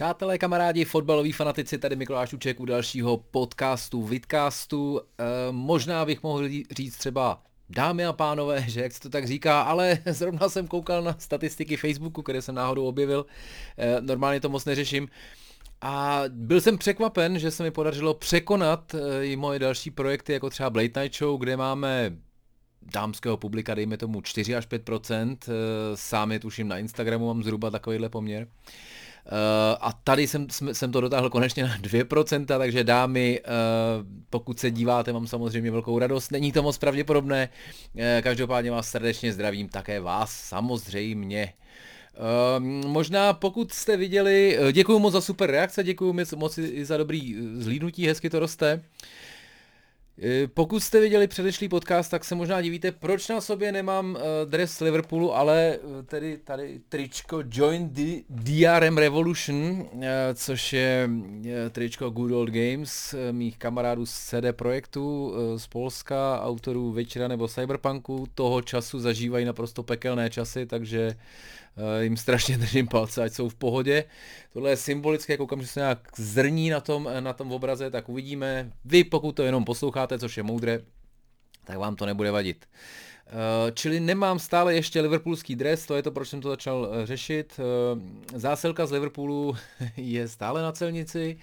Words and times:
Přátelé, 0.00 0.38
kamarádi, 0.38 0.84
fotbaloví 0.84 1.32
fanatici, 1.32 1.78
tady 1.78 1.96
Mikuláš 1.96 2.32
Uček 2.32 2.60
u 2.60 2.64
dalšího 2.64 3.16
podcastu, 3.16 4.02
vidcastu. 4.02 5.00
E, 5.00 5.52
možná 5.52 6.04
bych 6.04 6.22
mohl 6.22 6.48
říct 6.70 6.96
třeba 6.96 7.42
dámy 7.70 8.06
a 8.06 8.12
pánové, 8.12 8.64
že 8.68 8.80
jak 8.80 8.92
se 8.92 9.00
to 9.00 9.08
tak 9.08 9.26
říká, 9.26 9.62
ale 9.62 9.98
zrovna 10.06 10.48
jsem 10.48 10.66
koukal 10.68 11.02
na 11.02 11.16
statistiky 11.18 11.76
Facebooku, 11.76 12.22
které 12.22 12.42
jsem 12.42 12.54
náhodou 12.54 12.86
objevil. 12.86 13.26
E, 13.78 14.00
normálně 14.00 14.40
to 14.40 14.48
moc 14.48 14.64
neřeším. 14.64 15.08
A 15.80 16.22
byl 16.28 16.60
jsem 16.60 16.78
překvapen, 16.78 17.38
že 17.38 17.50
se 17.50 17.62
mi 17.62 17.70
podařilo 17.70 18.14
překonat 18.14 18.94
e, 18.94 19.26
i 19.26 19.36
moje 19.36 19.58
další 19.58 19.90
projekty, 19.90 20.32
jako 20.32 20.50
třeba 20.50 20.70
Blade 20.70 21.02
Night 21.02 21.18
Show, 21.18 21.40
kde 21.40 21.56
máme 21.56 22.16
dámského 22.82 23.36
publika, 23.36 23.74
dejme 23.74 23.96
tomu 23.96 24.20
4 24.20 24.56
až 24.56 24.68
5% 24.68 25.36
sám 25.94 26.32
je 26.32 26.40
tuším 26.40 26.68
na 26.68 26.78
Instagramu, 26.78 27.26
mám 27.26 27.42
zhruba 27.42 27.70
takovýhle 27.70 28.08
poměr. 28.08 28.48
Uh, 29.30 29.36
a 29.80 29.92
tady 30.04 30.26
jsem, 30.26 30.46
jsem 30.72 30.92
to 30.92 31.00
dotáhl 31.00 31.30
konečně 31.30 31.64
na 31.64 31.78
2%, 31.78 32.46
takže 32.46 32.84
dámy, 32.84 33.40
uh, 33.40 34.06
pokud 34.30 34.60
se 34.60 34.70
díváte, 34.70 35.12
mám 35.12 35.26
samozřejmě 35.26 35.70
velkou 35.70 35.98
radost, 35.98 36.30
není 36.30 36.52
to 36.52 36.62
moc 36.62 36.78
pravděpodobné, 36.78 37.48
uh, 37.94 38.02
každopádně 38.22 38.70
vás 38.70 38.90
srdečně 38.90 39.32
zdravím, 39.32 39.68
také 39.68 40.00
vás 40.00 40.30
samozřejmě. 40.30 41.52
Uh, 42.58 42.64
možná 42.86 43.32
pokud 43.32 43.72
jste 43.72 43.96
viděli, 43.96 44.58
děkuji 44.72 44.98
moc 44.98 45.12
za 45.12 45.20
super 45.20 45.50
reakce, 45.50 45.84
děkuji 45.84 46.14
moc 46.36 46.58
i 46.58 46.84
za 46.84 46.96
dobrý 46.96 47.36
zhlídnutí, 47.54 48.06
hezky 48.06 48.30
to 48.30 48.38
roste. 48.38 48.74
Uh, 48.74 48.80
Eh, 48.82 49.29
pokud 50.54 50.80
jste 50.80 51.00
viděli 51.00 51.26
předešlý 51.26 51.68
podcast, 51.68 52.10
tak 52.10 52.24
se 52.24 52.34
možná 52.34 52.60
divíte, 52.60 52.92
proč 52.92 53.28
na 53.28 53.40
sobě 53.40 53.72
nemám 53.72 54.10
uh, 54.14 54.20
dres 54.50 54.80
Liverpoolu, 54.80 55.36
ale 55.36 55.78
uh, 55.82 56.02
tedy 56.02 56.38
tady 56.44 56.80
tričko 56.88 57.42
Join 57.50 57.88
the 57.88 58.22
DRM 58.28 58.98
Revolution, 58.98 59.88
což 60.34 60.72
je 60.72 61.10
tričko 61.70 62.10
Good 62.10 62.32
Old 62.32 62.50
Games, 62.50 63.14
mých 63.30 63.58
kamarádů 63.58 64.06
z 64.06 64.12
CD 64.12 64.52
Projektu 64.52 65.34
z 65.56 65.66
Polska, 65.66 66.40
autorů 66.42 66.92
Večera 66.92 67.28
nebo 67.28 67.48
Cyberpunku, 67.48 68.26
toho 68.34 68.62
času 68.62 69.00
zažívají 69.00 69.44
naprosto 69.44 69.82
pekelné 69.82 70.30
časy, 70.30 70.66
takže 70.66 71.16
Eh, 71.16 71.59
jim 72.00 72.16
strašně 72.16 72.58
držím 72.58 72.88
palce, 72.88 73.22
ať 73.22 73.32
jsou 73.32 73.48
v 73.48 73.54
pohodě. 73.54 74.04
Tohle 74.52 74.70
je 74.70 74.76
symbolické, 74.76 75.36
koukám, 75.36 75.62
že 75.62 75.66
se 75.66 75.80
nějak 75.80 76.08
zrní 76.16 76.70
na 76.70 76.80
tom, 76.80 77.08
na 77.20 77.32
tom 77.32 77.52
obraze, 77.52 77.90
tak 77.90 78.08
uvidíme. 78.08 78.72
Vy, 78.84 79.04
pokud 79.04 79.32
to 79.32 79.42
jenom 79.42 79.64
posloucháte, 79.64 80.18
což 80.18 80.36
je 80.36 80.42
moudré, 80.42 80.80
tak 81.64 81.78
vám 81.78 81.96
to 81.96 82.06
nebude 82.06 82.30
vadit. 82.30 82.66
Uh, 83.26 83.70
čili 83.74 84.00
nemám 84.00 84.38
stále 84.38 84.74
ještě 84.74 85.00
liverpoolský 85.00 85.56
dres, 85.56 85.86
to 85.86 85.96
je 85.96 86.02
to, 86.02 86.10
proč 86.10 86.28
jsem 86.28 86.40
to 86.40 86.48
začal 86.48 86.88
řešit. 87.04 87.60
Zásilka 88.34 88.86
z 88.86 88.92
Liverpoolu 88.92 89.56
je 89.96 90.28
stále 90.28 90.62
na 90.62 90.72
celnici. 90.72 91.38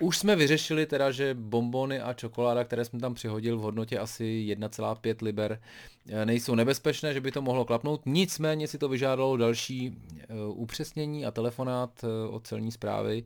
Už 0.00 0.18
jsme 0.18 0.36
vyřešili 0.36 0.86
teda, 0.86 1.10
že 1.10 1.34
bombony 1.34 2.00
a 2.00 2.12
čokoláda, 2.12 2.64
které 2.64 2.84
jsme 2.84 3.00
tam 3.00 3.14
přihodil 3.14 3.58
v 3.58 3.60
hodnotě 3.60 3.98
asi 3.98 4.24
1,5 4.24 5.22
liber, 5.22 5.60
eh, 6.08 6.26
nejsou 6.26 6.54
nebezpečné, 6.54 7.14
že 7.14 7.20
by 7.20 7.32
to 7.32 7.42
mohlo 7.42 7.64
klapnout. 7.64 8.00
Nicméně 8.06 8.68
si 8.68 8.78
to 8.78 8.88
vyžádalo 8.88 9.36
další 9.36 9.96
eh, 10.18 10.24
upřesnění 10.46 11.26
a 11.26 11.30
telefonát 11.30 12.04
eh, 12.04 12.28
od 12.28 12.46
celní 12.46 12.72
zprávy. 12.72 13.24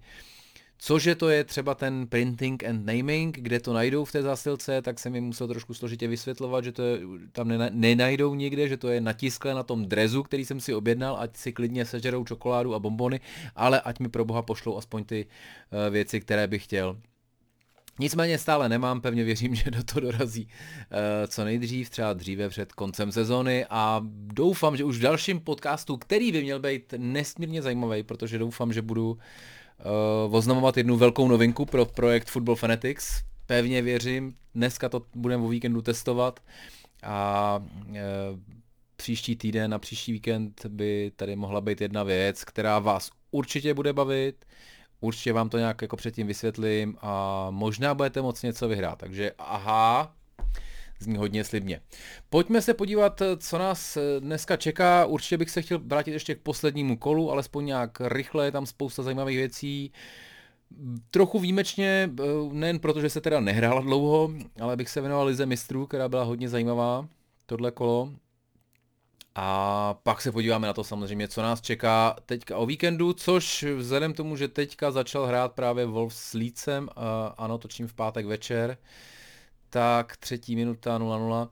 Cože 0.78 1.14
to 1.14 1.28
je 1.28 1.44
třeba 1.44 1.74
ten 1.74 2.06
printing 2.06 2.64
and 2.64 2.86
naming, 2.86 3.38
kde 3.38 3.60
to 3.60 3.72
najdou 3.72 4.04
v 4.04 4.12
té 4.12 4.22
zásilce, 4.22 4.82
tak 4.82 4.98
se 4.98 5.10
mi 5.10 5.20
musel 5.20 5.48
trošku 5.48 5.74
složitě 5.74 6.08
vysvětlovat, 6.08 6.64
že 6.64 6.72
to 6.72 6.82
je, 6.82 7.00
tam 7.32 7.48
nenajdou 7.70 8.34
nikde, 8.34 8.68
že 8.68 8.76
to 8.76 8.88
je 8.88 9.00
natisklé 9.00 9.54
na 9.54 9.62
tom 9.62 9.86
drezu, 9.86 10.22
který 10.22 10.44
jsem 10.44 10.60
si 10.60 10.74
objednal, 10.74 11.16
ať 11.20 11.36
si 11.36 11.52
klidně 11.52 11.84
sežerou 11.84 12.24
čokoládu 12.24 12.74
a 12.74 12.78
bombony, 12.78 13.20
ale 13.54 13.80
ať 13.80 13.98
mi 14.00 14.08
pro 14.08 14.24
boha 14.24 14.42
pošlou 14.42 14.76
aspoň 14.76 15.04
ty 15.04 15.26
uh, 15.26 15.92
věci, 15.92 16.20
které 16.20 16.46
bych 16.46 16.64
chtěl. 16.64 17.00
Nicméně 17.98 18.38
stále 18.38 18.68
nemám, 18.68 19.00
pevně 19.00 19.24
věřím, 19.24 19.54
že 19.54 19.70
do 19.70 19.84
toho 19.84 20.00
dorazí 20.00 20.44
uh, 20.44 21.26
co 21.28 21.44
nejdřív, 21.44 21.90
třeba 21.90 22.12
dříve 22.12 22.48
před 22.48 22.72
koncem 22.72 23.12
sezony 23.12 23.66
a 23.70 24.02
doufám, 24.32 24.76
že 24.76 24.84
už 24.84 24.98
v 24.98 25.02
dalším 25.02 25.40
podcastu, 25.40 25.96
který 25.96 26.32
by 26.32 26.42
měl 26.42 26.60
být 26.60 26.94
nesmírně 26.96 27.62
zajímavý, 27.62 28.02
protože 28.02 28.38
doufám, 28.38 28.72
že 28.72 28.82
budu 28.82 29.10
uh, 29.10 29.18
uh, 30.26 30.34
oznamovat 30.34 30.76
jednu 30.76 30.96
velkou 30.96 31.28
novinku 31.28 31.66
pro 31.66 31.86
projekt 31.86 32.30
Football 32.30 32.56
Fanatics. 32.56 33.22
Pevně 33.46 33.82
věřím, 33.82 34.34
dneska 34.54 34.88
to 34.88 35.02
budeme 35.14 35.44
o 35.44 35.48
víkendu 35.48 35.82
testovat 35.82 36.40
a 37.02 37.62
uh, 37.88 37.96
příští 38.96 39.36
týden 39.36 39.74
a 39.74 39.78
příští 39.78 40.12
víkend 40.12 40.66
by 40.66 41.12
tady 41.16 41.36
mohla 41.36 41.60
být 41.60 41.80
jedna 41.80 42.02
věc, 42.02 42.44
která 42.44 42.78
vás 42.78 43.10
určitě 43.30 43.74
bude 43.74 43.92
bavit, 43.92 44.44
určitě 45.00 45.32
vám 45.32 45.48
to 45.48 45.58
nějak 45.58 45.82
jako 45.82 45.96
předtím 45.96 46.26
vysvětlím 46.26 46.96
a 47.00 47.46
možná 47.50 47.94
budete 47.94 48.22
moc 48.22 48.42
něco 48.42 48.68
vyhrát. 48.68 48.98
Takže 48.98 49.32
aha, 49.38 50.14
zní 50.98 51.16
hodně 51.16 51.44
slibně. 51.44 51.80
Pojďme 52.30 52.62
se 52.62 52.74
podívat, 52.74 53.22
co 53.38 53.58
nás 53.58 53.98
dneska 54.18 54.56
čeká. 54.56 55.06
Určitě 55.06 55.38
bych 55.38 55.50
se 55.50 55.62
chtěl 55.62 55.78
vrátit 55.78 56.10
ještě 56.10 56.34
k 56.34 56.40
poslednímu 56.40 56.96
kolu, 56.96 57.32
alespoň 57.32 57.66
nějak 57.66 58.00
rychle, 58.00 58.44
je 58.44 58.52
tam 58.52 58.66
spousta 58.66 59.02
zajímavých 59.02 59.36
věcí. 59.36 59.92
Trochu 61.10 61.38
výjimečně, 61.38 62.10
nejen 62.52 62.78
proto, 62.78 63.00
že 63.00 63.10
se 63.10 63.20
teda 63.20 63.40
nehrála 63.40 63.80
dlouho, 63.80 64.30
ale 64.60 64.76
bych 64.76 64.88
se 64.88 65.00
věnoval 65.00 65.26
Lize 65.26 65.46
mistrů, 65.46 65.86
která 65.86 66.08
byla 66.08 66.22
hodně 66.22 66.48
zajímavá, 66.48 67.08
tohle 67.46 67.70
kolo. 67.70 68.10
A 69.38 69.94
pak 70.02 70.22
se 70.22 70.32
podíváme 70.32 70.66
na 70.66 70.72
to 70.72 70.84
samozřejmě, 70.84 71.28
co 71.28 71.42
nás 71.42 71.60
čeká 71.60 72.16
teďka 72.26 72.56
o 72.56 72.66
víkendu, 72.66 73.12
což 73.12 73.64
vzhledem 73.76 74.12
k 74.12 74.16
tomu, 74.16 74.36
že 74.36 74.48
teďka 74.48 74.90
začal 74.90 75.26
hrát 75.26 75.52
právě 75.52 75.86
Wolf 75.86 76.14
s 76.14 76.32
Lícem, 76.32 76.88
ano, 77.36 77.58
točím 77.58 77.86
v 77.86 77.94
pátek 77.94 78.26
večer, 78.26 78.78
tak 79.76 80.16
třetí 80.16 80.56
minuta 80.56 80.98
0-0. 80.98 81.48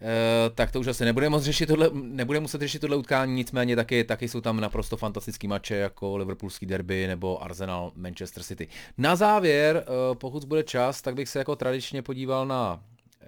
E, 0.00 0.50
tak 0.50 0.72
to 0.72 0.80
už 0.80 0.86
asi 0.86 1.04
nebude 1.04 1.28
moc 1.28 1.42
řešit 1.42 1.66
tohle, 1.66 1.90
nebude 1.92 2.40
muset 2.40 2.60
řešit 2.60 2.78
tohle 2.78 2.96
utkání, 2.96 3.34
nicméně 3.34 3.76
taky, 3.76 4.04
taky 4.04 4.28
jsou 4.28 4.40
tam 4.40 4.60
naprosto 4.60 4.96
fantastický 4.96 5.48
mače 5.48 5.74
jako 5.74 6.16
Liverpoolský 6.16 6.66
derby 6.66 7.06
nebo 7.06 7.42
Arsenal 7.42 7.92
Manchester 7.94 8.42
City. 8.42 8.68
Na 8.98 9.16
závěr, 9.16 9.76
e, 9.76 10.14
pokud 10.14 10.44
bude 10.44 10.62
čas, 10.62 11.02
tak 11.02 11.14
bych 11.14 11.28
se 11.28 11.38
jako 11.38 11.56
tradičně 11.56 12.02
podíval 12.02 12.46
na 12.46 12.82
e, 13.20 13.26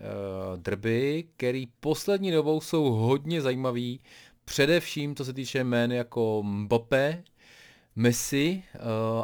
derby, 0.57 1.25
který 1.37 1.67
poslední 1.81 2.31
dobou 2.31 2.61
jsou 2.61 2.85
hodně 2.85 3.43
zajímavý, 3.43 4.01
především 4.45 5.17
co 5.17 5.25
se 5.25 5.33
týče 5.33 5.59
jmén 5.59 5.93
jako 5.93 6.43
Mbappé, 6.43 7.23
Messi, 7.97 8.63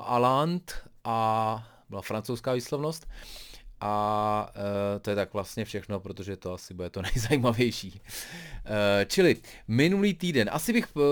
Aland 0.03 0.73
a 1.05 1.69
byla 1.89 2.03
francouzská 2.03 2.53
výslovnost. 2.53 3.07
Uh, 3.07 3.50
a 3.81 4.53
uh, 4.57 5.01
to 5.01 5.11
je 5.11 5.17
tak 5.17 5.33
vlastně 5.33 5.65
všechno, 5.65 6.01
protože 6.01 6.37
to 6.37 6.53
asi 6.53 6.75
bude 6.75 6.91
to 6.91 7.03
nejzajímavější. 7.15 8.01
Uh, 8.01 8.01
čili 9.07 9.37
minulý 9.69 10.15
týden, 10.15 10.51
asi 10.53 10.73
bych 10.73 10.97
uh, 10.97 11.03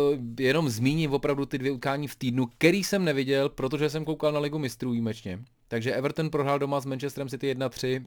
jenom 0.40 0.68
zmínil 0.68 1.14
opravdu 1.14 1.46
ty 1.46 1.58
dvě 1.58 1.70
utkání 1.70 2.08
v 2.08 2.16
týdnu, 2.16 2.46
který 2.46 2.84
jsem 2.84 3.04
neviděl, 3.04 3.48
protože 3.48 3.90
jsem 3.90 4.04
koukal 4.04 4.32
na 4.32 4.40
Ligu 4.40 4.58
mistrů 4.58 4.90
výjimečně. 4.90 5.38
Takže 5.68 5.92
Everton 5.92 6.30
prohrál 6.30 6.58
doma 6.58 6.80
s 6.80 6.86
Manchesterem 6.86 7.28
City 7.28 7.54
1-3. 7.54 8.04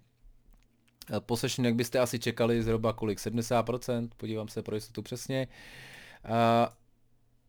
Possession, 1.19 1.65
jak 1.65 1.75
byste 1.75 1.99
asi 1.99 2.19
čekali, 2.19 2.63
zhruba 2.63 2.93
kolik? 2.93 3.19
70%, 3.19 4.09
podívám 4.17 4.47
se 4.47 4.61
pro 4.61 4.75
jistotu 4.75 5.01
přesně. 5.01 5.47
Uh, 6.29 6.33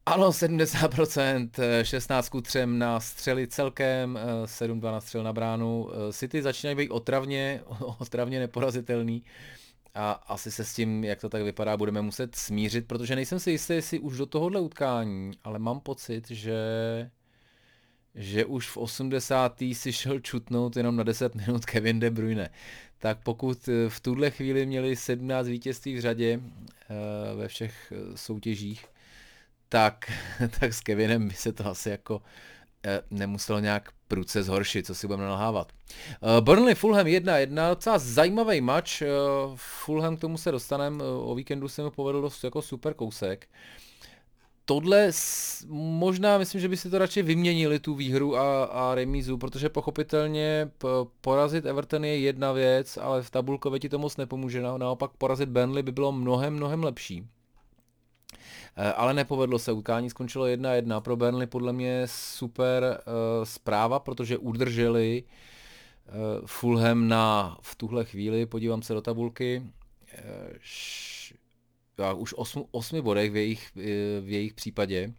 ano, 0.07 0.31
70%, 0.31 1.51
16 1.83 2.29
ku 2.29 2.41
3 2.41 2.67
na 2.67 3.01
střely 3.01 3.47
celkem, 3.47 4.19
7-2 4.45 4.93
na 4.93 5.01
střel 5.01 5.23
na 5.23 5.33
bránu. 5.33 5.89
City 6.11 6.43
začínají 6.43 6.77
být 6.77 6.91
otravně, 6.91 7.61
otravně 7.99 8.41
neporazitelný 8.41 9.23
a 9.95 10.13
asi 10.13 10.51
se 10.51 10.65
s 10.65 10.75
tím, 10.75 11.05
jak 11.05 11.21
to 11.21 11.29
tak 11.29 11.43
vypadá, 11.43 11.77
budeme 11.77 12.03
muset 12.03 12.37
smířit, 12.37 12.87
protože 12.87 13.15
nejsem 13.15 13.41
si 13.41 13.51
jistý, 13.51 13.75
jestli 13.75 13.99
už 13.99 14.17
do 14.17 14.27
tohohle 14.27 14.61
utkání, 14.61 15.31
ale 15.45 15.59
mám 15.59 15.81
pocit, 15.81 16.31
že 16.31 16.57
že 18.15 18.45
už 18.45 18.69
v 18.69 18.77
80. 18.77 19.63
si 19.73 19.93
šel 19.93 20.21
čutnout 20.21 20.77
jenom 20.77 20.97
na 20.97 21.03
10 21.03 21.35
minut 21.35 21.65
Kevin 21.65 22.01
De 22.01 22.11
Bruyne. 22.11 22.51
Tak 22.99 23.19
pokud 23.23 23.69
v 23.89 24.01
tuhle 24.01 24.31
chvíli 24.31 24.67
měli 24.67 24.97
17 24.97 25.47
vítězství 25.47 25.95
v 25.95 26.01
řadě 26.01 26.41
eh, 26.41 27.37
ve 27.37 27.49
všech 27.49 27.93
eh, 27.93 28.17
soutěžích, 28.17 28.87
tak, 29.73 30.13
tak 30.61 30.75
s 30.75 30.81
Kevinem 30.81 31.29
by 31.29 31.35
se 31.35 31.53
to 31.53 31.67
asi 31.67 31.91
jako 31.91 32.23
eh, 32.87 33.01
nemuselo 33.11 33.59
nějak 33.59 33.91
prudce 34.09 34.43
zhoršit, 34.43 34.87
co 34.87 34.95
si 34.95 35.07
budeme 35.07 35.25
nalhávat. 35.25 35.73
Eh, 35.91 36.41
Burnley 36.41 36.75
Fulham 36.75 37.07
1-1, 37.07 37.71
docela 37.71 37.99
zajímavý 37.99 38.61
match, 38.61 39.03
eh, 39.03 39.09
Fulham 39.55 40.17
k 40.17 40.21
tomu 40.21 40.39
se 40.39 40.53
dostaneme, 40.53 41.05
o 41.05 41.35
víkendu 41.35 41.69
se 41.69 41.83
mi 41.83 41.91
povedl 41.91 42.21
dost 42.21 42.45
jako 42.45 42.63
super 42.63 42.95
kousek. 42.95 43.49
Tohle 44.65 45.11
možná 45.69 46.39
myslím, 46.39 46.61
že 46.61 46.69
by 46.69 46.77
si 46.77 46.91
to 46.91 46.99
radši 46.99 47.23
vyměnili 47.23 47.79
tu 47.79 47.95
výhru 47.95 48.37
a, 48.37 48.65
a 48.65 48.95
remízu, 48.95 49.39
protože 49.39 49.69
pochopitelně 49.69 50.71
porazit 51.21 51.67
Everton 51.67 52.05
je 52.05 52.19
jedna 52.19 52.53
věc, 52.53 52.97
ale 52.97 53.23
v 53.23 53.31
tabulkově 53.31 53.81
ti 53.81 53.89
to 53.89 53.99
moc 53.99 54.17
nepomůže, 54.17 54.63
naopak 54.63 55.11
porazit 55.19 55.49
Burnley 55.49 55.83
by 55.83 55.93
bylo 55.93 56.13
mnohem, 56.13 56.55
mnohem 56.55 56.85
lepší. 56.85 57.27
Ale 58.77 59.15
nepovedlo 59.15 59.59
se, 59.59 59.73
utkání 59.73 60.11
skončilo 60.11 60.47
1-1, 60.47 61.01
pro 61.01 61.17
Burnley 61.17 61.47
podle 61.47 61.73
mě 61.73 62.03
super 62.07 62.83
uh, 63.07 63.45
zpráva, 63.45 63.99
protože 64.01 64.39
udrželi 64.39 65.25
uh, 65.25 66.47
Fulham 66.47 67.09
na 67.09 67.59
v 67.63 67.77
tuhle 67.77 68.05
chvíli, 68.05 68.47
podívám 68.47 68.83
se 68.83 68.95
do 68.95 69.01
tabulky, 69.01 69.63
š, 70.61 71.35
už 72.17 72.35
8, 72.37 72.65
8 72.71 73.03
bodech 73.03 73.33
v 73.33 73.37
jejich, 73.37 73.71
v 74.21 74.29
jejich 74.29 74.55
případě 74.55 75.13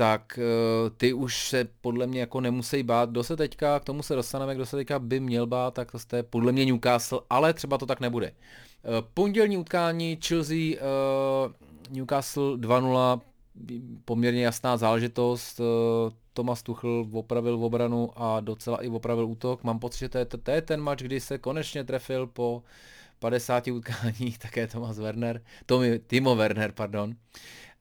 tak 0.00 0.38
eh, 0.38 0.90
ty 0.96 1.12
už 1.12 1.48
se 1.48 1.68
podle 1.80 2.06
mě 2.06 2.20
jako 2.20 2.40
nemusí 2.40 2.82
bát. 2.82 3.10
Kdo 3.10 3.24
se 3.24 3.36
teďka, 3.36 3.80
k 3.80 3.84
tomu 3.84 4.02
se 4.02 4.14
dostaneme, 4.14 4.54
kdo 4.54 4.66
se 4.66 4.76
teďka 4.76 4.98
by 4.98 5.20
měl 5.20 5.46
bát, 5.46 5.74
tak 5.74 5.88
to 6.06 6.16
je 6.16 6.22
podle 6.22 6.52
mě 6.52 6.64
Newcastle, 6.64 7.20
ale 7.30 7.54
třeba 7.54 7.78
to 7.78 7.86
tak 7.86 8.00
nebude. 8.00 8.26
Eh, 8.26 8.88
pondělní 9.14 9.56
utkání 9.56 10.18
Chelsea 10.26 10.56
eh, 10.56 10.78
Newcastle 11.90 12.56
2-0, 12.56 13.20
poměrně 14.04 14.44
jasná 14.44 14.76
záležitost. 14.76 15.60
Thomas 16.32 16.62
Tuchel 16.62 17.06
opravil 17.12 17.58
v 17.58 17.64
obranu 17.64 18.10
a 18.16 18.40
docela 18.40 18.82
i 18.84 18.88
opravil 18.88 19.26
útok. 19.26 19.64
Mám 19.64 19.78
pocit, 19.78 19.98
že 19.98 20.08
to 20.08 20.18
je, 20.18 20.24
to 20.24 20.50
je 20.50 20.62
ten 20.62 20.80
match, 20.80 21.02
kdy 21.02 21.20
se 21.20 21.38
konečně 21.38 21.84
trefil 21.84 22.26
po 22.26 22.62
50 23.18 23.66
utkání, 23.66 24.34
také 24.42 24.66
Thomas 24.66 24.98
Werner, 24.98 25.42
Tomi, 25.66 25.98
Timo 25.98 26.36
Werner, 26.36 26.72
pardon. 26.72 27.14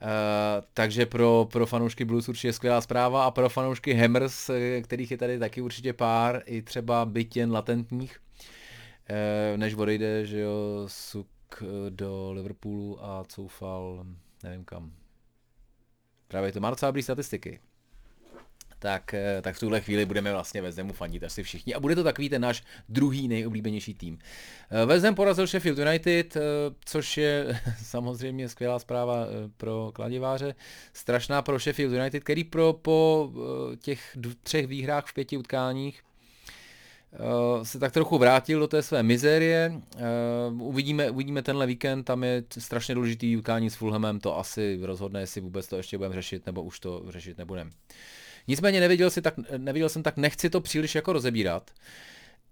Uh, 0.02 0.66
takže 0.74 1.06
pro, 1.06 1.48
pro 1.52 1.66
fanoušky 1.66 2.06
Blues 2.06 2.30
určitě 2.30 2.54
skvělá 2.54 2.82
zpráva 2.82 3.26
a 3.26 3.32
pro 3.32 3.50
fanoušky 3.50 3.94
Hammers, 3.94 4.50
eh, 4.50 4.82
kterých 4.82 5.12
je 5.12 5.18
tady 5.18 5.40
taky 5.40 5.62
určitě 5.62 5.94
pár, 5.94 6.44
i 6.46 6.62
třeba 6.62 7.06
byt 7.06 7.36
jen 7.36 7.52
latentních, 7.52 8.20
uh, 9.10 9.58
než 9.58 9.74
odejde, 9.74 10.26
že 10.26 10.40
jo, 10.40 10.84
Suk 10.88 11.28
do 11.90 12.32
Liverpoolu 12.32 13.06
a 13.06 13.24
coufal, 13.28 14.06
nevím 14.44 14.66
kam. 14.66 14.92
Právě 16.28 16.52
to 16.52 16.60
má 16.60 16.70
docela 16.70 16.94
statistiky 17.02 17.60
tak, 18.80 19.14
eh, 19.14 19.42
tak 19.42 19.56
v 19.56 19.60
tuhle 19.60 19.82
chvíli 19.82 20.06
budeme 20.06 20.32
vlastně 20.32 20.62
ve 20.62 20.72
Zemu 20.72 20.94
fandit 20.94 21.24
asi 21.24 21.44
všichni. 21.44 21.74
A 21.74 21.80
bude 21.80 21.96
to 21.96 22.04
takový 22.04 22.30
ten 22.30 22.42
náš 22.42 22.64
druhý 22.90 23.28
nejoblíbenější 23.28 23.94
tým. 23.94 24.20
Eh, 24.72 24.86
Vezem 24.86 25.16
porazil 25.16 25.48
Sheffield 25.48 25.80
United, 25.80 26.38
eh, 26.38 26.42
což 26.86 27.18
je 27.18 27.60
samozřejmě 27.84 28.50
skvělá 28.50 28.80
zpráva 28.80 29.28
pro 29.58 29.92
kladiváře. 29.94 30.56
Strašná 30.94 31.42
pro 31.42 31.60
Sheffield 31.60 31.94
United, 31.94 32.24
který 32.24 32.44
pro, 32.44 32.74
po 32.74 33.32
těch 33.82 34.18
třech 34.44 34.68
výhrách 34.68 35.06
v 35.06 35.14
pěti 35.14 35.38
utkáních 35.38 36.02
se 37.64 37.80
tak 37.80 37.92
trochu 37.92 38.18
vrátil 38.18 38.60
do 38.60 38.68
té 38.68 38.82
své 38.82 39.04
mizérie. 39.04 39.82
uvidíme, 40.52 41.12
uvidíme 41.12 41.42
tenhle 41.42 41.68
víkend, 41.68 42.04
tam 42.04 42.24
je 42.24 42.44
strašně 42.58 42.96
důležitý 42.96 43.38
utkání 43.38 43.70
s 43.70 43.76
Fulhamem, 43.76 44.20
to 44.20 44.38
asi 44.38 44.80
rozhodne, 44.82 45.20
jestli 45.20 45.42
vůbec 45.42 45.68
to 45.68 45.78
ještě 45.78 45.98
budeme 45.98 46.16
řešit, 46.16 46.46
nebo 46.46 46.64
už 46.64 46.80
to 46.80 47.04
řešit 47.10 47.38
nebudeme. 47.38 47.72
Nicméně 48.50 48.80
neviděl, 48.80 49.10
si 49.10 49.22
tak, 49.22 49.34
neviděl 49.58 49.90
jsem 49.90 50.04
tak, 50.04 50.18
nechci 50.18 50.50
to 50.50 50.62
příliš 50.62 50.96
jako 50.96 51.14
rozebírat. 51.14 51.72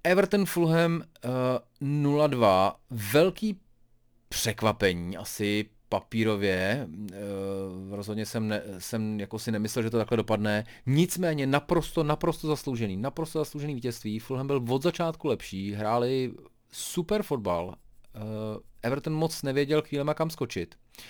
Everton 0.04 0.46
Fulham 0.46 1.04
uh, 1.82 1.88
0-2, 2.06 2.74
velký 2.90 3.60
překvapení 4.30 5.18
asi 5.18 5.66
papírově, 5.90 6.88
uh, 6.90 7.96
rozhodně 7.96 8.26
jsem, 8.26 8.48
ne, 8.48 8.62
jsem 8.80 9.20
jako 9.20 9.40
si 9.40 9.52
nemyslel, 9.52 9.84
že 9.84 9.90
to 9.90 9.98
takhle 9.98 10.18
dopadne, 10.18 10.66
nicméně 10.86 11.48
naprosto, 11.48 12.04
naprosto 12.04 12.48
zasloužený, 12.48 12.98
naprosto 12.98 13.40
zasloužený 13.40 13.76
vítězství, 13.76 14.20
Fulham 14.20 14.48
byl 14.48 14.66
od 14.70 14.84
začátku 14.84 15.28
lepší, 15.28 15.72
hráli 15.72 16.34
super 16.72 17.24
fotbal, 17.24 17.66
uh, 17.68 17.74
Everton 18.84 19.14
moc 19.14 19.44
nevěděl 19.44 19.82
chvílema 19.82 20.14
kam 20.14 20.30
skočit. 20.30 20.76
Uh, 20.76 21.04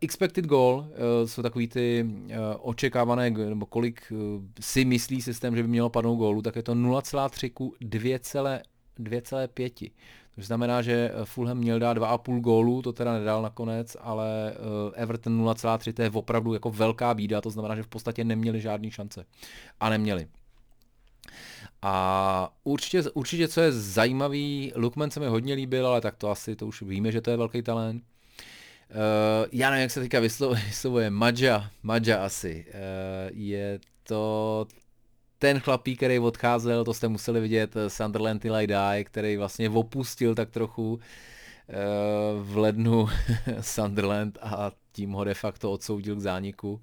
expected 0.00 0.46
goal 0.46 0.78
uh, 0.78 0.86
jsou 1.26 1.42
takový 1.42 1.68
ty 1.68 2.04
uh, 2.04 2.36
očekávané, 2.60 3.30
nebo 3.30 3.66
kolik 3.66 4.12
si 4.60 4.84
myslí 4.84 5.22
systém, 5.22 5.56
že 5.56 5.62
by 5.62 5.68
mělo 5.68 5.90
padnout 5.90 6.18
gólu, 6.18 6.42
tak 6.42 6.56
je 6.56 6.62
to 6.62 6.74
0,3 6.74 7.52
ku 7.52 7.74
2,5. 7.80 9.90
To 10.34 10.42
znamená, 10.42 10.82
že 10.82 11.12
Fulham 11.24 11.58
měl 11.58 11.78
dát 11.78 11.98
2,5 11.98 12.40
gólu, 12.40 12.82
to 12.82 12.92
teda 12.92 13.12
nedal 13.12 13.42
nakonec, 13.42 13.96
ale 14.00 14.54
Everton 14.94 15.44
0,3 15.44 15.92
to 15.92 16.02
je 16.02 16.10
opravdu 16.10 16.54
jako 16.54 16.70
velká 16.70 17.14
bída, 17.14 17.40
to 17.40 17.50
znamená, 17.50 17.76
že 17.76 17.82
v 17.82 17.88
podstatě 17.88 18.24
neměli 18.24 18.60
žádný 18.60 18.90
šance. 18.90 19.24
A 19.80 19.90
neměli. 19.90 20.26
A 21.82 22.54
určitě, 22.64 23.10
určitě 23.10 23.48
co 23.48 23.60
je 23.60 23.72
zajímavý, 23.72 24.72
Lukman 24.76 25.10
se 25.10 25.20
mi 25.20 25.26
hodně 25.26 25.54
líbil, 25.54 25.86
ale 25.86 26.00
tak 26.00 26.16
to 26.16 26.30
asi, 26.30 26.56
to 26.56 26.66
už 26.66 26.82
víme, 26.82 27.12
že 27.12 27.20
to 27.20 27.30
je 27.30 27.36
velký 27.36 27.62
talent. 27.62 28.04
Uh, 28.90 29.46
já 29.52 29.70
nevím, 29.70 29.82
jak 29.82 29.90
se 29.90 30.00
teďka 30.00 30.20
vyslovuje, 30.66 31.10
Madja, 31.10 31.70
Madja 31.82 32.24
asi. 32.24 32.66
Uh, 32.68 33.38
je 33.38 33.80
to 34.02 34.66
ten 35.38 35.60
chlapík, 35.60 35.96
který 35.96 36.18
odcházel, 36.18 36.84
to 36.84 36.94
jste 36.94 37.08
museli 37.08 37.40
vidět, 37.40 37.76
eh, 37.76 37.90
Sunderland 37.90 38.42
Till 38.42 38.56
I 38.56 38.66
Die, 38.66 39.04
který 39.04 39.36
vlastně 39.36 39.70
opustil 39.70 40.34
tak 40.34 40.50
trochu 40.50 40.92
uh, 40.92 41.00
v 42.42 42.56
lednu 42.56 43.08
Sunderland 43.60 44.38
a 44.40 44.72
tím 44.92 45.12
ho 45.12 45.24
de 45.24 45.34
facto 45.34 45.72
odsoudil 45.72 46.16
k 46.16 46.20
zániku. 46.20 46.72
Uh, 46.72 46.80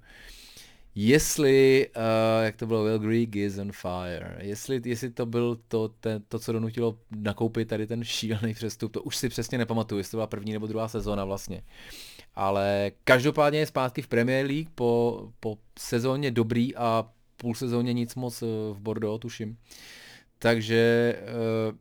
jestli, 0.98 1.88
uh, 1.96 2.44
jak 2.44 2.56
to 2.56 2.66
bylo, 2.66 2.84
Will 2.84 2.98
Greek 2.98 3.36
is 3.36 3.58
on 3.58 3.72
fire, 3.72 4.36
jestli, 4.40 4.80
jestli 4.84 5.10
to 5.10 5.26
byl 5.26 5.58
to, 5.68 5.88
ten, 5.88 6.22
to, 6.28 6.38
co 6.38 6.52
donutilo 6.52 6.98
nakoupit 7.16 7.68
tady 7.68 7.86
ten 7.86 8.04
šílený 8.04 8.54
přestup, 8.54 8.92
to 8.92 9.02
už 9.02 9.16
si 9.16 9.28
přesně 9.28 9.58
nepamatuju, 9.58 9.98
jestli 9.98 10.10
to 10.10 10.16
byla 10.16 10.26
první 10.26 10.52
nebo 10.52 10.66
druhá 10.66 10.88
sezóna 10.88 11.24
vlastně. 11.24 11.62
Ale 12.34 12.90
každopádně 13.04 13.58
je 13.58 13.66
zpátky 13.66 14.02
v 14.02 14.08
Premier 14.08 14.46
League 14.46 14.68
po, 14.74 15.22
po 15.40 15.58
sezóně 15.78 16.30
dobrý 16.30 16.76
a 16.76 17.10
půl 17.36 17.54
sezóně 17.54 17.92
nic 17.92 18.14
moc 18.14 18.42
eh, 18.42 18.46
v 18.72 18.80
Bordeaux, 18.80 19.20
tuším. 19.20 19.56
Takže 20.38 21.14
uh, 21.22 21.76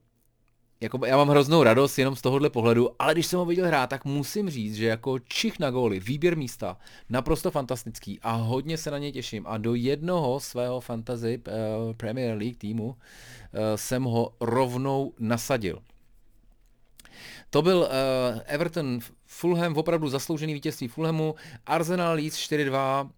jako 0.86 1.06
já 1.06 1.18
mám 1.18 1.30
hroznou 1.30 1.64
radost 1.64 1.98
jenom 1.98 2.16
z 2.16 2.22
tohohle 2.22 2.50
pohledu, 2.50 2.90
ale 3.00 3.14
když 3.14 3.26
jsem 3.26 3.40
ho 3.40 3.46
viděl 3.46 3.68
hrát, 3.68 3.90
tak 3.90 4.06
musím 4.06 4.50
říct, 4.50 4.76
že 4.76 4.86
jako 4.86 5.20
čich 5.20 5.60
na 5.60 5.72
góly, 5.72 6.00
výběr 6.00 6.38
místa, 6.38 6.78
naprosto 7.10 7.52
fantastický 7.52 8.20
a 8.22 8.32
hodně 8.32 8.78
se 8.78 8.92
na 8.92 8.98
něj 8.98 9.12
těším. 9.12 9.48
A 9.48 9.58
do 9.58 9.76
jednoho 9.76 10.40
svého 10.40 10.82
fantasy 10.82 11.42
uh, 11.48 11.94
Premier 11.94 12.38
League 12.38 12.58
týmu 12.58 12.86
uh, 12.86 12.96
jsem 13.76 14.04
ho 14.04 14.34
rovnou 14.42 15.14
nasadil. 15.20 15.82
To 17.50 17.62
byl 17.62 17.78
uh, 17.78 18.42
Everton 18.46 19.00
Fulham, 19.26 19.78
opravdu 19.78 20.10
zasloužený 20.10 20.54
vítězství 20.54 20.88
Fulhamu, 20.88 21.36
Arsenal 21.66 22.16
Leeds 22.16 22.38
4-2, 22.38 23.04
uh, 23.04 23.10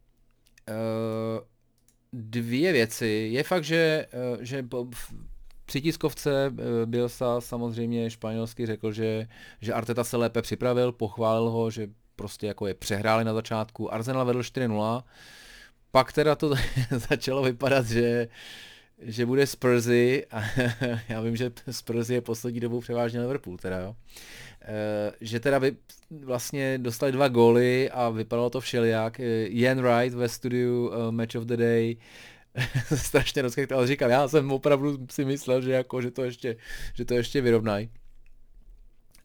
dvě 2.14 2.72
věci. 2.72 3.30
Je 3.31 3.44
fakt, 3.44 3.64
že, 3.64 4.06
uh, 4.33 4.38
že 4.42 4.64
při 5.68 5.81
tiskovce 5.81 6.45
eh, 6.45 6.86
Bielsa 6.86 7.42
samozřejmě 7.42 8.09
španělsky 8.09 8.66
řekl, 8.66 8.92
že, 8.92 9.28
že 9.62 9.74
Arteta 9.74 10.04
se 10.04 10.18
lépe 10.18 10.42
připravil, 10.42 10.92
pochválil 10.92 11.50
ho, 11.50 11.71
že 11.71 11.88
prostě 12.16 12.47
jako 12.47 12.68
je 12.68 12.74
přehráli 12.74 13.24
na 13.24 13.33
začátku. 13.33 13.94
Arsenal 13.94 14.26
vedl 14.26 14.40
4-0, 14.40 15.04
pak 15.92 16.14
teda 16.14 16.36
to 16.36 16.54
začalo 17.09 17.44
vypadat, 17.44 17.86
že, 17.86 18.28
že 19.02 19.26
bude 19.26 19.47
Spursy 19.47 20.26
a 20.31 20.44
já 21.09 21.21
vím, 21.21 21.36
že 21.36 21.52
Spursy 21.71 22.14
je 22.14 22.21
poslední 22.21 22.59
dobou 22.59 22.80
převážně 22.80 23.19
Liverpool 23.19 23.57
teda 23.57 23.80
jo. 23.80 23.95
E, 24.62 25.12
že 25.21 25.40
teda 25.40 25.59
vy, 25.59 25.76
vlastně 26.26 26.78
dostali 26.78 27.12
dva 27.12 27.28
góly 27.28 27.90
a 27.90 28.09
vypadalo 28.09 28.50
to 28.50 28.59
všelijak. 28.59 29.19
Ian 29.45 29.81
Wright 29.81 30.14
ve 30.14 30.30
studiu 30.30 30.92
Match 31.12 31.36
of 31.36 31.44
the 31.44 31.57
Day 31.57 31.97
strašně 32.95 33.42
rozkechtal, 33.42 33.87
říkal, 33.87 34.09
já 34.09 34.28
jsem 34.28 34.52
opravdu 34.52 34.97
si 35.11 35.26
myslel, 35.26 35.61
že, 35.61 35.71
jako, 35.71 36.02
že, 36.02 36.11
to, 36.11 36.23
ještě, 36.23 36.56
že 36.94 37.06
to 37.06 37.14
ještě 37.14 37.42
vyrovnají. 37.42 37.90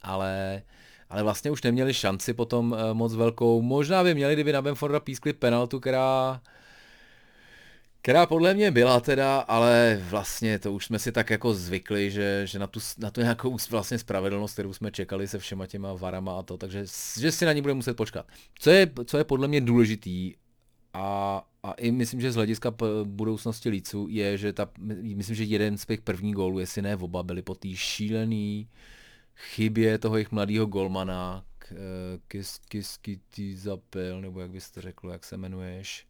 Ale, 0.03 0.63
ale 1.11 1.23
vlastně 1.23 1.51
už 1.51 1.63
neměli 1.63 1.95
šanci 1.95 2.35
potom 2.35 2.73
uh, 2.73 2.79
moc 2.93 3.15
velkou. 3.15 3.63
Možná 3.63 4.05
by 4.05 4.15
měli, 4.15 4.35
kdyby 4.35 4.53
na 4.53 4.63
Benforda 4.63 5.01
pískli 5.01 5.33
penaltu, 5.33 5.81
která 5.81 6.41
která 8.03 8.27
podle 8.27 8.55
mě 8.55 8.71
byla 8.71 9.01
teda, 9.01 9.39
ale 9.39 10.03
vlastně 10.09 10.59
to 10.59 10.73
už 10.73 10.87
jsme 10.87 10.99
si 10.99 11.13
tak 11.13 11.31
jako 11.31 11.55
zvykli, 11.55 12.11
že, 12.11 12.43
že 12.47 12.59
na, 12.59 12.67
tu, 12.67 12.81
na 12.99 13.11
tu 13.11 13.21
nějakou 13.21 13.57
vlastně 13.71 13.99
spravedlnost, 13.99 14.53
kterou 14.53 14.73
jsme 14.73 14.91
čekali 14.91 15.29
se 15.29 15.39
všema 15.39 15.67
těma 15.67 15.93
varama 15.93 16.39
a 16.39 16.43
to, 16.43 16.59
takže 16.59 16.85
že 17.21 17.33
si 17.33 17.45
na 17.45 17.53
ní 17.53 17.63
budeme 17.63 17.77
muset 17.77 17.97
počkat. 17.97 18.27
Co 18.59 18.71
je, 18.71 18.91
co 19.05 19.19
je 19.19 19.25
podle 19.25 19.49
mě 19.49 19.61
důležitý 19.61 20.35
a 20.95 21.49
a 21.65 21.73
i 21.73 21.91
myslím, 21.91 22.21
že 22.21 22.33
z 22.33 22.35
hlediska 22.35 22.75
budoucnosti 23.05 23.69
Líců 23.69 24.07
je, 24.11 24.39
že 24.39 24.53
ta, 24.53 24.69
myslím, 24.79 25.37
že 25.37 25.45
jeden 25.45 25.79
z 25.79 25.87
těch 25.87 26.01
prvních 26.01 26.35
gólů, 26.35 26.59
jestli 26.59 26.83
ne 26.83 26.97
oba, 26.97 27.23
byli 27.23 27.43
po 27.43 27.55
té 27.55 27.69
šílený 27.75 28.69
chybě 29.37 29.99
toho 29.99 30.17
jejich 30.17 30.33
mladého 30.33 30.67
golmana, 30.67 31.45
Kis, 32.29 32.59
Kis, 32.69 32.99
Zapil, 33.55 34.21
nebo 34.21 34.41
jak 34.41 34.51
bys 34.51 34.71
to 34.71 34.81
řekl, 34.81 35.11
jak 35.11 35.25
se 35.25 35.35
jmenuješ. 35.35 36.07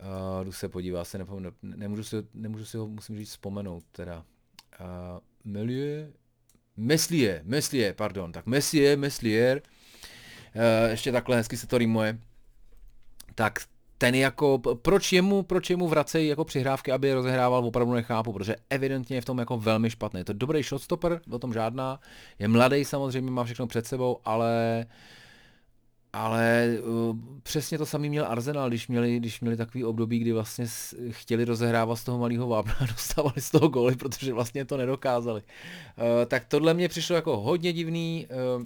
Uh, 0.00 0.44
jdu 0.44 0.52
se 0.52 0.68
podívat, 0.68 1.04
se 1.04 1.18
nepomenu, 1.18 1.50
nemůžu 1.62 2.04
si, 2.04 2.16
nemůžu 2.34 2.64
si 2.64 2.76
ho, 2.76 2.88
musím 2.88 3.16
říct, 3.16 3.30
vzpomenout 3.30 3.84
teda. 3.92 4.24
Uh, 4.80 4.86
Melieu, 5.44 6.12
Meslier, 6.76 7.42
Meslier, 7.44 7.94
pardon, 7.94 8.32
tak 8.32 8.46
Meslier, 8.46 8.98
Meslier, 8.98 9.62
uh, 10.54 10.90
ještě 10.90 11.12
takhle 11.12 11.36
hezky 11.36 11.56
se 11.56 11.66
to 11.66 11.78
rýmuje 11.78 12.18
tak 13.34 13.58
ten 14.00 14.14
jako, 14.14 14.58
proč 14.82 15.12
jemu, 15.12 15.42
proč 15.42 15.70
jemu 15.70 15.88
vracejí 15.88 16.28
jako 16.28 16.44
přihrávky, 16.44 16.92
aby 16.92 17.08
je 17.08 17.14
rozehrával, 17.14 17.64
opravdu 17.64 17.94
nechápu, 17.94 18.32
protože 18.32 18.56
evidentně 18.70 19.16
je 19.16 19.20
v 19.20 19.24
tom 19.24 19.38
jako 19.38 19.58
velmi 19.58 19.90
špatný. 19.90 20.20
Je 20.20 20.24
to 20.24 20.32
dobrý 20.32 20.62
shotstopper, 20.62 21.20
o 21.30 21.38
tom 21.38 21.52
žádná, 21.52 22.00
je 22.38 22.48
mladý 22.48 22.84
samozřejmě, 22.84 23.30
má 23.30 23.44
všechno 23.44 23.66
před 23.66 23.86
sebou, 23.86 24.18
ale 24.24 24.86
ale 26.12 26.68
uh, 26.82 27.16
přesně 27.42 27.78
to 27.78 27.86
samý 27.86 28.08
měl 28.08 28.26
Arsenal, 28.26 28.68
když 28.68 28.88
měli, 28.88 29.16
když 29.16 29.40
měli 29.40 29.56
takový 29.56 29.84
období, 29.84 30.18
kdy 30.18 30.32
vlastně 30.32 30.66
chtěli 31.10 31.44
rozehrávat 31.44 31.98
z 31.98 32.04
toho 32.04 32.18
malého 32.18 32.48
vápna 32.48 32.76
a 32.80 32.86
dostávali 32.92 33.40
z 33.40 33.50
toho 33.50 33.68
góly, 33.68 33.96
protože 33.96 34.32
vlastně 34.32 34.64
to 34.64 34.76
nedokázali. 34.76 35.40
Uh, 35.40 36.04
tak 36.26 36.44
tohle 36.44 36.74
mě 36.74 36.88
přišlo 36.88 37.16
jako 37.16 37.40
hodně 37.40 37.72
divný, 37.72 38.26
uh, 38.56 38.64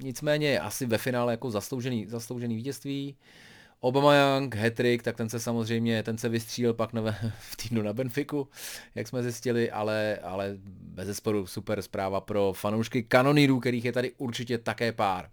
nicméně 0.00 0.60
asi 0.60 0.86
ve 0.86 0.98
finále 0.98 1.32
jako 1.32 1.50
zasloužený, 1.50 2.06
zasloužený 2.06 2.56
vítězství. 2.56 3.16
Obama 3.16 3.47
Young, 3.82 4.54
Hattrick, 4.54 5.02
tak 5.02 5.16
ten 5.16 5.28
se 5.28 5.40
samozřejmě, 5.40 6.02
ten 6.02 6.18
se 6.18 6.28
vystřílel 6.28 6.74
pak 6.74 6.92
na, 6.92 7.02
v 7.38 7.56
týdnu 7.56 7.82
na 7.82 7.92
Benfiku, 7.92 8.48
jak 8.94 9.08
jsme 9.08 9.22
zjistili, 9.22 9.70
ale, 9.70 10.18
ale 10.22 10.56
bez 10.66 11.06
zesporu 11.06 11.46
super 11.46 11.82
zpráva 11.82 12.20
pro 12.20 12.52
fanoušky 12.52 13.02
kanonírů, 13.02 13.60
kterých 13.60 13.84
je 13.84 13.92
tady 13.92 14.12
určitě 14.18 14.58
také 14.58 14.92
pár. 14.92 15.30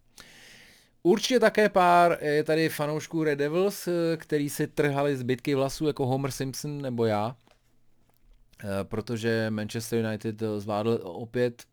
Určitě 1.04 1.40
také 1.40 1.70
pár 1.70 2.18
je 2.22 2.44
tady 2.44 2.70
fanoušků 2.70 3.24
Red 3.24 3.40
Devils, 3.40 3.90
který 4.18 4.50
si 4.50 4.68
trhali 4.68 5.18
zbytky 5.18 5.56
vlasů 5.56 5.88
jako 5.88 6.06
Homer 6.06 6.32
Simpson 6.32 6.82
nebo 6.82 7.06
já, 7.06 7.36
eh, 8.64 8.68
protože 8.84 9.48
Manchester 9.50 10.06
United 10.06 10.44
zvládl 10.58 11.00
opět 11.04 11.64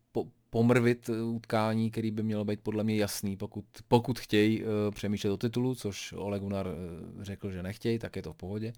pomrvit 0.53 1.09
utkání, 1.09 1.91
který 1.91 2.11
by 2.11 2.23
mělo 2.23 2.45
být 2.45 2.59
podle 2.63 2.83
mě 2.83 2.95
jasný, 2.95 3.37
pokud, 3.37 3.65
pokud 3.87 4.19
chtějí 4.19 4.63
uh, 4.63 4.69
přemýšlet 4.95 5.31
o 5.31 5.37
titulu, 5.37 5.75
což 5.75 6.13
Ole 6.17 6.39
Gunnar 6.39 6.67
uh, 6.67 7.23
řekl, 7.23 7.51
že 7.51 7.63
nechtějí, 7.63 7.99
tak 7.99 8.15
je 8.15 8.21
to 8.21 8.33
v 8.33 8.35
pohodě. 8.35 8.73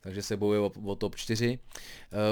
Takže 0.00 0.22
se 0.22 0.36
bojuje 0.36 0.60
o, 0.60 0.72
o 0.84 0.96
top 0.96 1.16
4. 1.16 1.58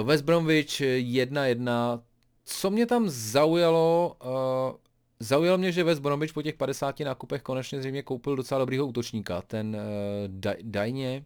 Uh, 0.00 0.06
West 0.06 0.24
Bromwich 0.24 0.80
1-1. 0.80 2.00
Co 2.44 2.70
mě 2.70 2.86
tam 2.86 3.08
zaujalo, 3.08 4.16
Zaujalo 5.22 5.58
mě, 5.58 5.72
že 5.72 5.84
West 5.84 6.00
Bromwich 6.00 6.32
po 6.32 6.42
těch 6.42 6.54
50 6.54 7.00
nákupech 7.00 7.42
konečně 7.42 7.80
zřejmě 7.80 8.02
koupil 8.02 8.36
docela 8.36 8.58
dobrýho 8.58 8.86
útočníka. 8.86 9.42
Ten 9.42 9.76
uh, 9.76 10.52
Dajně, 10.62 11.24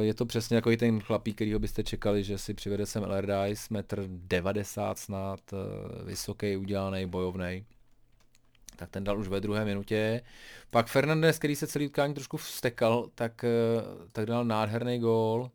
je 0.00 0.14
to 0.14 0.26
přesně 0.26 0.56
jako 0.56 0.70
i 0.70 0.76
ten 0.76 1.00
chlapík, 1.00 1.34
kterýho 1.34 1.58
byste 1.58 1.84
čekali, 1.84 2.24
že 2.24 2.38
si 2.38 2.54
přivede 2.54 2.86
sem 2.86 3.04
Allardyce, 3.04 3.66
metr 3.70 4.04
90 4.08 4.98
snad, 4.98 5.40
uh, 5.52 6.06
vysoký, 6.06 6.56
udělaný, 6.56 7.06
bojovný. 7.06 7.64
Tak 8.76 8.90
ten 8.90 9.04
dal 9.04 9.18
už 9.18 9.28
ve 9.28 9.40
druhé 9.40 9.64
minutě. 9.64 10.22
Pak 10.70 10.86
Fernandez, 10.86 11.38
který 11.38 11.56
se 11.56 11.66
celý 11.66 11.86
utkání 11.86 12.14
trošku 12.14 12.36
vstekal, 12.36 13.10
tak, 13.14 13.44
uh, 13.44 14.06
tak 14.12 14.26
dal 14.26 14.44
nádherný 14.44 14.98
gól. 14.98 15.50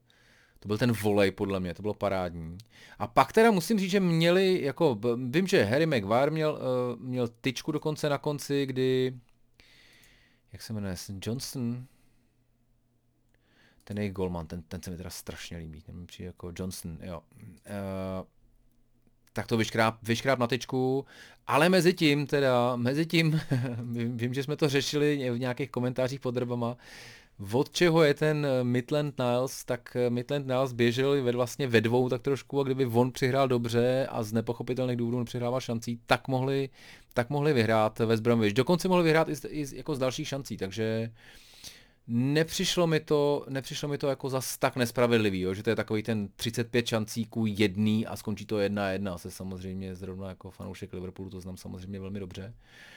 To 0.60 0.68
byl 0.68 0.78
ten 0.78 0.92
volej 0.92 1.32
podle 1.32 1.60
mě, 1.60 1.74
to 1.74 1.82
bylo 1.82 1.94
parádní. 1.94 2.58
A 3.00 3.08
pak 3.08 3.34
teda 3.34 3.52
musím 3.52 3.80
říct, 3.80 3.92
že 3.92 4.00
měli, 4.00 4.62
jako, 4.62 5.00
vím, 5.30 5.48
že 5.48 5.64
Harry 5.64 5.86
Maguire 5.86 6.32
měl, 6.32 6.60
měl 7.00 7.28
tyčku 7.42 7.72
dokonce 7.72 8.10
na 8.10 8.18
konci, 8.18 8.66
kdy, 8.66 9.14
jak 10.54 10.62
se 10.62 10.74
jmenuje, 10.74 10.96
Johnson, 11.22 11.86
ten 13.88 13.98
jejich 13.98 14.14
golman, 14.14 14.48
ten, 14.48 14.62
ten 14.62 14.82
se 14.82 14.92
mi 14.92 14.98
teda 14.98 15.10
strašně 15.10 15.58
líbí, 15.58 15.82
ten 15.82 16.08
přijde 16.08 16.28
jako 16.28 16.52
Johnson, 16.60 16.98
jo. 17.02 17.22
Uh, 17.40 18.28
tak 19.34 19.48
to 19.48 19.58
vyškráp, 19.58 19.98
vyškráp 20.04 20.40
na 20.40 20.48
tyčku, 20.48 21.06
ale 21.48 21.70
mezi 21.70 21.94
tím 21.94 22.28
teda, 22.28 22.76
mezi 22.76 23.06
tím, 23.06 23.42
vím, 24.16 24.34
že 24.34 24.44
jsme 24.44 24.56
to 24.56 24.70
řešili 24.70 25.30
v 25.32 25.40
nějakých 25.40 25.72
komentářích 25.72 26.20
pod 26.20 26.36
drbama, 26.36 26.78
od 27.52 27.72
čeho 27.72 28.04
je 28.04 28.14
ten 28.14 28.46
eh, 28.46 28.64
Midland 28.64 29.20
Niles, 29.20 29.66
tak 29.66 29.96
eh, 29.96 30.10
Midland 30.10 30.48
Niles 30.48 30.74
běžel 30.74 31.24
ve, 31.24 31.32
vlastně 31.32 31.68
ve 31.68 31.82
dvou 31.82 32.10
tak 32.10 32.22
trošku 32.22 32.60
a 32.60 32.64
kdyby 32.64 32.86
on 32.86 33.12
přihrál 33.12 33.48
dobře 33.48 34.08
a 34.10 34.24
z 34.24 34.34
nepochopitelných 34.34 34.98
důvodů 34.98 35.20
nepřihrával 35.20 35.62
šancí, 35.62 36.00
tak 36.06 36.28
mohli, 36.28 36.70
tak 37.14 37.30
mohli 37.30 37.54
vyhrát 37.54 38.00
West 38.00 38.24
Bromwich. 38.24 38.54
Dokonce 38.54 38.88
mohli 38.88 39.04
vyhrát 39.04 39.30
i, 39.30 39.48
i 39.48 39.78
jako 39.78 39.96
z 39.96 40.00
dalších 40.00 40.28
šancí, 40.28 40.58
takže 40.58 41.12
nepřišlo 42.08 42.88
mi 42.88 43.00
to, 43.00 43.46
nepřišlo 43.50 43.90
mi 43.90 43.98
to 43.98 44.08
jako 44.08 44.30
zas 44.30 44.58
tak 44.58 44.76
nespravedlivý, 44.76 45.40
jo? 45.40 45.54
že 45.54 45.64
to 45.64 45.70
je 45.70 45.76
takový 45.76 46.04
ten 46.04 46.30
35 46.36 46.88
šancí 46.88 47.26
ku 47.26 47.46
jedný 47.46 48.08
a 48.08 48.16
skončí 48.16 48.46
to 48.46 48.60
jedna 48.60 48.90
jedna, 48.92 49.18
se 49.18 49.32
samozřejmě 49.32 49.96
zrovna 49.96 50.30
jako 50.30 50.52
fanoušek 50.52 50.94
Liverpoolu 50.94 51.30
to 51.30 51.42
znám 51.42 51.58
samozřejmě 51.58 52.00
velmi 52.00 52.20
dobře. 52.20 52.54
Uh, 52.56 52.96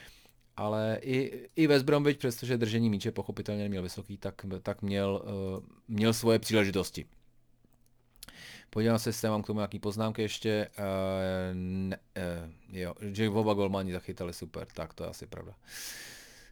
ale 0.58 0.98
i, 1.02 1.48
i 1.56 1.66
West 1.66 1.84
Bromwich, 1.84 2.18
přestože 2.18 2.56
držení 2.56 2.90
míče 2.90 3.12
pochopitelně 3.12 3.62
neměl 3.62 3.82
vysoký, 3.82 4.16
tak, 4.16 4.46
tak 4.62 4.82
měl, 4.82 5.22
uh, 5.24 5.64
měl 5.88 6.12
svoje 6.12 6.38
příležitosti. 6.38 7.06
Podívám 8.70 8.98
se, 8.98 9.08
jestli 9.08 9.28
mám 9.28 9.42
k 9.42 9.46
tomu 9.46 9.58
nějaký 9.58 9.78
poznámky 9.78 10.22
ještě. 10.22 10.68
Uh, 10.78 10.84
ne, 11.52 11.98
uh, 12.16 12.76
jo, 12.78 12.94
že 13.00 13.28
oba 13.28 13.54
golmani 13.54 13.92
zachytali 13.92 14.32
super, 14.32 14.66
tak 14.74 14.94
to 14.94 15.04
je 15.04 15.10
asi 15.10 15.26
pravda. 15.26 15.54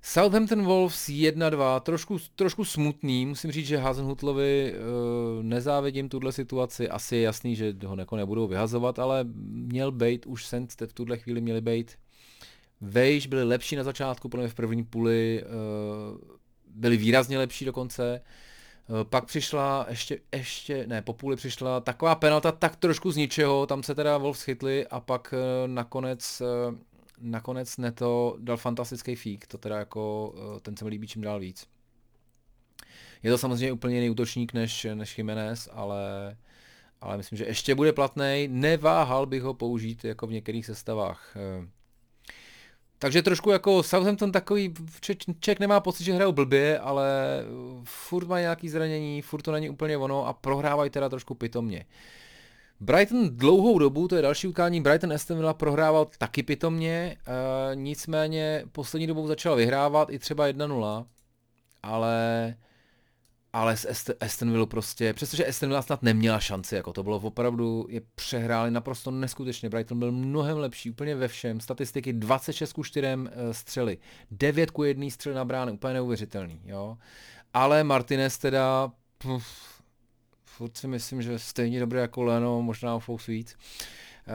Southampton 0.09 0.65
Wolves 0.65 1.09
1-2, 1.09 1.81
trošku, 1.81 2.19
trošku 2.37 2.65
smutný, 2.65 3.27
musím 3.27 3.53
říct, 3.53 3.67
že 3.67 3.77
Hazenhutlovi 3.77 4.75
uh, 4.75 5.43
nezávidím 5.43 6.09
tuhle 6.09 6.33
situaci, 6.33 6.89
asi 6.89 7.17
je 7.17 7.23
jasný, 7.23 7.57
že 7.57 7.75
ho 7.87 7.97
jako 7.99 8.17
nebudou 8.17 8.47
vyhazovat, 8.47 8.99
ale 8.99 9.25
měl 9.51 9.93
být 9.93 10.27
už 10.27 10.47
sen 10.47 10.67
v 10.87 10.93
tuhle 10.93 11.19
chvíli 11.19 11.41
měli 11.41 11.61
být 11.61 11.93
Vejš 12.81 13.27
byli 13.27 13.45
lepší 13.45 13.77
na 13.77 13.85
začátku, 13.85 14.29
podle 14.29 14.45
mě 14.45 14.51
v 14.51 14.55
první 14.55 14.85
půli 14.85 15.45
uh, 15.45 16.19
byli 16.67 16.97
výrazně 16.97 17.39
lepší 17.39 17.65
dokonce. 17.65 18.21
Uh, 18.89 19.05
pak 19.05 19.25
přišla 19.25 19.87
ještě, 19.89 20.19
ještě, 20.33 20.87
ne, 20.87 21.03
po 21.03 21.13
půli 21.13 21.37
přišla 21.37 21.81
taková 21.81 22.15
penalta 22.15 22.53
tak 22.53 22.77
trošku 22.77 23.11
z 23.11 23.17
ničeho, 23.17 23.67
tam 23.67 23.83
se 23.83 23.95
teda 23.95 24.19
Wolves 24.19 24.43
chytli 24.43 24.87
a 24.87 25.01
pak 25.01 25.35
uh, 25.37 25.71
nakonec, 25.71 26.43
uh, 26.69 26.75
nakonec 27.21 27.77
Neto 27.77 28.37
dal 28.39 28.57
fantastický 28.57 29.15
fík, 29.15 29.47
to 29.47 29.59
teda 29.59 29.79
jako, 29.79 30.35
uh, 30.37 30.61
ten 30.61 30.77
se 30.77 30.85
mi 30.85 30.91
líbí 30.91 31.07
čím 31.07 31.23
dál 31.23 31.41
víc. 31.41 31.67
Je 33.23 33.31
to 33.31 33.39
samozřejmě 33.39 33.73
úplně 33.73 33.95
jiný 33.95 34.11
útočník 34.11 34.53
než, 34.53 34.87
než 34.95 35.19
Jiménez, 35.19 35.69
ale, 35.73 36.37
ale 37.01 37.17
myslím, 37.17 37.39
že 37.39 37.45
ještě 37.45 37.75
bude 37.75 37.93
platný. 37.93 38.49
Neváhal 38.51 39.27
bych 39.27 39.43
ho 39.43 39.55
použít 39.55 40.05
jako 40.05 40.27
v 40.27 40.33
některých 40.33 40.67
sestavách. 40.67 41.37
Takže 42.99 43.23
trošku 43.23 43.51
jako 43.51 43.83
Southampton 43.83 44.33
takový, 44.33 44.75
člověk 45.41 45.61
nemá 45.61 45.81
pocit, 45.81 46.05
že 46.05 46.13
hrajou 46.13 46.33
blbě, 46.33 46.79
ale 46.79 47.09
furt 47.85 48.27
má 48.27 48.41
nějaký 48.41 48.69
zranění, 48.69 49.23
furt 49.23 49.43
to 49.43 49.53
není 49.53 49.71
úplně 49.71 49.97
ono 49.97 50.27
a 50.27 50.33
prohrávají 50.33 50.91
teda 50.91 51.09
trošku 51.09 51.35
pitomně. 51.35 51.85
Brighton 52.81 53.37
dlouhou 53.37 53.79
dobu, 53.79 54.09
to 54.09 54.17
je 54.17 54.23
další 54.23 54.49
utkání, 54.49 54.81
Brighton 54.81 55.13
Aston 55.13 55.37
Villa 55.37 55.55
prohrával 55.55 56.07
taky 56.19 56.43
pitomně, 56.43 57.17
e, 57.27 57.77
nicméně 57.77 58.65
poslední 58.73 59.07
dobou 59.07 59.27
začal 59.27 59.57
vyhrávat 59.57 60.11
i 60.11 60.19
třeba 60.19 60.47
1-0, 60.47 61.07
ale 61.83 62.55
ale 63.57 63.77
s 63.77 64.17
Aston 64.21 64.53
Villa 64.53 64.67
prostě, 64.67 65.13
přestože 65.13 65.47
Aston 65.47 65.69
Villa 65.69 65.83
snad 65.83 66.03
neměla 66.03 66.41
šanci, 66.41 66.75
jako 66.75 66.93
to 66.93 67.03
bylo 67.03 67.17
opravdu, 67.17 67.87
je 67.89 68.01
přehráli 68.15 68.71
naprosto 68.71 69.11
neskutečně, 69.11 69.69
Brighton 69.69 69.99
byl 69.99 70.13
mnohem 70.13 70.59
lepší, 70.59 70.91
úplně 70.91 71.15
ve 71.15 71.29
všem, 71.29 71.61
statistiky 71.61 72.13
26 72.13 72.73
ku 72.73 72.85
4 72.85 73.07
eh, 73.07 73.55
střely, 73.55 73.99
9 74.31 74.71
ku 74.71 74.85
1 74.85 75.11
střely 75.11 75.35
na 75.35 75.45
brány, 75.45 75.73
úplně 75.73 75.95
neuvěřitelný, 75.95 76.61
jo. 76.65 76.99
Ale 77.55 77.85
Martinez 77.85 78.39
teda, 78.39 78.93
puf, 79.19 79.76
furt 80.57 80.77
si 80.77 80.89
myslím, 80.89 81.23
že 81.23 81.39
stejně 81.39 81.81
dobré 81.81 82.01
jako 82.01 82.23
Leno, 82.23 82.63
možná 82.63 82.95
o 82.95 83.01
fous 83.01 83.27
víc. 83.27 83.57
Uh, 84.27 84.33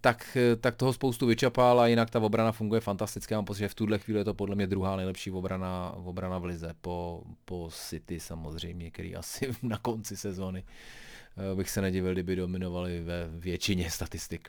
tak, 0.00 0.36
tak 0.60 0.76
toho 0.76 0.92
spoustu 0.92 1.26
vyčapal 1.26 1.80
a 1.80 1.86
jinak 1.86 2.10
ta 2.10 2.20
obrana 2.20 2.52
funguje 2.52 2.80
fantasticky. 2.80 3.34
Mám 3.34 3.44
pocit, 3.44 3.58
že 3.58 3.68
v 3.68 3.74
tuhle 3.74 3.98
chvíli 3.98 4.20
je 4.20 4.24
to 4.24 4.34
podle 4.34 4.56
mě 4.56 4.66
druhá 4.66 4.96
nejlepší 4.96 5.30
obrana, 5.30 5.92
obrana 5.96 6.38
v 6.38 6.44
lize 6.44 6.74
po, 6.80 7.22
po 7.44 7.68
City 7.72 8.20
samozřejmě, 8.20 8.90
který 8.90 9.16
asi 9.16 9.50
na 9.62 9.78
konci 9.78 10.16
sezóny 10.16 10.64
uh, 10.64 11.58
bych 11.58 11.70
se 11.70 11.80
nedivil, 11.80 12.12
kdyby 12.12 12.36
dominovali 12.36 13.00
ve 13.00 13.28
většině 13.28 13.90
statistik. 13.90 14.48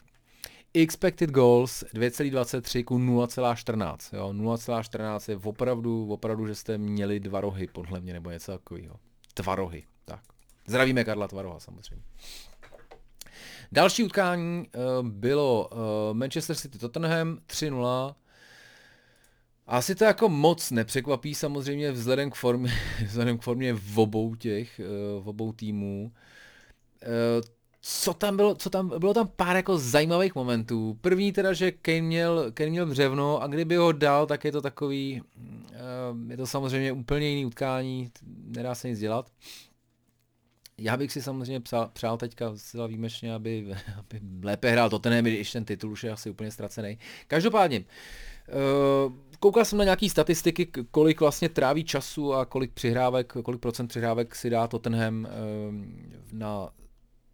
Expected 0.73 1.29
goals 1.29 1.83
2,23 1.93 2.83
ku 2.83 2.97
0,14. 2.97 3.97
0,14 4.31 5.31
je 5.31 5.37
opravdu, 5.37 6.07
opravdu, 6.13 6.47
že 6.47 6.55
jste 6.55 6.77
měli 6.77 7.19
dva 7.19 7.41
rohy, 7.41 7.67
podle 7.67 7.99
mě, 7.99 8.13
nebo 8.13 8.29
něco 8.29 8.51
takového. 8.51 8.95
Dva 9.35 9.55
rohy. 9.55 9.83
Zdravíme 10.67 11.03
Karla 11.03 11.27
Tvaroha 11.27 11.59
samozřejmě. 11.59 12.03
Další 13.71 14.03
utkání 14.03 14.67
uh, 14.99 15.07
bylo 15.07 15.69
uh, 15.71 15.77
Manchester 16.17 16.55
City 16.55 16.77
Tottenham 16.77 17.37
3-0. 17.47 18.15
Asi 19.67 19.95
to 19.95 20.03
jako 20.03 20.29
moc 20.29 20.71
nepřekvapí 20.71 21.35
samozřejmě 21.35 21.91
vzhledem 21.91 22.31
k 22.31 22.35
formě, 22.35 22.73
vzhledem 23.05 23.37
k 23.37 23.41
formě 23.41 23.73
v 23.73 23.99
obou 23.99 24.35
těch, 24.35 24.81
uh, 25.17 25.23
v 25.23 25.29
obou 25.29 25.51
týmů. 25.51 26.11
Co 27.81 28.13
tam 28.13 28.35
bylo, 28.35 28.55
co 28.55 28.69
tam, 28.69 28.99
bylo 28.99 29.13
tam 29.13 29.27
pár 29.35 29.55
jako 29.55 29.77
zajímavých 29.77 30.35
momentů. 30.35 30.97
První 31.01 31.31
teda, 31.31 31.53
že 31.53 31.71
Kane 31.71 32.01
měl, 32.01 32.51
Kane 32.53 32.69
měl 32.69 32.85
břevno 32.85 33.41
a 33.41 33.47
kdyby 33.47 33.75
ho 33.75 33.91
dal, 33.91 34.25
tak 34.25 34.45
je 34.45 34.51
to 34.51 34.61
takový, 34.61 35.21
je 36.27 36.37
to 36.37 36.47
samozřejmě 36.47 36.91
úplně 36.91 37.27
jiný 37.27 37.45
utkání, 37.45 38.11
nedá 38.47 38.75
se 38.75 38.89
nic 38.89 38.99
dělat. 38.99 39.29
Já 40.83 40.97
bych 40.97 41.11
si 41.11 41.21
samozřejmě 41.21 41.59
přál, 41.59 41.89
přál 41.93 42.17
teďka 42.17 42.55
zcela 42.55 42.87
výjimečně, 42.87 43.33
aby, 43.33 43.75
aby 43.97 44.19
lépe 44.43 44.71
hrál 44.71 44.89
Tottenham, 44.89 45.23
když 45.23 45.51
ten 45.51 45.65
titul 45.65 45.91
už 45.91 46.03
je 46.03 46.11
asi 46.11 46.29
úplně 46.29 46.51
ztracený. 46.51 46.97
Každopádně, 47.27 47.79
uh, 47.79 49.13
koukal 49.39 49.65
jsem 49.65 49.77
na 49.77 49.83
nějaký 49.83 50.09
statistiky, 50.09 50.65
kolik 50.91 51.19
vlastně 51.19 51.49
tráví 51.49 51.83
času 51.83 52.33
a 52.33 52.45
kolik 52.45 52.71
přihrávek, 52.71 53.33
kolik 53.43 53.61
procent 53.61 53.87
přihrávek 53.87 54.35
si 54.35 54.49
dá 54.49 54.67
Tottenham 54.67 55.27
uh, 55.27 55.29
na 56.31 56.69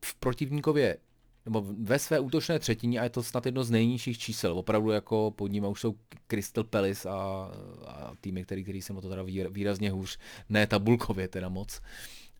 v 0.05 0.15
protivníkově 0.15 0.97
nebo 1.45 1.65
ve 1.79 1.99
své 1.99 2.19
útočné 2.19 2.59
třetině 2.59 2.99
a 2.99 3.03
je 3.03 3.09
to 3.09 3.23
snad 3.23 3.45
jedno 3.45 3.63
z 3.63 3.71
nejnižších 3.71 4.17
čísel. 4.17 4.57
Opravdu 4.57 4.89
jako 4.89 5.31
pod 5.31 5.51
ním 5.51 5.65
už 5.65 5.81
jsou 5.81 5.95
Crystal 6.27 6.63
Palace 6.63 7.09
a, 7.09 7.51
a 7.87 8.13
týmy, 8.21 8.43
který, 8.43 8.63
který 8.63 8.81
jsem 8.81 8.97
o 8.97 9.01
to 9.01 9.09
teda 9.09 9.23
výrazně 9.49 9.91
hůř, 9.91 10.19
ne 10.49 10.67
tabulkově 10.67 11.27
teda 11.27 11.49
moc. 11.49 11.81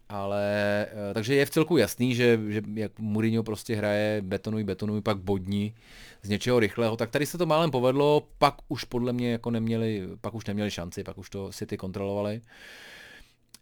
Ale, 0.09 0.87
eh, 0.91 1.13
takže 1.13 1.35
je 1.35 1.45
v 1.45 1.49
celku 1.49 1.77
jasný, 1.77 2.15
že, 2.15 2.39
že 2.47 2.61
jak 2.73 2.99
Mourinho 2.99 3.43
prostě 3.43 3.75
hraje 3.75 4.21
betonuj, 4.21 4.63
betonuj, 4.63 5.01
pak 5.01 5.17
bodní 5.17 5.75
z 6.21 6.29
něčeho 6.29 6.59
rychlého, 6.59 6.97
tak 6.97 7.09
tady 7.09 7.25
se 7.25 7.37
to 7.37 7.45
málem 7.45 7.71
povedlo, 7.71 8.27
pak 8.37 8.55
už 8.67 8.83
podle 8.83 9.13
mě 9.13 9.31
jako 9.31 9.51
neměli, 9.51 10.07
pak 10.21 10.33
už 10.33 10.45
neměli 10.45 10.71
šanci, 10.71 11.03
pak 11.03 11.17
už 11.17 11.29
to 11.29 11.49
City 11.51 11.77
kontrolovali. 11.77 12.41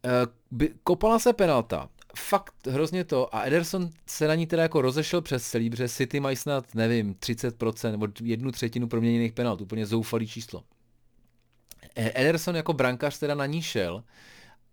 Eh, 0.05 0.67
kopala 0.83 1.19
se 1.19 1.33
penalta 1.33 1.89
fakt 2.17 2.67
hrozně 2.67 3.03
to 3.03 3.35
a 3.35 3.43
Ederson 3.43 3.89
se 4.05 4.27
na 4.27 4.35
ní 4.35 4.47
teda 4.47 4.63
jako 4.63 4.81
rozešel 4.81 5.21
přes 5.21 5.49
celý, 5.49 5.69
protože 5.69 5.89
City 5.89 6.19
mají 6.19 6.35
snad, 6.35 6.75
nevím, 6.75 7.13
30% 7.13 7.91
nebo 7.91 8.07
jednu 8.23 8.51
třetinu 8.51 8.87
proměněných 8.87 9.33
penalt, 9.33 9.61
úplně 9.61 9.85
zoufalý 9.85 10.27
číslo. 10.27 10.63
E, 11.95 12.21
Ederson 12.21 12.55
jako 12.55 12.73
brankář 12.73 13.19
teda 13.19 13.35
na 13.35 13.45
ní 13.45 13.61
šel 13.61 14.03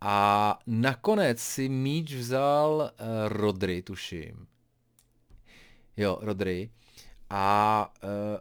a 0.04 0.58
nakonec 0.66 1.40
si 1.40 1.68
míč 1.68 2.14
vzal 2.14 2.90
uh, 3.00 3.06
Rodry, 3.28 3.82
tuším. 3.82 4.46
Jo, 5.96 6.18
Rodry. 6.20 6.70
A 7.30 7.92
uh, 8.04 8.38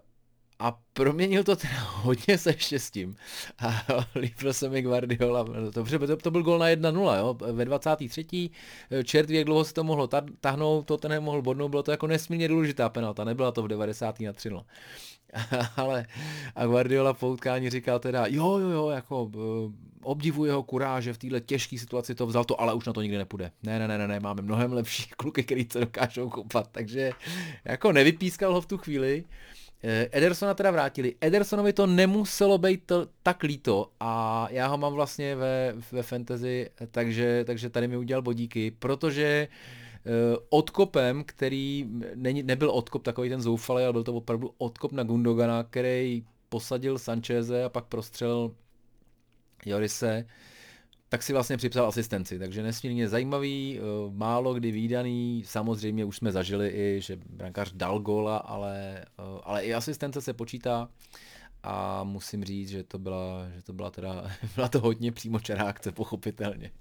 a 0.59 0.79
proměnil 0.93 1.43
to 1.43 1.55
teda 1.55 1.79
hodně 1.79 2.37
se 2.37 2.53
štěstím. 2.57 3.15
A 3.59 3.85
líbil 4.15 4.53
se 4.53 4.69
mi 4.69 4.81
Guardiola. 4.81 5.45
Dobře, 5.73 5.99
to, 5.99 6.17
to 6.17 6.31
byl 6.31 6.43
gol 6.43 6.59
na 6.59 6.65
1-0, 6.65 7.17
jo. 7.17 7.33
Ve 7.53 7.65
23. 7.65 8.49
čert 9.03 9.29
jak 9.29 9.45
dlouho 9.45 9.63
se 9.63 9.73
to 9.73 9.83
mohlo 9.83 10.09
tahnout, 10.41 10.85
to 10.85 10.97
ten 10.97 11.11
nemohl 11.11 11.41
bodnout, 11.41 11.69
bylo 11.69 11.83
to 11.83 11.91
jako 11.91 12.07
nesmírně 12.07 12.47
důležitá 12.47 12.89
penalta, 12.89 13.23
nebyla 13.23 13.51
to 13.51 13.63
v 13.63 13.67
90. 13.67 14.19
na 14.19 14.33
3 14.33 14.49
Ale 15.77 16.05
a 16.55 16.65
Guardiola 16.65 17.13
po 17.13 17.29
utkání 17.29 17.69
říkal 17.69 17.99
teda, 17.99 18.25
jo, 18.27 18.57
jo, 18.57 18.69
jo, 18.69 18.89
jako 18.89 19.23
uh, 19.23 19.71
obdivuji 20.03 20.49
jeho 20.49 20.63
kuráže 20.63 21.13
v 21.13 21.17
této 21.17 21.39
těžké 21.39 21.77
situaci 21.77 22.15
to 22.15 22.27
vzal 22.27 22.45
to, 22.45 22.61
ale 22.61 22.73
už 22.73 22.85
na 22.85 22.93
to 22.93 23.01
nikdy 23.01 23.17
nepůjde. 23.17 23.51
Ne, 23.63 23.79
ne, 23.79 23.87
ne, 23.87 23.97
ne, 23.97 24.07
ne 24.07 24.19
máme 24.19 24.41
mnohem 24.41 24.73
lepší 24.73 25.09
kluky, 25.17 25.43
který 25.43 25.65
to 25.65 25.79
dokážou 25.79 26.29
koupat, 26.29 26.69
takže 26.71 27.11
jako 27.65 27.91
nevypískal 27.91 28.53
ho 28.53 28.61
v 28.61 28.65
tu 28.65 28.77
chvíli. 28.77 29.23
Eh, 29.85 30.09
Edersona 30.11 30.53
teda 30.53 30.71
vrátili. 30.71 31.15
Edersonovi 31.21 31.73
to 31.73 31.87
nemuselo 31.87 32.57
být 32.57 32.83
to, 32.85 33.07
tak 33.23 33.43
líto 33.43 33.91
a 33.99 34.47
já 34.51 34.67
ho 34.67 34.77
mám 34.77 34.93
vlastně 34.93 35.35
ve, 35.35 35.73
ve 35.91 36.03
fantasy, 36.03 36.69
takže, 36.91 37.43
takže 37.45 37.69
tady 37.69 37.87
mi 37.87 37.97
udělal 37.97 38.21
bodíky, 38.21 38.71
protože 38.71 39.47
uh, 39.47 39.82
odkopem, 40.49 41.23
který 41.23 41.89
není, 42.15 42.43
nebyl 42.43 42.71
odkop 42.71 43.03
takový 43.03 43.29
ten 43.29 43.41
zoufalý, 43.41 43.83
ale 43.83 43.93
byl 43.93 44.03
to 44.03 44.13
opravdu 44.13 44.53
odkop 44.57 44.91
na 44.91 45.03
Gundogana, 45.03 45.63
který 45.63 46.25
posadil 46.49 46.99
Sancheze 46.99 47.63
a 47.63 47.69
pak 47.69 47.85
prostřelil 47.85 48.55
Jorise, 49.65 50.25
tak 51.09 51.23
si 51.23 51.33
vlastně 51.33 51.57
připsal 51.57 51.87
asistenci, 51.87 52.39
takže 52.39 52.63
nesmírně 52.63 53.09
zajímavý, 53.09 53.79
eh, 53.79 53.81
málo 54.11 54.53
kdy 54.53 54.71
výdaný, 54.71 55.43
samozřejmě 55.45 56.05
už 56.05 56.17
jsme 56.17 56.31
zažili 56.31 56.69
i, 56.69 57.01
že 57.01 57.17
brankář 57.29 57.71
dal 57.73 57.99
góla, 57.99 58.37
ale, 58.37 58.97
eh, 58.99 59.41
ale 59.43 59.65
i 59.65 59.73
asistence 59.73 60.21
se 60.21 60.33
počítá. 60.33 60.89
A 61.63 62.03
musím 62.03 62.43
říct, 62.43 62.69
že 62.69 62.83
to 62.83 62.99
byla, 62.99 63.49
že 63.55 63.61
to 63.61 63.73
byla 63.73 63.91
teda, 63.91 64.31
byla 64.55 64.67
to 64.67 64.79
hodně 64.79 65.11
přímočará 65.11 65.63
akce, 65.63 65.91
pochopitelně. 65.91 66.71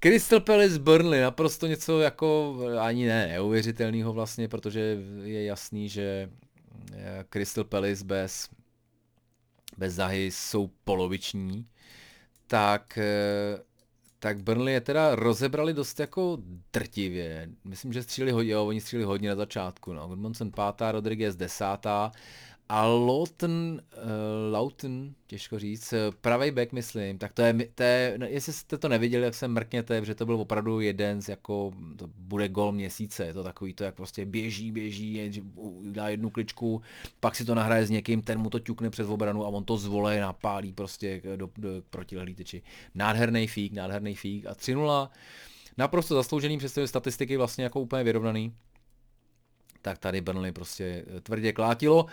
Crystal 0.00 0.40
Palace 0.40 0.78
Burnley, 0.78 1.20
naprosto 1.20 1.66
něco 1.66 2.00
jako, 2.00 2.58
ani 2.80 3.06
ne, 3.06 3.26
neuvěřitelného 3.26 4.12
vlastně, 4.12 4.48
protože 4.48 4.98
je 5.22 5.44
jasný, 5.44 5.88
že 5.88 6.30
eh, 6.92 7.24
Crystal 7.30 7.64
Palace 7.64 8.04
bez, 8.04 8.48
bez 9.78 9.94
Zahy 9.94 10.30
jsou 10.30 10.70
poloviční, 10.84 11.66
tak, 12.46 12.98
eh, 12.98 13.58
tak 14.18 14.42
Burnley 14.42 14.74
je 14.74 14.80
teda 14.80 15.14
rozebrali 15.14 15.74
dost 15.74 16.00
jako 16.00 16.38
drtivě. 16.72 17.48
Myslím, 17.64 17.92
že 17.92 18.02
stříleli 18.02 18.32
hodně, 18.32 18.52
jo, 18.52 18.66
oni 18.66 18.80
stříleli 18.80 19.04
hodně 19.04 19.28
na 19.28 19.36
začátku. 19.36 19.92
No. 19.92 20.08
Goodmanson 20.08 20.50
pátá, 20.50 20.92
Rodriguez 20.92 21.36
desátá 21.36 22.12
a 22.68 22.86
Lawton, 22.86 23.80
uh, 23.96 24.52
Lawton, 24.52 25.14
těžko 25.26 25.58
říct, 25.58 25.92
eh, 25.92 25.98
pravý 26.20 26.50
back 26.50 26.72
myslím, 26.72 27.18
tak 27.18 27.32
to 27.32 27.42
je, 27.42 27.54
to 27.74 27.82
je, 27.82 28.14
no, 28.16 28.26
jestli 28.26 28.52
jste 28.52 28.78
to 28.78 28.88
neviděli, 28.88 29.24
jak 29.24 29.34
se 29.34 29.48
mrkněte, 29.48 30.00
protože 30.00 30.14
to 30.14 30.26
byl 30.26 30.40
opravdu 30.40 30.80
jeden 30.80 31.22
z 31.22 31.28
jako, 31.28 31.72
to 31.96 32.06
bude 32.18 32.48
gol 32.48 32.72
měsíce, 32.72 33.26
je 33.26 33.34
to 33.34 33.44
takový 33.44 33.74
to, 33.74 33.84
jak 33.84 33.94
prostě 33.94 34.26
běží, 34.26 34.72
běží, 34.72 35.14
je, 35.14 35.30
dá 35.82 36.08
jednu 36.08 36.30
kličku, 36.30 36.82
pak 37.20 37.36
si 37.36 37.44
to 37.44 37.54
nahraje 37.54 37.86
s 37.86 37.90
někým, 37.90 38.22
ten 38.22 38.38
mu 38.38 38.50
to 38.50 38.58
ťukne 38.58 38.90
přes 38.90 39.08
obranu 39.08 39.44
a 39.44 39.48
on 39.48 39.64
to 39.64 39.76
zvolej, 39.76 40.20
napálí 40.20 40.72
prostě 40.72 41.22
do, 41.36 41.50
do 41.56 41.68
protilehlý 41.90 42.34
tyči. 42.34 42.62
Nádherný 42.94 43.46
fík, 43.46 43.72
nádherný 43.72 44.14
fík 44.14 44.46
a 44.46 44.54
3 44.54 44.74
naprosto 45.76 46.14
zasloužený, 46.14 46.58
přestože 46.58 46.88
statistiky 46.88 47.36
vlastně 47.36 47.64
jako 47.64 47.80
úplně 47.80 48.04
vyrovnaný, 48.04 48.54
tak 49.82 49.98
tady 49.98 50.20
Burnley 50.20 50.52
prostě 50.52 51.04
tvrdě 51.22 51.52
klátilo. 51.52 52.06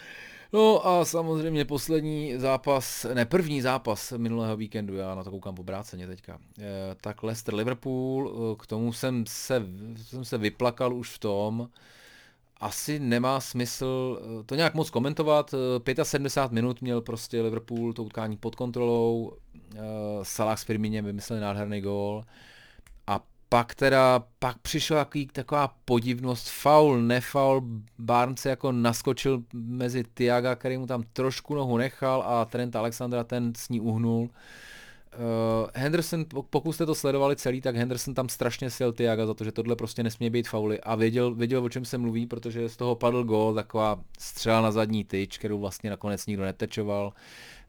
No 0.54 0.88
a 0.88 1.06
samozřejmě 1.06 1.66
poslední 1.66 2.38
zápas, 2.38 3.06
ne 3.14 3.26
první 3.26 3.62
zápas 3.62 4.14
minulého 4.18 4.58
víkendu, 4.58 4.96
já 4.96 5.16
na 5.16 5.24
to 5.24 5.32
koukám 5.32 5.56
obráceně 5.60 6.08
teďka, 6.08 6.40
e, 6.60 6.96
tak 7.02 7.24
Leicester 7.24 7.56
Liverpool, 7.56 8.32
eh, 8.32 8.56
k 8.64 8.68
tomu 8.68 8.94
jsem 8.94 9.26
se, 9.28 9.66
jsem 9.96 10.26
se 10.26 10.38
vyplakal 10.38 10.94
už 10.94 11.10
v 11.10 11.20
tom, 11.20 11.70
asi 12.58 13.00
nemá 13.00 13.40
smysl 13.40 14.20
eh, 14.22 14.44
to 14.44 14.56
nějak 14.56 14.74
moc 14.74 14.90
komentovat. 14.90 15.56
75 16.04 16.56
minut 16.56 16.82
měl 16.82 17.02
prostě 17.02 17.42
Liverpool 17.42 17.94
to 17.94 18.04
utkání 18.04 18.38
pod 18.38 18.56
kontrolou. 18.56 19.34
Salah 20.24 20.60
s 20.60 20.64
Firminem 20.64 21.06
vymyslel 21.06 21.40
nádherný 21.40 21.82
gól 21.82 22.24
pak 23.54 23.76
teda, 23.76 24.24
pak 24.40 24.58
přišla 24.58 24.98
jaký, 24.98 25.28
taková 25.28 25.76
podivnost, 25.86 26.50
faul, 26.50 27.02
nefaul, 27.02 27.62
Barnes 28.00 28.46
jako 28.46 28.72
naskočil 28.72 29.44
mezi 29.54 30.04
Tiaga, 30.14 30.56
který 30.56 30.78
mu 30.78 30.88
tam 30.88 31.04
trošku 31.14 31.56
nohu 31.56 31.78
nechal 31.78 32.24
a 32.28 32.46
Trent 32.46 32.76
Alexandra 32.76 33.24
ten 33.24 33.54
s 33.58 33.70
ní 33.70 33.80
uhnul. 33.80 34.22
Uh, 34.22 34.30
Henderson, 35.74 36.26
pokud 36.50 36.74
jste 36.74 36.86
to 36.86 36.96
sledovali 36.96 37.36
celý, 37.36 37.62
tak 37.62 37.76
Henderson 37.76 38.14
tam 38.14 38.30
strašně 38.30 38.70
sil 38.78 38.90
Tiaga 38.94 39.26
za 39.26 39.34
to, 39.34 39.44
že 39.44 39.52
tohle 39.52 39.76
prostě 39.76 40.04
nesmí 40.04 40.30
být 40.30 40.48
fauly 40.48 40.82
a 40.82 40.96
věděl, 40.96 41.36
věděl 41.36 41.64
o 41.64 41.70
čem 41.70 41.86
se 41.86 41.98
mluví, 41.98 42.26
protože 42.26 42.70
z 42.70 42.78
toho 42.78 42.96
padl 42.96 43.24
gol, 43.24 43.54
taková 43.54 44.02
střela 44.20 44.62
na 44.62 44.72
zadní 44.72 45.04
tyč, 45.04 45.38
kterou 45.38 45.60
vlastně 45.60 45.90
nakonec 45.90 46.26
nikdo 46.26 46.44
netečoval. 46.44 47.14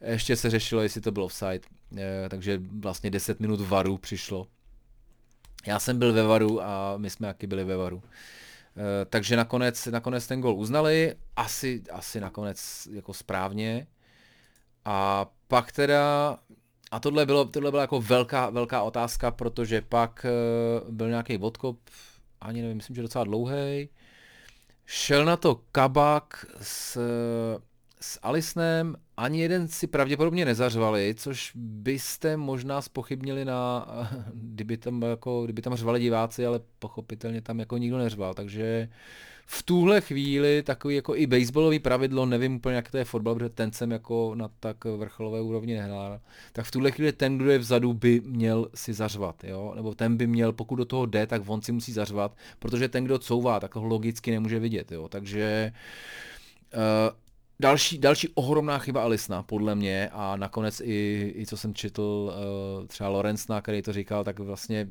Ještě 0.00 0.36
se 0.36 0.50
řešilo, 0.50 0.82
jestli 0.82 1.00
to 1.00 1.12
byl 1.12 1.24
offside, 1.24 1.60
uh, 1.90 1.98
takže 2.28 2.60
vlastně 2.78 3.10
10 3.10 3.40
minut 3.40 3.60
varu 3.60 3.98
přišlo 3.98 4.46
já 5.66 5.78
jsem 5.78 5.98
byl 5.98 6.12
ve 6.12 6.22
Varu 6.22 6.62
a 6.62 6.94
my 6.96 7.10
jsme 7.10 7.26
taky 7.26 7.46
byli 7.46 7.64
ve 7.64 7.76
Varu. 7.76 8.02
E, 8.76 9.04
takže 9.04 9.36
nakonec, 9.36 9.86
nakonec 9.86 10.26
ten 10.26 10.40
gol 10.40 10.54
uznali, 10.54 11.14
asi, 11.36 11.82
asi 11.92 12.20
nakonec 12.20 12.88
jako 12.92 13.14
správně. 13.14 13.86
A 14.84 15.26
pak 15.48 15.72
teda, 15.72 16.38
a 16.90 17.00
tohle, 17.00 17.26
bylo, 17.26 17.44
tohle 17.44 17.70
byla 17.70 17.82
jako 17.82 18.00
velká, 18.00 18.50
velká 18.50 18.82
otázka, 18.82 19.30
protože 19.30 19.80
pak 19.80 20.24
e, 20.24 20.30
byl 20.90 21.08
nějaký 21.08 21.38
odkop, 21.38 21.78
ani 22.40 22.62
nevím, 22.62 22.76
myslím, 22.76 22.96
že 22.96 23.02
docela 23.02 23.24
dlouhý. 23.24 23.88
Šel 24.86 25.24
na 25.24 25.36
to 25.36 25.54
Kabak 25.72 26.46
s, 26.60 26.98
s 28.02 28.18
Alisnem 28.22 28.96
ani 29.16 29.40
jeden 29.40 29.68
si 29.68 29.86
pravděpodobně 29.86 30.44
nezařvali, 30.44 31.14
což 31.18 31.52
byste 31.54 32.36
možná 32.36 32.82
spochybnili 32.82 33.44
na, 33.44 33.86
kdyby 34.34 34.76
tam, 34.76 35.02
jako, 35.02 35.44
kdyby 35.44 35.62
tam 35.62 35.74
řvali 35.74 36.00
diváci, 36.00 36.46
ale 36.46 36.60
pochopitelně 36.78 37.40
tam 37.40 37.58
jako 37.58 37.76
nikdo 37.76 37.98
neřval, 37.98 38.34
takže 38.34 38.88
v 39.46 39.62
tuhle 39.62 40.00
chvíli 40.00 40.62
takový 40.62 40.94
jako 40.94 41.16
i 41.16 41.26
baseballový 41.26 41.78
pravidlo, 41.78 42.26
nevím 42.26 42.56
úplně 42.56 42.76
jak 42.76 42.90
to 42.90 42.98
je 42.98 43.04
fotbal, 43.04 43.34
protože 43.34 43.48
ten 43.48 43.72
jsem 43.72 43.90
jako 43.90 44.34
na 44.34 44.50
tak 44.60 44.84
vrcholové 44.84 45.40
úrovni 45.40 45.74
nehrál, 45.74 46.20
tak 46.52 46.64
v 46.64 46.70
tuhle 46.70 46.90
chvíli 46.90 47.12
ten, 47.12 47.38
kdo 47.38 47.50
je 47.50 47.58
vzadu, 47.58 47.92
by 47.92 48.20
měl 48.24 48.68
si 48.74 48.92
zařvat, 48.92 49.44
jo? 49.44 49.72
nebo 49.76 49.94
ten 49.94 50.16
by 50.16 50.26
měl, 50.26 50.52
pokud 50.52 50.76
do 50.76 50.84
toho 50.84 51.06
jde, 51.06 51.26
tak 51.26 51.42
on 51.46 51.62
si 51.62 51.72
musí 51.72 51.92
zařvat, 51.92 52.36
protože 52.58 52.88
ten, 52.88 53.04
kdo 53.04 53.18
couvá, 53.18 53.60
tak 53.60 53.74
ho 53.74 53.84
logicky 53.84 54.30
nemůže 54.30 54.58
vidět, 54.58 54.92
jo? 54.92 55.08
takže 55.08 55.72
uh, 56.74 57.21
Další, 57.62 57.98
další 57.98 58.28
ohromná 58.34 58.78
chyba 58.78 59.02
Alisna, 59.02 59.42
podle 59.42 59.74
mě, 59.74 60.10
a 60.12 60.36
nakonec 60.36 60.80
i, 60.80 61.32
i 61.36 61.46
co 61.46 61.56
jsem 61.56 61.74
četl, 61.74 62.32
uh, 62.80 62.86
třeba 62.86 63.08
Lorenzna, 63.08 63.60
který 63.60 63.82
to 63.82 63.92
říkal, 63.92 64.24
tak 64.24 64.38
vlastně 64.38 64.88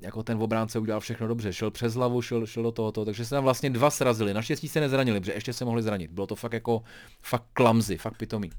jako 0.00 0.22
ten 0.22 0.42
obránce 0.42 0.78
udělal 0.78 1.00
všechno 1.00 1.28
dobře, 1.28 1.52
šel 1.52 1.70
přes 1.70 1.94
hlavu, 1.94 2.22
šel, 2.22 2.46
šel 2.46 2.62
do 2.62 2.72
tohoto, 2.72 3.04
takže 3.04 3.24
se 3.24 3.30
tam 3.30 3.44
vlastně 3.44 3.70
dva 3.70 3.90
srazili, 3.90 4.34
naštěstí 4.34 4.68
se 4.68 4.80
nezranili, 4.80 5.20
protože 5.20 5.32
ještě 5.32 5.52
se 5.52 5.64
mohli 5.64 5.82
zranit, 5.82 6.10
bylo 6.10 6.26
to 6.26 6.34
fakt 6.34 6.52
jako, 6.52 6.82
fakt 7.22 7.44
klamzy, 7.52 7.96
fakt 7.96 8.16
pitomý. 8.16 8.50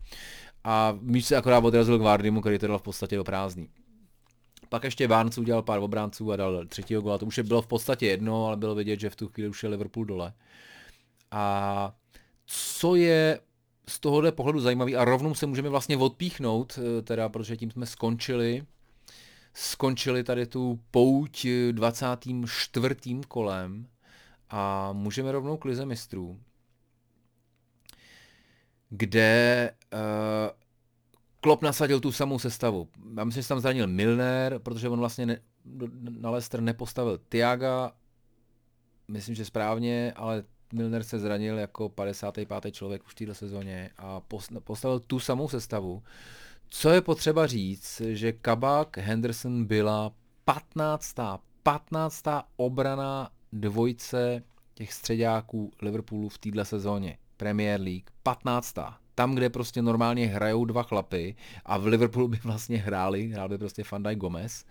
A 0.63 0.98
míč 1.02 1.26
se 1.26 1.36
akorát 1.36 1.63
odrazil 1.63 2.00
k 2.00 2.02
Vardymu, 2.02 2.41
který 2.41 2.60
to 2.60 2.67
dal 2.67 2.80
v 2.80 2.82
podstatě 2.82 3.15
do 3.15 3.24
prázdný. 3.24 3.69
Pak 4.69 4.84
ještě 4.84 5.08
Barnes 5.08 5.38
udělal 5.38 5.62
pár 5.62 5.80
obránců 5.80 6.32
a 6.32 6.36
dal 6.36 6.65
třetího 6.65 7.02
gola, 7.02 7.17
to 7.17 7.26
už 7.26 7.38
je 7.38 7.43
bylo 7.43 7.62
v 7.62 7.67
podstatě 7.67 8.08
jedno, 8.08 8.45
ale 8.45 8.58
bylo 8.58 8.76
vidět, 8.76 9.00
že 9.00 9.10
v 9.10 9.15
tu 9.15 9.28
chvíli 9.28 9.50
už 9.50 9.63
je 9.63 9.69
Liverpool 9.69 10.06
dole. 10.06 10.34
A 11.32 11.95
co 12.45 12.95
je 12.95 13.39
z 13.89 13.99
tohohle 13.99 14.32
pohledu 14.32 14.60
zajímavý 14.60 14.95
a 14.95 15.06
rovnou 15.06 15.36
se 15.36 15.45
můžeme 15.45 15.69
vlastně 15.69 15.97
odpíchnout, 15.97 16.80
eh, 16.80 17.02
teda 17.02 17.30
protože 17.30 17.58
tím 17.58 17.71
jsme 17.71 17.86
skončili, 17.86 18.63
skončili 19.54 20.23
tady 20.23 20.45
tu 20.45 20.80
pouť 20.91 21.47
24. 21.71 23.21
kolem 23.28 23.88
a 24.49 24.93
můžeme 24.93 25.32
rovnou 25.32 25.58
k 25.58 25.65
lize 25.65 25.86
mistrů, 25.86 26.39
kde 28.89 29.71
uh, 29.93 29.99
Klopp 31.41 31.63
nasadil 31.63 31.99
tu 31.99 32.12
samou 32.12 32.39
sestavu. 32.39 32.89
Já 33.17 33.23
myslím, 33.23 33.43
že 33.43 33.49
tam 33.49 33.60
zranil 33.60 33.88
Milner, 33.88 34.60
protože 34.60 34.89
on 34.89 34.99
vlastně 34.99 35.25
ne, 35.25 35.39
na 36.10 36.30
Leicester 36.30 36.62
nepostavil 36.62 37.17
Tiaga, 37.30 37.91
myslím, 39.08 39.36
že 39.36 39.45
správně, 39.45 40.13
ale 40.15 40.43
Milner 40.73 41.03
se 41.03 41.19
zranil 41.19 41.58
jako 41.58 41.89
55. 41.89 42.71
člověk 42.71 43.05
už 43.05 43.12
v 43.12 43.15
této 43.15 43.36
sezóně 43.36 43.89
a 43.97 44.21
postavil 44.63 44.99
tu 44.99 45.19
samou 45.19 45.49
sestavu. 45.49 46.03
Co 46.69 46.89
je 46.89 47.01
potřeba 47.01 47.47
říct, 47.47 48.01
že 48.01 48.32
Kabak 48.32 48.97
Henderson 48.97 49.65
byla 49.65 50.12
15. 50.45 51.15
15. 51.63 52.23
obrana 52.58 53.29
dvojce 53.53 54.43
těch 54.73 54.93
středáků 54.93 55.71
Liverpoolu 55.82 56.29
v 56.29 56.38
této 56.38 56.65
sezóně. 56.65 57.17
Premier 57.38 57.82
League 57.82 58.10
15. 58.23 58.75
Tam, 59.15 59.36
kde 59.36 59.49
prostě 59.49 59.82
normálně 59.82 60.27
hrajou 60.27 60.65
dva 60.65 60.84
chlapy 60.84 61.36
a 61.65 61.77
v 61.77 61.86
Liverpoolu 61.86 62.27
by 62.27 62.39
vlastně 62.43 62.77
hráli, 62.77 63.27
hrál 63.27 63.49
by 63.49 63.58
prostě 63.58 63.84
Fandaj 63.84 64.15
Gomez, 64.15 64.65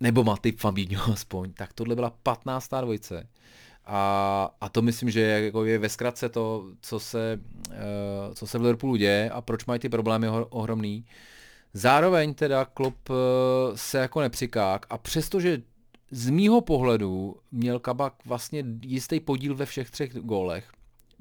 nebo 0.00 0.24
Matip 0.24 0.60
Fabinho 0.60 1.12
aspoň, 1.12 1.52
tak 1.52 1.72
tohle 1.72 1.94
byla 1.94 2.10
15. 2.22 2.68
dvojce. 2.80 3.28
A, 3.90 4.50
a 4.60 4.68
to 4.68 4.82
myslím, 4.82 5.10
že 5.10 5.20
je, 5.20 5.44
jako 5.44 5.64
je 5.64 5.78
ve 5.78 5.88
zkratce 5.88 6.28
to, 6.28 6.66
co 6.80 7.00
se, 7.00 7.40
uh, 7.68 8.34
co 8.34 8.46
se 8.46 8.58
v 8.58 8.60
Liverpoolu 8.60 8.96
děje 8.96 9.30
a 9.30 9.40
proč 9.40 9.64
mají 9.64 9.80
ty 9.80 9.88
problémy 9.88 10.28
ohromný. 10.28 11.04
Zároveň 11.72 12.34
teda 12.34 12.64
Klopp 12.64 13.10
uh, 13.10 13.16
se 13.74 13.98
jako 13.98 14.20
nepřikák 14.20 14.86
a 14.90 14.98
přestože 14.98 15.62
z 16.10 16.30
mýho 16.30 16.60
pohledu 16.60 17.36
měl 17.52 17.78
Kabak 17.78 18.14
vlastně 18.24 18.64
jistý 18.82 19.20
podíl 19.20 19.54
ve 19.54 19.66
všech 19.66 19.90
třech 19.90 20.14
gólech, 20.14 20.72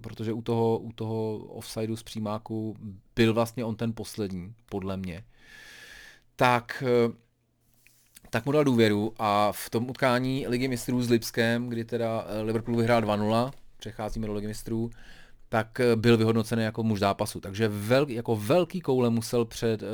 protože 0.02 0.34
u 0.34 0.42
toho, 0.42 0.78
u 0.78 0.92
toho 0.92 1.38
offsideu 1.38 1.96
z 1.96 2.04
přímáku 2.04 2.76
byl 3.16 3.34
vlastně 3.34 3.66
on 3.66 3.76
ten 3.76 3.94
poslední, 3.94 4.54
podle 4.66 4.98
mě, 4.98 5.24
tak 6.36 6.84
uh, 7.08 7.14
tak 8.30 8.46
mu 8.46 8.52
dal 8.52 8.64
důvěru 8.64 9.14
a 9.18 9.52
v 9.52 9.70
tom 9.70 9.90
utkání 9.90 10.46
Ligy 10.48 10.68
mistrů 10.68 11.02
s 11.02 11.10
Lipskem, 11.10 11.70
kdy 11.70 11.86
teda 11.86 12.26
eh, 12.28 12.42
Liverpool 12.42 12.78
vyhrál 12.78 13.02
2-0, 13.02 13.52
přecházíme 13.78 14.28
do 14.28 14.34
Ligy 14.34 14.48
mistrů, 14.48 14.90
tak 15.50 15.80
eh, 15.80 15.96
byl 15.96 16.18
vyhodnocený 16.18 16.64
jako 16.64 16.84
muž 16.84 17.00
zápasu. 17.00 17.40
Takže 17.40 17.68
vel, 17.68 18.06
jako 18.10 18.36
velký 18.36 18.82
koule 18.82 19.10
musel 19.10 19.46
před, 19.46 19.82
uh, 19.82 19.88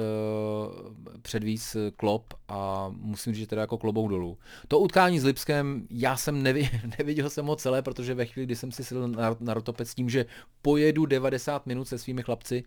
předvíz 1.22 1.78
Klop 1.96 2.34
a 2.48 2.92
musím 2.98 3.34
říct, 3.34 3.40
že 3.40 3.48
teda 3.48 3.62
jako 3.62 3.78
klobou 3.78 4.08
dolů. 4.08 4.38
To 4.68 4.80
utkání 4.80 5.20
s 5.20 5.24
Lipskem, 5.24 5.88
já 5.90 6.18
jsem 6.18 6.44
nevi, 6.44 6.70
neviděl 7.00 7.30
jsem 7.30 7.46
ho 7.46 7.56
celé, 7.56 7.82
protože 7.82 8.14
ve 8.14 8.26
chvíli, 8.26 8.46
kdy 8.46 8.56
jsem 8.56 8.72
si 8.72 8.84
sedl 8.84 9.08
na, 9.08 9.36
na 9.40 9.54
rotopec 9.54 9.90
s 9.90 9.96
tím, 9.96 10.10
že 10.10 10.26
pojedu 10.62 11.06
90 11.06 11.66
minut 11.66 11.88
se 11.88 11.98
svými 11.98 12.24
chlapci, 12.24 12.64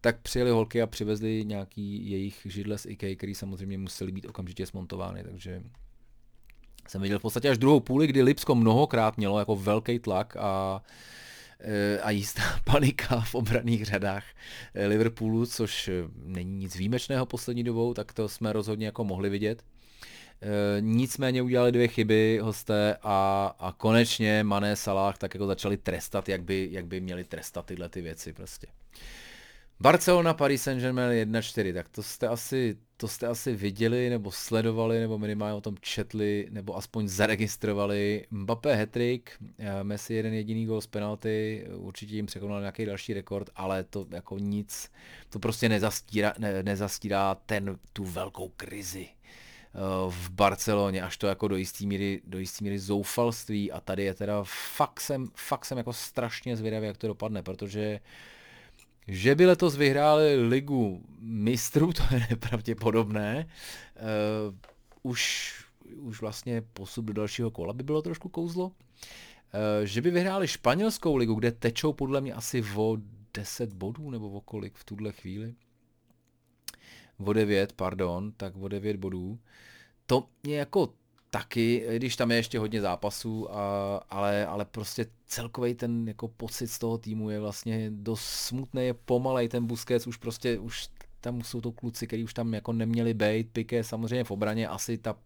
tak 0.00 0.20
přijeli 0.20 0.50
holky 0.50 0.82
a 0.82 0.86
přivezli 0.86 1.44
nějaký 1.44 2.10
jejich 2.10 2.40
židle 2.44 2.78
z 2.78 2.86
IKEA, 2.86 3.16
který 3.16 3.34
samozřejmě 3.34 3.78
museli 3.78 4.12
být 4.12 4.26
okamžitě 4.26 4.66
smontovány, 4.66 5.24
takže 5.24 5.62
jsem 6.88 7.02
viděl 7.02 7.18
v 7.18 7.22
podstatě 7.22 7.50
až 7.50 7.58
druhou 7.58 7.80
půli, 7.80 8.06
kdy 8.06 8.22
Lipsko 8.22 8.54
mnohokrát 8.54 9.16
mělo 9.16 9.38
jako 9.38 9.56
velký 9.56 9.98
tlak 9.98 10.36
a 10.36 10.82
eh, 11.60 12.00
a 12.00 12.10
jistá 12.10 12.42
panika 12.64 13.20
v 13.20 13.34
obraných 13.34 13.84
řadách 13.84 14.24
eh, 14.74 14.86
Liverpoolu, 14.86 15.46
což 15.46 15.90
není 16.24 16.56
nic 16.56 16.76
výjimečného 16.76 17.26
poslední 17.26 17.64
dobou, 17.64 17.94
tak 17.94 18.12
to 18.12 18.28
jsme 18.28 18.52
rozhodně 18.52 18.86
jako 18.86 19.04
mohli 19.04 19.30
vidět. 19.30 19.62
Nicméně 20.80 21.42
udělali 21.42 21.72
dvě 21.72 21.88
chyby 21.88 22.40
hosté 22.42 22.96
a, 23.02 23.46
a 23.58 23.72
konečně 23.72 24.44
Mané 24.44 24.76
Salah 24.76 25.18
tak 25.18 25.34
jako 25.34 25.46
začali 25.46 25.76
trestat, 25.76 26.28
jak 26.28 26.42
by, 26.42 26.68
jak 26.72 26.86
by 26.86 27.00
měli 27.00 27.24
trestat 27.24 27.66
tyhle 27.66 27.88
ty 27.88 28.02
věci 28.02 28.32
prostě. 28.32 28.66
Barcelona, 29.80 30.34
Paris 30.34 30.62
Saint-Germain 30.62 31.10
1-4, 31.10 31.74
tak 31.74 31.88
to 31.88 32.02
jste, 32.02 32.28
asi, 32.28 32.76
to 32.96 33.08
jste 33.08 33.26
asi 33.26 33.54
viděli, 33.54 34.10
nebo 34.10 34.32
sledovali, 34.32 35.00
nebo 35.00 35.18
minimálně 35.18 35.54
o 35.54 35.60
tom 35.60 35.74
četli, 35.80 36.46
nebo 36.50 36.76
aspoň 36.76 37.08
zaregistrovali. 37.08 38.26
Mbappé 38.30 38.74
hetrik, 38.74 39.30
eh, 39.58 39.84
Messi 39.84 40.14
jeden 40.14 40.34
jediný 40.34 40.66
gol 40.66 40.80
z 40.80 40.86
penalty, 40.86 41.66
určitě 41.74 42.16
jim 42.16 42.26
překonal 42.26 42.60
nějaký 42.60 42.84
další 42.84 43.14
rekord, 43.14 43.50
ale 43.56 43.84
to 43.84 44.06
jako 44.10 44.38
nic, 44.38 44.90
to 45.28 45.38
prostě 45.38 45.68
nezastírá, 45.68 46.32
ne, 46.38 46.62
nezastírá 46.62 47.34
ten, 47.34 47.78
tu 47.92 48.04
velkou 48.04 48.48
krizi 48.48 49.08
eh, 49.08 49.78
v 50.08 50.30
Barceloně, 50.30 51.02
až 51.02 51.16
to 51.16 51.26
jako 51.26 51.48
do 51.48 51.56
jistý 51.56 51.86
míry, 51.86 52.20
do 52.24 52.38
jistý 52.38 52.64
míry 52.64 52.78
zoufalství 52.78 53.72
a 53.72 53.80
tady 53.80 54.04
je 54.04 54.14
teda 54.14 54.40
fakt 54.76 55.00
jsem, 55.00 55.28
fakt 55.36 55.64
jsem 55.64 55.78
jako 55.78 55.92
strašně 55.92 56.56
zvědavý, 56.56 56.86
jak 56.86 56.96
to 56.96 57.06
dopadne, 57.06 57.42
protože 57.42 58.00
uh, 58.00 58.33
že 59.08 59.34
by 59.34 59.46
letos 59.46 59.76
vyhráli 59.76 60.48
ligu 60.48 61.02
mistrů, 61.20 61.92
to 61.96 62.02
je 62.14 62.26
nepravděpodobné. 62.30 63.46
Uh, 63.96 64.54
už, 65.02 65.54
už 65.96 66.20
vlastně 66.20 66.62
posup 66.62 67.04
do 67.04 67.12
dalšího 67.12 67.50
kola 67.50 67.72
by 67.72 67.82
bylo 67.82 68.02
trošku 68.02 68.28
kouzlo. 68.28 68.66
Uh, 68.66 68.72
že 69.84 70.02
by 70.02 70.10
vyhráli 70.10 70.48
španělskou 70.48 71.16
ligu, 71.16 71.34
kde 71.34 71.52
tečou 71.52 71.92
podle 71.92 72.20
mě 72.20 72.32
asi 72.32 72.64
o 72.76 72.96
10 73.34 73.72
bodů 73.72 74.10
nebo 74.10 74.30
o 74.30 74.40
kolik 74.40 74.74
v 74.74 74.84
tuhle 74.84 75.12
chvíli. 75.12 75.54
O 77.24 77.32
9, 77.32 77.72
pardon, 77.72 78.32
tak 78.36 78.56
o 78.56 78.68
9 78.68 78.96
bodů. 78.96 79.38
To 80.06 80.28
mě 80.42 80.58
jako 80.58 80.94
taky, 81.34 81.86
když 81.96 82.16
tam 82.16 82.30
je 82.30 82.36
ještě 82.36 82.58
hodně 82.58 82.80
zápasů, 82.80 83.54
a, 83.54 83.96
ale, 84.10 84.46
ale 84.46 84.64
prostě 84.64 85.06
celkový 85.26 85.74
ten 85.74 86.08
jako 86.08 86.28
pocit 86.28 86.68
z 86.68 86.78
toho 86.78 86.98
týmu 86.98 87.30
je 87.30 87.40
vlastně 87.40 87.90
dost 87.90 88.24
smutný, 88.24 88.86
je 88.86 88.94
pomalej, 88.94 89.48
ten 89.48 89.66
Busquets 89.66 90.06
už 90.06 90.16
prostě, 90.16 90.58
už 90.58 90.88
tam 91.20 91.42
jsou 91.42 91.60
to 91.60 91.72
kluci, 91.72 92.06
kteří 92.06 92.24
už 92.24 92.34
tam 92.34 92.54
jako 92.54 92.72
neměli 92.72 93.14
být, 93.14 93.50
Piqué 93.52 93.84
samozřejmě 93.84 94.24
v 94.24 94.30
obraně, 94.30 94.68
asi 94.68 94.98
ta, 94.98 95.16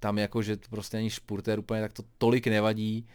tam 0.00 0.18
jako, 0.18 0.42
že 0.42 0.56
prostě 0.70 0.96
není 0.96 1.10
špurter 1.10 1.58
úplně, 1.58 1.80
tak 1.80 1.92
to 1.92 2.02
tolik 2.18 2.46
nevadí. 2.46 3.06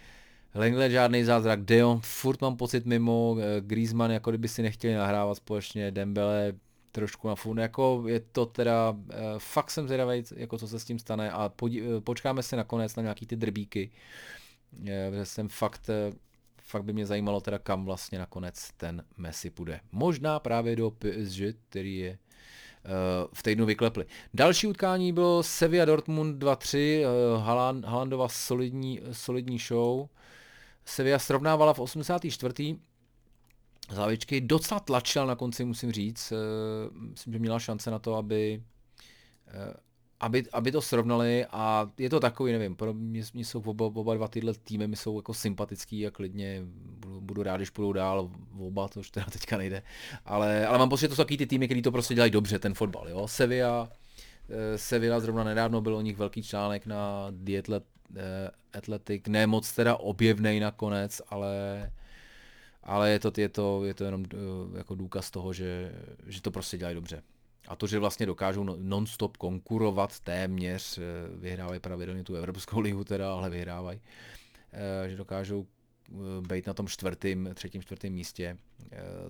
Lenglet 0.56 0.92
žádný 0.92 1.24
zázrak, 1.24 1.62
Deon 1.62 2.00
furt 2.04 2.42
mám 2.42 2.58
pocit 2.58 2.86
mimo, 2.86 3.38
eh, 3.40 3.62
Griezmann 3.62 4.12
jako 4.12 4.32
kdyby 4.32 4.48
si 4.48 4.62
nechtěli 4.62 4.94
nahrávat 4.94 5.38
společně, 5.38 5.92
Dembele 5.92 6.54
trošku 6.92 7.28
na 7.28 7.36
fun. 7.36 7.60
Jako 7.60 8.04
je 8.08 8.20
to 8.20 8.46
teda, 8.46 8.90
uh, 8.90 8.98
fakt 9.38 9.72
jsem 9.72 9.88
zvědavý, 9.88 10.24
jako 10.36 10.58
co 10.58 10.68
se 10.68 10.80
s 10.80 10.86
tím 10.86 11.00
stane 11.00 11.32
a 11.32 11.50
podí, 11.50 11.82
uh, 11.82 12.00
počkáme 12.00 12.44
si 12.44 12.56
nakonec 12.56 12.96
na 12.96 13.04
nějaký 13.04 13.26
ty 13.26 13.36
drbíky. 13.36 13.92
Uh, 14.80 14.88
jsem 15.24 15.50
fakt, 15.50 15.90
fakt 16.62 16.84
by 16.84 16.94
mě 16.94 17.06
zajímalo 17.06 17.42
teda 17.42 17.60
kam 17.60 17.86
vlastně 17.86 18.20
nakonec 18.20 18.72
ten 18.78 19.04
Messi 19.18 19.50
půjde. 19.50 19.80
Možná 19.92 20.40
právě 20.40 20.76
do 20.76 20.92
PSG, 20.92 21.58
který 21.70 21.98
je 21.98 22.18
v 23.34 23.44
týdnu 23.44 23.66
vyklepli. 23.66 24.06
Další 24.34 24.68
utkání 24.68 25.14
bylo 25.14 25.44
Sevilla 25.44 25.86
Dortmund 25.86 26.44
2-3, 26.44 27.06
Haaland, 27.38 27.86
Haalandova 27.86 28.30
solidní, 28.30 29.02
solidní 29.12 29.60
show. 29.60 30.08
Sevilla 30.86 31.20
srovnávala 31.20 31.74
v 31.74 31.80
84. 31.80 32.80
závěčky 33.90 34.42
docela 34.42 34.80
tlačil 34.80 35.28
na 35.28 35.36
konci, 35.36 35.66
musím 35.66 35.92
říct. 35.92 36.34
Myslím, 36.92 37.34
že 37.34 37.40
měla 37.40 37.60
šance 37.60 37.92
na 37.92 38.00
to, 38.00 38.16
aby 38.16 38.62
aby, 40.22 40.44
aby 40.54 40.72
to 40.72 40.82
srovnali. 40.82 41.46
A 41.52 41.88
je 41.98 42.10
to 42.10 42.20
takový, 42.20 42.52
nevím, 42.52 42.76
pro 42.76 42.94
mě, 42.94 43.24
mě 43.34 43.46
jsou 43.46 43.62
oba, 43.62 43.86
oba 43.86 44.16
dva 44.16 44.28
tyhle 44.28 44.54
týmy 44.54 44.88
mi 44.88 44.96
jsou 44.96 45.16
jako 45.16 45.34
sympatický 45.34 46.08
a 46.08 46.12
klidně 46.12 46.62
budu, 46.66 47.22
budu 47.22 47.44
rád, 47.44 47.58
když 47.58 47.70
půjdou 47.70 47.94
dál, 47.94 48.32
oba, 48.60 48.88
to 48.88 49.00
už 49.00 49.12
teda 49.12 49.26
teďka 49.26 49.58
nejde, 49.58 49.84
ale, 50.26 50.68
ale 50.68 50.78
mám 50.78 50.90
pocit, 50.90 51.02
že 51.02 51.08
to 51.08 51.16
jsou 51.16 51.24
takový 51.24 51.38
ty 51.38 51.48
týmy, 51.48 51.68
který 51.68 51.82
to 51.82 51.92
prostě 51.92 52.14
dělají 52.14 52.32
dobře, 52.32 52.60
ten 52.60 52.74
fotbal, 52.74 53.10
jo, 53.10 53.28
Sevilla, 53.28 53.90
eh, 54.50 54.78
Sevilla 54.78 55.20
zrovna 55.20 55.44
nedávno 55.44 55.82
byl 55.82 55.96
o 55.96 56.02
nich 56.02 56.18
velký 56.18 56.44
článek 56.44 56.86
na 56.86 57.32
eh, 57.50 58.52
Athletic, 58.74 59.24
ne 59.28 59.48
moc 59.48 59.74
teda 59.74 59.96
objevnej 59.96 60.60
nakonec, 60.60 61.22
ale 61.30 61.52
ale 62.84 63.12
je 63.12 63.20
to, 63.20 63.32
je 63.38 63.50
to, 63.50 63.86
je 63.86 63.94
to 63.94 64.04
jenom 64.04 64.26
eh, 64.34 64.78
jako 64.78 64.96
důkaz 64.96 65.32
toho, 65.32 65.54
že, 65.54 65.92
že 66.28 66.42
to 66.42 66.52
prostě 66.52 66.78
dělají 66.78 66.96
dobře. 66.96 67.24
A 67.68 67.76
to, 67.76 67.88
že 67.88 68.00
vlastně 68.00 68.26
dokážou 68.26 68.64
no, 68.64 68.76
non-stop 68.80 69.38
konkurovat 69.38 70.20
téměř, 70.20 70.98
eh, 70.98 71.02
vyhrávají 71.36 71.80
pravidelně 71.80 72.24
tu 72.24 72.36
Evropskou 72.36 72.80
ligu 72.88 73.04
teda, 73.04 73.34
ale 73.34 73.50
vyhrávají, 73.50 74.02
eh, 74.74 75.10
že 75.10 75.18
dokážou 75.18 75.68
být 76.48 76.68
na 76.68 76.74
tom 76.74 76.88
čtvrtým, 76.88 77.50
třetím, 77.54 77.82
čtvrtém 77.82 78.14
místě 78.14 78.58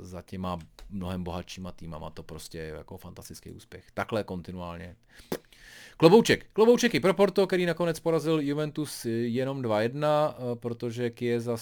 za 0.01 0.21
těma 0.21 0.59
mnohem 0.89 1.23
bohatšíma 1.23 1.71
týmama, 1.71 2.09
to 2.09 2.23
prostě 2.23 2.57
je 2.57 2.67
jako 2.67 2.97
fantastický 2.97 3.51
úspěch. 3.51 3.91
Takhle 3.93 4.23
kontinuálně. 4.23 4.95
Klobouček. 6.01 6.45
Klobouček 6.53 6.95
i 6.95 6.99
pro 6.99 7.13
Porto, 7.13 7.47
který 7.47 7.65
nakonec 7.65 7.99
porazil 7.99 8.39
Juventus 8.39 9.05
jenom 9.05 9.61
2-1, 9.61 10.33
protože 10.53 11.09
Chiesa 11.09 11.57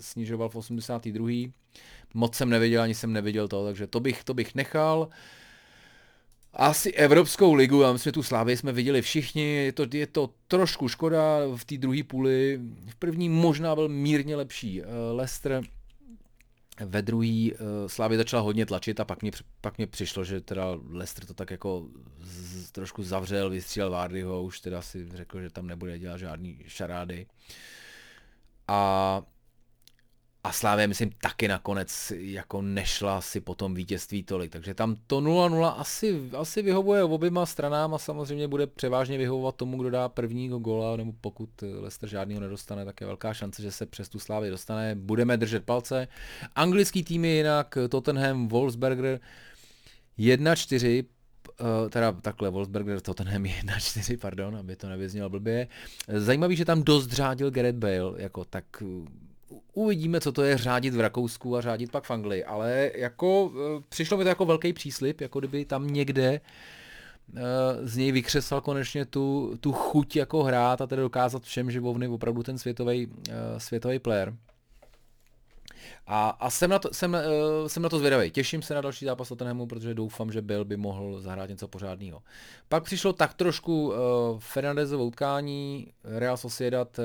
snižoval 0.00 0.48
v 0.48 0.56
82. 0.56 1.28
Moc 2.14 2.34
jsem 2.34 2.50
neviděl, 2.50 2.82
ani 2.82 2.94
jsem 2.94 3.12
neviděl 3.12 3.48
to, 3.48 3.64
takže 3.64 3.86
to 3.86 4.00
bych, 4.00 4.24
to 4.24 4.34
bych 4.34 4.54
nechal 4.54 5.08
asi 6.52 6.92
Evropskou 6.92 7.54
ligu, 7.54 7.80
já 7.80 7.92
myslím, 7.92 8.10
že 8.10 8.12
tu 8.12 8.22
Slávy 8.22 8.56
jsme 8.56 8.72
viděli 8.72 9.02
všichni, 9.02 9.54
je 9.54 9.72
to, 9.72 9.86
je 9.92 10.06
to 10.06 10.30
trošku 10.48 10.88
škoda 10.88 11.38
v 11.56 11.64
té 11.64 11.76
druhé 11.76 12.02
půli, 12.02 12.60
v 12.86 12.96
první 12.96 13.28
možná 13.28 13.74
byl 13.74 13.88
mírně 13.88 14.36
lepší. 14.36 14.82
Eh, 14.82 14.86
Leicester 15.12 15.62
ve 16.80 17.02
druhý 17.02 17.52
uh, 17.52 17.58
Slávy 17.86 18.16
začala 18.16 18.42
hodně 18.42 18.66
tlačit 18.66 19.00
a 19.00 19.04
pak 19.04 19.22
mě, 19.22 19.30
pak 19.60 19.78
mě 19.78 19.86
přišlo, 19.86 20.24
že 20.24 20.40
teda 20.40 20.64
Leicester 20.88 21.24
to 21.26 21.34
tak 21.34 21.50
jako 21.50 21.86
z, 22.20 22.70
trošku 22.70 23.02
zavřel, 23.02 23.50
vystřílel 23.50 23.90
Vardyho, 23.90 24.42
už 24.42 24.60
teda 24.60 24.82
si 24.82 25.08
řekl, 25.14 25.40
že 25.40 25.50
tam 25.50 25.66
nebude 25.66 25.98
dělat 25.98 26.18
žádný 26.18 26.58
šarády. 26.66 27.26
A 28.68 29.22
a 30.46 30.52
Slávě, 30.52 30.86
myslím, 30.86 31.10
taky 31.20 31.48
nakonec 31.48 32.12
jako 32.16 32.62
nešla 32.62 33.20
si 33.20 33.40
po 33.40 33.54
tom 33.54 33.74
vítězství 33.74 34.22
tolik. 34.22 34.52
Takže 34.52 34.74
tam 34.74 34.96
to 35.06 35.20
0-0 35.20 35.74
asi, 35.76 36.30
asi 36.38 36.62
vyhovuje 36.62 37.04
oběma 37.04 37.46
stranám 37.46 37.94
a 37.94 37.98
samozřejmě 37.98 38.48
bude 38.48 38.66
převážně 38.66 39.18
vyhovovat 39.18 39.56
tomu, 39.56 39.78
kdo 39.78 39.90
dá 39.90 40.08
prvního 40.08 40.58
gola, 40.58 40.96
nebo 40.96 41.12
pokud 41.20 41.50
Leicester 41.62 42.08
žádného 42.08 42.40
nedostane, 42.40 42.84
tak 42.84 43.00
je 43.00 43.06
velká 43.06 43.34
šance, 43.34 43.62
že 43.62 43.72
se 43.72 43.86
přes 43.86 44.08
tu 44.08 44.18
Slávy 44.18 44.50
dostane. 44.50 44.94
Budeme 44.94 45.36
držet 45.36 45.64
palce. 45.64 46.08
Anglický 46.54 47.04
tým 47.04 47.24
je 47.24 47.34
jinak 47.34 47.78
Tottenham, 47.88 48.48
Wolfsberger 48.48 49.20
1-4, 50.18 51.04
Uh, 51.60 51.88
teda 51.88 52.12
takhle, 52.12 52.50
Wolfsberger 52.50 53.00
Tottenham 53.00 53.42
1-4, 53.42 54.18
pardon, 54.18 54.56
aby 54.56 54.76
to 54.76 54.88
nevyznělo 54.88 55.30
blbě. 55.30 55.68
Zajímavý, 56.08 56.56
že 56.56 56.64
tam 56.64 56.82
dost 56.82 57.12
řádil 57.12 57.50
Gareth 57.50 57.78
Bale, 57.78 58.12
jako 58.16 58.44
tak 58.44 58.64
uvidíme, 59.74 60.20
co 60.20 60.32
to 60.32 60.42
je 60.42 60.58
řádit 60.58 60.94
v 60.94 61.00
Rakousku 61.00 61.56
a 61.56 61.60
řádit 61.60 61.90
pak 61.90 62.04
v 62.04 62.10
Anglii, 62.10 62.44
ale 62.44 62.90
jako 62.94 63.52
e, 63.78 63.82
přišlo 63.88 64.16
mi 64.16 64.24
to 64.24 64.28
jako 64.28 64.44
velký 64.44 64.72
příslip, 64.72 65.20
jako 65.20 65.38
kdyby 65.38 65.64
tam 65.64 65.86
někde 65.86 66.24
e, 66.24 66.40
z 67.82 67.96
něj 67.96 68.12
vykřesal 68.12 68.60
konečně 68.60 69.04
tu, 69.04 69.56
tu 69.60 69.72
chuť 69.72 70.16
jako 70.16 70.42
hrát 70.42 70.80
a 70.80 70.86
tedy 70.86 71.02
dokázat 71.02 71.42
všem, 71.42 71.70
že 71.70 71.80
Vovny 71.80 72.08
opravdu 72.08 72.42
ten 72.42 72.58
světový 72.58 73.08
e, 73.30 73.60
světový 73.60 73.98
player. 73.98 74.34
A, 76.06 76.28
a 76.28 76.50
jsem, 76.50 76.70
na 76.70 76.78
to, 76.78 76.88
jsem, 76.92 77.14
uh, 77.14 77.66
jsem 77.68 77.82
na 77.82 77.88
to 77.88 77.98
zvědavý. 77.98 78.30
Těším 78.30 78.62
se 78.62 78.74
na 78.74 78.80
další 78.80 79.04
zápas 79.04 79.28
Tottenhamu, 79.28 79.66
protože 79.66 79.94
doufám, 79.94 80.32
že 80.32 80.42
Bill 80.42 80.64
by 80.64 80.76
mohl 80.76 81.20
zahrát 81.20 81.48
něco 81.48 81.68
pořádného. 81.68 82.22
Pak 82.68 82.84
přišlo 82.84 83.12
tak 83.12 83.34
trošku 83.34 83.88
uh, 83.88 83.94
Fernandezovo 84.38 85.04
utkání, 85.04 85.92
Real 86.04 86.36
Sociedad, 86.36 86.98
uh, 86.98 87.04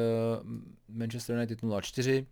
Manchester 0.89 1.35
United 1.35 1.63
0-4. 1.63 2.25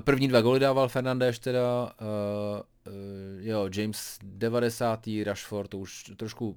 První 0.00 0.28
dva 0.28 0.40
goly 0.40 0.60
dával 0.60 0.88
Fernandes 0.88 1.38
teda, 1.38 1.84
uh, 2.00 2.92
uh, 2.92 2.92
jo, 3.40 3.68
James 3.74 4.18
90. 4.22 5.08
Rashford, 5.24 5.70
to 5.70 5.78
už 5.78 6.04
trošku 6.16 6.56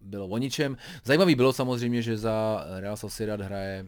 bylo 0.00 0.28
o 0.28 0.38
ničem. 0.38 0.76
Zajímavý 1.04 1.34
bylo 1.34 1.52
samozřejmě, 1.52 2.02
že 2.02 2.16
za 2.16 2.66
Real 2.80 2.96
Sociedad 2.96 3.40
hraje 3.40 3.86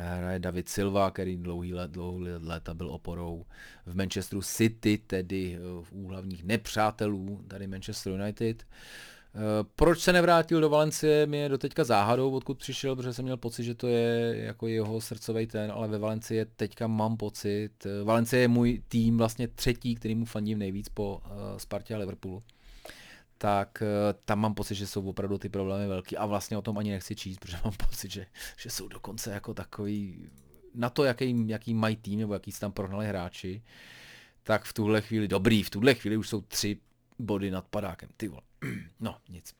hraje 0.00 0.38
David 0.38 0.68
Silva, 0.68 1.10
který 1.10 1.36
dlouhý 1.36 1.74
let, 1.74 1.90
dlouhý 1.90 2.26
léta 2.42 2.74
byl 2.74 2.90
oporou 2.90 3.44
v 3.86 3.96
Manchesteru 3.96 4.42
City, 4.42 4.98
tedy 5.06 5.56
eh, 5.56 5.84
v 5.84 5.92
úhlavních 5.92 6.44
nepřátelů 6.44 7.44
tady 7.48 7.66
Manchester 7.66 8.12
United. 8.12 8.62
Eh, 8.62 9.38
proč 9.76 10.00
se 10.00 10.12
nevrátil 10.12 10.60
do 10.60 10.68
Valencie, 10.68 11.26
mi 11.26 11.36
je 11.36 11.48
doteďka 11.48 11.84
záhadou, 11.84 12.30
odkud 12.30 12.58
přišel, 12.58 12.96
protože 12.96 13.12
jsem 13.12 13.24
měl 13.24 13.36
pocit, 13.36 13.64
že 13.64 13.74
to 13.74 13.86
je 13.86 14.36
jako 14.36 14.66
jeho 14.66 15.00
srdcový 15.00 15.46
ten, 15.46 15.72
ale 15.72 15.88
ve 15.88 15.98
Valencii 15.98 16.44
teďka 16.56 16.86
mám 16.86 17.16
pocit. 17.16 17.70
Eh, 17.86 18.04
Valencie 18.04 18.40
je 18.42 18.48
můj 18.48 18.82
tým 18.88 19.18
vlastně 19.18 19.48
třetí, 19.48 19.94
který 19.94 20.14
mu 20.14 20.24
fandím 20.24 20.58
nejvíc 20.58 20.88
po 20.88 21.20
Spartě 21.56 21.94
a 21.94 21.98
Liverpoolu 21.98 22.42
tak 23.42 23.82
eh, 23.82 24.14
tam 24.24 24.38
mám 24.38 24.54
pocit, 24.54 24.74
že 24.74 24.86
jsou 24.86 25.08
opravdu 25.08 25.38
ty 25.38 25.48
problémy 25.48 25.88
velký 25.88 26.16
a 26.16 26.26
vlastně 26.26 26.56
o 26.56 26.62
tom 26.62 26.78
ani 26.78 26.90
nechci 26.90 27.16
číst, 27.16 27.38
protože 27.40 27.56
mám 27.64 27.74
pocit, 27.88 28.10
že, 28.10 28.26
že 28.56 28.70
jsou 28.70 28.88
dokonce 28.88 29.30
jako 29.30 29.54
takový, 29.54 30.30
na 30.74 30.90
to, 30.90 31.04
jaký, 31.04 31.48
jaký 31.48 31.74
mají 31.74 31.96
tým 31.96 32.20
nebo 32.20 32.34
jaký 32.34 32.52
tam 32.52 32.72
prohnali 32.72 33.06
hráči, 33.06 33.62
tak 34.42 34.64
v 34.64 34.72
tuhle 34.72 35.00
chvíli, 35.00 35.28
dobrý, 35.28 35.62
v 35.62 35.70
tuhle 35.70 35.94
chvíli 35.94 36.16
už 36.16 36.28
jsou 36.28 36.40
tři 36.40 36.78
body 37.18 37.50
nad 37.50 37.66
padákem, 37.66 38.08
ty 38.16 38.28
vole. 38.28 38.42
No, 39.00 39.16
nic. 39.28 39.54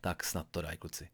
Tak 0.00 0.24
snad 0.24 0.46
to 0.50 0.62
dají 0.62 0.78
kluci. 0.78 1.08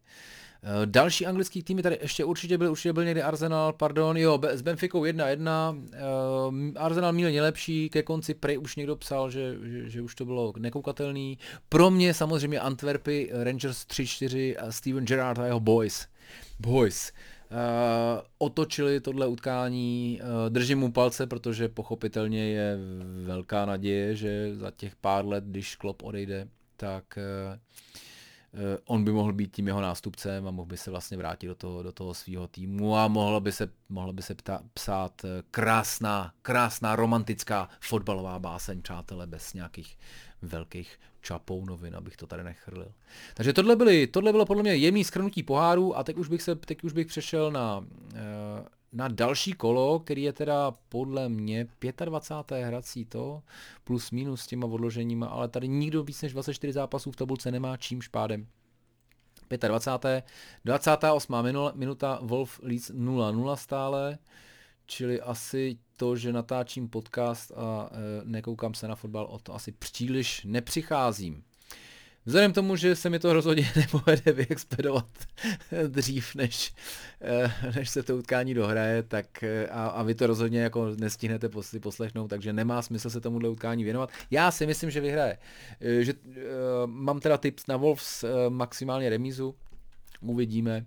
Eh, 0.63 0.85
další 0.85 1.25
anglický 1.25 1.63
týmy 1.63 1.81
tady 1.81 1.97
ještě 2.01 2.25
určitě 2.25 2.57
byl, 2.57 2.71
určitě 2.71 2.93
byl 2.93 3.05
někdy 3.05 3.21
Arsenal, 3.21 3.73
pardon, 3.73 4.17
jo, 4.17 4.39
s 4.51 4.61
Benficou 4.61 5.05
1-1, 5.05 5.75
uh, 5.75 6.53
Arsenal 6.75 7.13
měl 7.13 7.29
nejlepší, 7.29 7.89
ke 7.89 8.03
konci 8.03 8.33
prej 8.33 8.57
už 8.57 8.75
někdo 8.75 8.95
psal, 8.95 9.29
že, 9.29 9.55
že, 9.63 9.89
že 9.89 10.01
už 10.01 10.15
to 10.15 10.25
bylo 10.25 10.53
nekoukatelný. 10.57 11.37
Pro 11.69 11.89
mě 11.89 12.13
samozřejmě 12.13 12.59
Antwerpy, 12.59 13.29
Rangers 13.33 13.77
3-4 13.77 14.55
a 14.59 14.71
Steven 14.71 15.05
Gerrard 15.05 15.39
a 15.39 15.45
jeho 15.45 15.59
boys. 15.59 16.07
Boys. 16.59 17.11
Uh, 17.51 17.57
otočili 18.37 18.99
tohle 18.99 19.27
utkání, 19.27 20.21
uh, 20.21 20.49
držím 20.49 20.79
mu 20.79 20.91
palce, 20.91 21.27
protože 21.27 21.69
pochopitelně 21.69 22.49
je 22.49 22.77
velká 23.25 23.65
naděje, 23.65 24.15
že 24.15 24.55
za 24.55 24.71
těch 24.71 24.95
pár 24.95 25.25
let, 25.25 25.43
když 25.43 25.75
Klopp 25.75 26.03
odejde, 26.03 26.47
tak 26.77 27.03
uh, 27.17 27.55
Eh, 27.55 27.59
on 28.85 29.03
by 29.03 29.11
mohl 29.11 29.33
být 29.33 29.55
tím 29.55 29.67
jeho 29.67 29.81
nástupcem 29.81 30.47
a 30.47 30.51
mohl 30.51 30.65
by 30.65 30.77
se 30.77 30.91
vlastně 30.91 31.17
vrátit 31.17 31.47
do 31.47 31.55
toho, 31.55 31.83
do 31.83 31.91
toho 31.91 32.13
svého 32.13 32.47
týmu 32.47 32.97
a 32.97 33.07
mohlo 33.07 33.39
by 33.39 33.51
se, 33.51 33.69
mohlo 33.89 34.13
by 34.13 34.21
se 34.21 34.35
pta, 34.35 34.61
psát 34.73 35.25
eh, 35.25 35.43
krásná, 35.51 36.33
krásná 36.41 36.95
romantická 36.95 37.69
fotbalová 37.79 38.39
báseň, 38.39 38.81
přátelé, 38.81 39.27
bez 39.27 39.53
nějakých 39.53 39.97
velkých 40.41 40.99
čapou 41.21 41.65
novin, 41.65 41.95
abych 41.95 42.17
to 42.17 42.27
tady 42.27 42.43
nechrlil. 42.43 42.91
Takže 43.33 43.53
tohle, 43.53 43.75
byly, 43.75 44.07
tohle 44.07 44.31
bylo 44.31 44.45
podle 44.45 44.63
mě 44.63 44.75
jemný 44.75 45.03
skrnutí 45.03 45.43
poháru 45.43 45.97
a 45.97 46.03
teď 46.03 46.17
už 46.17 46.27
bych, 46.27 46.41
se, 46.41 46.55
teď 46.55 46.83
už 46.83 46.93
bych 46.93 47.07
přešel 47.07 47.51
na, 47.51 47.85
eh, 48.13 48.65
na 48.95 49.07
další 49.07 49.53
kolo, 49.53 49.99
který 49.99 50.23
je 50.23 50.33
teda 50.33 50.73
podle 50.89 51.29
mě 51.29 51.67
25. 52.05 52.65
hrací 52.65 53.05
to, 53.05 53.43
plus 53.83 54.11
minus 54.11 54.41
s 54.41 54.47
těma 54.47 54.67
odloženíma, 54.67 55.27
ale 55.27 55.47
tady 55.47 55.67
nikdo 55.67 56.03
víc 56.03 56.21
než 56.21 56.33
24 56.33 56.73
zápasů 56.73 57.11
v 57.11 57.15
tabulce 57.15 57.51
nemá 57.51 57.77
čím 57.77 58.01
špádem. 58.01 58.47
25. 59.67 60.25
28. 60.65 61.35
minuta 61.73 62.19
Wolf 62.21 62.59
Leeds 62.63 62.91
0-0 62.91 63.55
stále, 63.55 64.17
čili 64.85 65.21
asi 65.21 65.77
to, 65.97 66.15
že 66.15 66.33
natáčím 66.33 66.89
podcast 66.89 67.51
a 67.51 67.89
e, 67.91 68.25
nekoukám 68.25 68.73
se 68.73 68.87
na 68.87 68.95
fotbal, 68.95 69.25
o 69.25 69.39
to 69.39 69.55
asi 69.55 69.71
příliš 69.71 70.43
nepřicházím. 70.45 71.43
Vzhledem 72.25 72.51
k 72.51 72.55
tomu, 72.55 72.75
že 72.75 72.95
se 72.95 73.09
mi 73.09 73.19
to 73.19 73.33
rozhodně 73.33 73.71
nepovede 73.75 74.31
vyexpedovat 74.31 75.07
dřív, 75.87 76.35
než, 76.35 76.73
eh, 77.21 77.51
než 77.75 77.89
se 77.89 78.03
to 78.03 78.17
utkání 78.17 78.53
dohraje, 78.53 79.03
tak 79.03 79.43
eh, 79.43 79.67
a, 79.67 79.87
a 79.87 80.03
vy 80.03 80.15
to 80.15 80.27
rozhodně 80.27 80.59
jako 80.59 80.95
nestihnete 80.95 81.49
poslechnout, 81.81 82.27
takže 82.27 82.53
nemá 82.53 82.81
smysl 82.81 83.09
se 83.09 83.21
tomuhle 83.21 83.49
utkání 83.49 83.83
věnovat. 83.83 84.09
Já 84.31 84.51
si 84.51 84.65
myslím, 84.65 84.91
že 84.91 85.01
vyhraje. 85.01 85.37
Eh, 85.81 86.03
že, 86.03 86.13
mám 86.85 87.19
teda 87.19 87.37
tips 87.37 87.67
na 87.67 87.77
Wolves 87.77 88.25
maximálně 88.49 89.09
remízu, 89.09 89.55
uvidíme. 90.21 90.85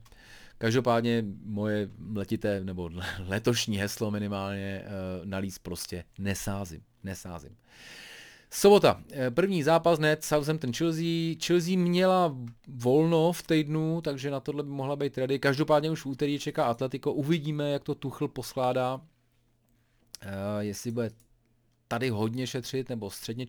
Každopádně 0.59 1.25
moje 1.45 1.89
letité, 2.15 2.65
nebo 2.65 2.91
letošní 3.27 3.77
heslo 3.77 4.11
minimálně, 4.11 4.85
na 5.25 5.39
líst 5.39 5.63
prostě 5.63 6.05
nesázím, 6.19 6.83
nesázím. 7.05 7.57
Sobota, 8.51 9.03
eh, 9.13 9.31
první 9.31 9.63
zápas 9.63 9.99
net 9.99 10.25
Southampton 10.25 10.73
Chelsea. 10.73 11.35
Chelsea 11.47 11.79
měla 11.79 12.37
volno 12.69 13.33
v 13.33 13.43
týdnu, 13.43 14.01
takže 14.01 14.31
na 14.31 14.41
tohle 14.41 14.63
by 14.63 14.71
mohla 14.71 14.97
být 14.97 15.19
ready. 15.19 15.39
Každopádně 15.39 15.91
už 15.91 16.05
v 16.05 16.07
úterý 16.07 16.39
čeká 16.39 16.65
Atletico. 16.65 17.13
Uvidíme, 17.13 17.71
jak 17.71 17.85
to 17.85 17.95
Tuchl 17.95 18.29
poskládá. 18.29 18.95
Uh, 18.95 19.01
jestli 20.61 20.91
bude 20.91 21.11
tady 21.89 22.09
hodně 22.09 22.47
šetřit 22.47 22.89
nebo 22.89 23.11
středně 23.11 23.47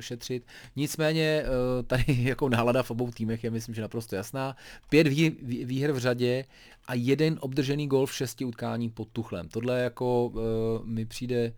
šetřit. 0.00 0.46
Nicméně 0.76 1.44
uh, 1.44 1.82
tady 1.86 2.04
jako 2.22 2.48
nálada 2.48 2.82
v 2.82 2.90
obou 2.90 3.10
týmech 3.10 3.44
je 3.44 3.50
myslím, 3.50 3.74
že 3.74 3.82
naprosto 3.82 4.16
jasná. 4.16 4.56
Pět 4.88 5.06
vý, 5.06 5.30
vý, 5.30 5.64
výher 5.64 5.92
v 5.92 5.98
řadě 5.98 6.44
a 6.86 6.94
jeden 6.94 7.38
obdržený 7.40 7.86
gol 7.86 8.06
v 8.06 8.14
šesti 8.14 8.44
utkání 8.44 8.90
pod 8.90 9.08
Tuchlem. 9.12 9.48
Tohle 9.48 9.80
jako 9.80 10.26
uh, 10.26 10.86
mi 10.86 11.06
přijde 11.06 11.52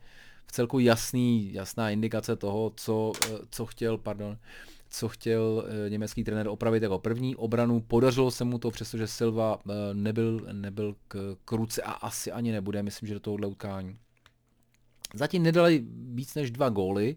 v 0.47 0.53
celku 0.53 0.79
jasný, 0.79 1.53
jasná 1.53 1.91
indikace 1.91 2.37
toho, 2.37 2.73
co, 2.77 3.13
eh, 3.25 3.39
co 3.51 3.67
chtěl, 3.67 3.99
pardon, 3.99 4.39
co 4.91 5.09
chtěl 5.09 5.67
eh, 5.87 5.91
německý 5.91 6.25
trenér 6.25 6.49
opravit 6.49 6.83
jako 6.83 6.99
první 6.99 7.37
obranu. 7.37 7.81
Podařilo 7.81 8.31
se 8.31 8.45
mu 8.45 8.59
to, 8.59 8.71
přestože 8.71 9.07
Silva 9.07 9.59
eh, 9.69 9.73
nebyl, 9.93 10.47
nebyl 10.53 10.97
k, 11.09 11.37
k 11.45 11.53
ruce 11.53 11.83
a 11.83 11.93
asi 11.93 12.33
ani 12.33 12.53
nebude, 12.53 12.83
myslím, 12.83 13.07
že 13.09 13.15
do 13.15 13.21
tohohle 13.21 13.47
utkání. 13.47 13.99
Zatím 15.15 15.43
nedali 15.43 15.85
víc 16.15 16.35
než 16.35 16.51
dva 16.51 16.69
góly, 16.69 17.17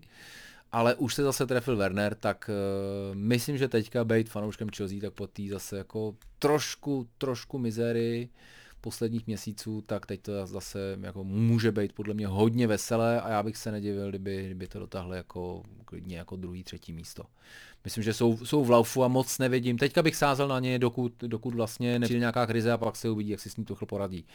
ale 0.71 0.95
už 0.95 1.15
se 1.15 1.23
zase 1.23 1.47
trefil 1.47 1.77
Werner, 1.77 2.15
tak 2.15 2.49
uh, 2.49 3.15
myslím, 3.15 3.57
že 3.57 3.67
teďka 3.67 4.03
být 4.03 4.29
fanouškem 4.29 4.69
Chelsea, 4.77 4.99
tak 5.01 5.13
po 5.13 5.27
té 5.27 5.43
zase 5.49 5.77
jako 5.77 6.15
trošku, 6.39 7.07
trošku 7.17 7.57
mizery, 7.57 8.29
uh, 8.31 8.58
posledních 8.81 9.27
měsíců, 9.27 9.81
tak 9.81 10.05
teď 10.05 10.21
to 10.21 10.47
zase 10.47 10.97
jako 11.01 11.23
může 11.23 11.71
být 11.71 11.93
podle 11.93 12.13
mě 12.13 12.27
hodně 12.27 12.67
veselé 12.67 13.21
a 13.21 13.29
já 13.29 13.43
bych 13.43 13.57
se 13.57 13.71
nedivil, 13.71 14.09
kdyby, 14.09 14.45
kdyby 14.45 14.67
to 14.67 14.79
dotáhlo 14.79 15.13
jako 15.13 15.63
klidně 15.85 16.17
jako 16.17 16.35
druhý, 16.35 16.63
třetí 16.63 16.93
místo. 16.93 17.23
Myslím, 17.83 18.03
že 18.03 18.13
jsou, 18.13 18.37
jsou 18.37 18.63
v 18.63 18.69
laufu 18.69 19.03
a 19.03 19.07
moc 19.07 19.39
nevidím. 19.39 19.77
Teďka 19.77 20.03
bych 20.03 20.15
sázel 20.15 20.47
na 20.47 20.59
ně, 20.59 20.79
dokud, 20.79 21.13
dokud 21.17 21.55
vlastně 21.55 21.99
nepřijde 21.99 22.19
nějaká 22.19 22.47
krize 22.47 22.71
a 22.71 22.77
pak 22.77 22.95
se 22.95 23.09
uvidí, 23.09 23.29
jak 23.29 23.39
si 23.39 23.49
s 23.49 23.57
ní 23.57 23.65
Tuchl 23.65 23.85
poradí. 23.85 24.25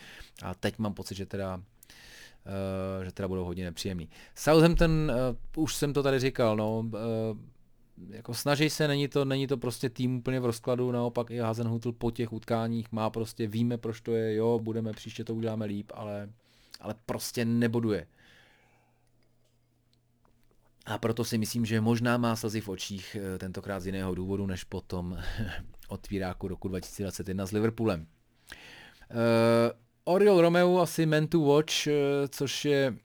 A 0.43 0.55
teď 0.55 0.79
mám 0.79 0.95
pocit, 0.95 1.15
že 1.15 1.27
teda 1.27 1.63
Uh, 2.99 3.05
že 3.05 3.13
teda 3.13 3.29
budou 3.29 3.45
hodně 3.45 3.65
nepříjemný. 3.65 4.09
Southampton, 4.35 5.13
uh, 5.57 5.63
už 5.65 5.75
jsem 5.75 5.93
to 5.93 6.03
tady 6.03 6.19
říkal, 6.19 6.57
no, 6.57 6.79
uh, 6.79 6.91
jako 8.11 8.35
snaží 8.35 8.71
se, 8.71 8.89
není 8.89 9.09
to, 9.09 9.25
není 9.25 9.47
to 9.47 9.57
prostě 9.57 9.91
tým 9.91 10.17
úplně 10.17 10.41
v 10.41 10.47
rozkladu, 10.47 10.93
naopak 10.93 11.31
i 11.31 11.39
Hazenhutl 11.39 11.93
po 11.93 12.11
těch 12.11 12.33
utkáních 12.33 12.93
má 12.93 13.11
prostě, 13.11 13.47
víme 13.47 13.79
proč 13.79 14.01
to 14.01 14.13
je, 14.13 14.35
jo, 14.35 14.61
budeme, 14.63 14.93
příště 14.93 15.25
to 15.25 15.35
uděláme 15.35 15.65
líp, 15.65 15.93
ale, 15.95 16.29
ale 16.81 16.95
prostě 17.07 17.45
neboduje. 17.45 18.07
A 20.87 20.99
proto 20.99 21.25
si 21.25 21.39
myslím, 21.39 21.65
že 21.65 21.81
možná 21.81 22.19
má 22.19 22.37
slzy 22.37 22.61
v 22.61 22.69
očích 22.69 23.17
eh, 23.21 23.39
tentokrát 23.39 23.81
z 23.81 23.87
jiného 23.87 24.15
důvodu, 24.15 24.47
než 24.47 24.65
potom 24.65 25.19
otvíráku 25.89 26.49
roku 26.49 26.69
2021 26.69 27.47
s 27.47 27.53
Liverpoolem. 27.53 28.07
Uh, 29.11 29.71
Oriol 30.05 30.41
Romeo 30.41 30.79
asi 30.79 31.07
man 31.07 31.27
to 31.27 31.41
watch, 31.41 31.87
uh, 31.87 31.93
což 32.29 32.65
je 32.65 32.97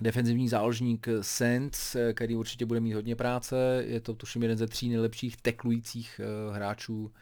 defenzivní 0.00 0.48
záložník 0.48 1.08
Saints, 1.20 1.96
který 2.12 2.36
určitě 2.36 2.66
bude 2.66 2.80
mít 2.80 2.92
hodně 2.92 3.16
práce. 3.16 3.84
Je 3.86 4.00
to 4.00 4.14
tuším 4.14 4.42
jeden 4.42 4.58
ze 4.58 4.66
tří 4.66 4.88
nejlepších 4.88 5.36
teklujících 5.36 6.20
uh, 6.48 6.54
hráčů, 6.54 7.12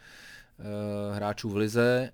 hráčů 1.13 1.51
v 1.51 1.57
lize 1.57 2.13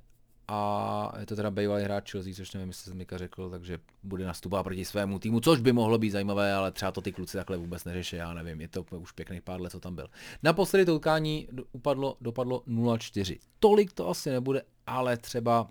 a 0.53 1.13
je 1.21 1.27
to 1.27 1.37
teda 1.37 1.51
bývalý 1.51 1.85
hráč 1.85 2.11
Chelsea, 2.13 2.35
což 2.35 2.53
nevím, 2.53 2.69
jestli 2.69 2.85
jsem 2.85 2.99
Mika 2.99 3.19
řekl, 3.19 3.51
takže 3.51 3.79
bude 4.03 4.25
nastupovat 4.25 4.63
proti 4.63 4.85
svému 4.85 5.19
týmu, 5.19 5.41
což 5.41 5.61
by 5.61 5.73
mohlo 5.73 5.99
být 5.99 6.11
zajímavé, 6.11 6.55
ale 6.55 6.73
třeba 6.73 6.93
to 6.93 7.01
ty 7.01 7.13
kluci 7.13 7.37
takhle 7.37 7.57
vůbec 7.57 7.85
neřeší, 7.85 8.17
já 8.17 8.35
nevím, 8.35 8.61
je 8.61 8.69
to 8.69 8.85
už 8.99 9.13
pěkných 9.13 9.43
pár 9.43 9.61
let, 9.61 9.71
co 9.71 9.81
tam 9.81 9.95
byl. 9.95 10.09
Naposledy 10.43 10.85
to 10.85 10.97
utkání 10.97 11.49
upadlo, 11.73 12.17
dopadlo 12.21 12.63
0-4. 12.69 13.39
Tolik 13.59 13.93
to 13.93 14.09
asi 14.09 14.31
nebude, 14.31 14.63
ale 14.87 15.17
třeba 15.17 15.71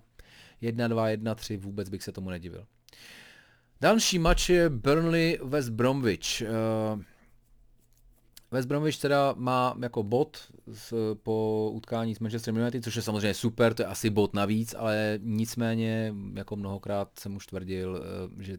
1-2, 0.62 1.16
1-3, 1.16 1.58
vůbec 1.58 1.88
bych 1.88 2.02
se 2.02 2.12
tomu 2.12 2.30
nedivil. 2.30 2.66
Další 3.82 4.18
match 4.18 4.48
je 4.50 4.70
Burnley 4.70 5.38
West 5.42 5.68
Bromwich. 5.68 6.42
Uh, 6.42 7.02
West 8.50 8.68
Bromwich 8.68 8.98
teda 8.98 9.34
má 9.36 9.76
jako 9.82 10.02
bod 10.02 10.38
s, 10.72 11.14
po 11.22 11.70
utkání 11.72 12.14
s 12.14 12.18
Manchester 12.18 12.54
United, 12.54 12.84
což 12.84 12.96
je 12.96 13.02
samozřejmě 13.02 13.34
super, 13.34 13.74
to 13.74 13.82
je 13.82 13.86
asi 13.86 14.10
bod 14.10 14.34
navíc, 14.34 14.74
ale 14.78 15.18
nicméně, 15.22 16.14
jako 16.34 16.56
mnohokrát 16.56 17.08
jsem 17.18 17.36
už 17.36 17.46
tvrdil, 17.46 17.90
uh, 17.90 18.42
že 18.42 18.58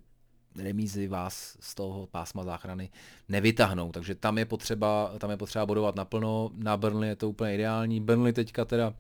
remízy 0.58 1.08
vás 1.08 1.58
z 1.60 1.76
toho 1.76 2.08
pásma 2.08 2.44
záchrany 2.44 2.90
nevytahnou, 3.30 3.92
takže 3.92 4.16
tam 4.16 4.38
je 4.38 4.46
potřeba, 4.46 5.14
tam 5.20 5.32
je 5.32 5.38
potřeba 5.38 5.66
bodovat 5.66 5.96
naplno, 5.96 6.50
na 6.56 6.78
Burnley 6.78 7.10
je 7.10 7.16
to 7.16 7.30
úplně 7.30 7.56
ideální, 7.56 8.02
Burnley 8.02 8.34
teďka 8.34 8.66
teda 8.66 8.88
uh, 8.88 8.96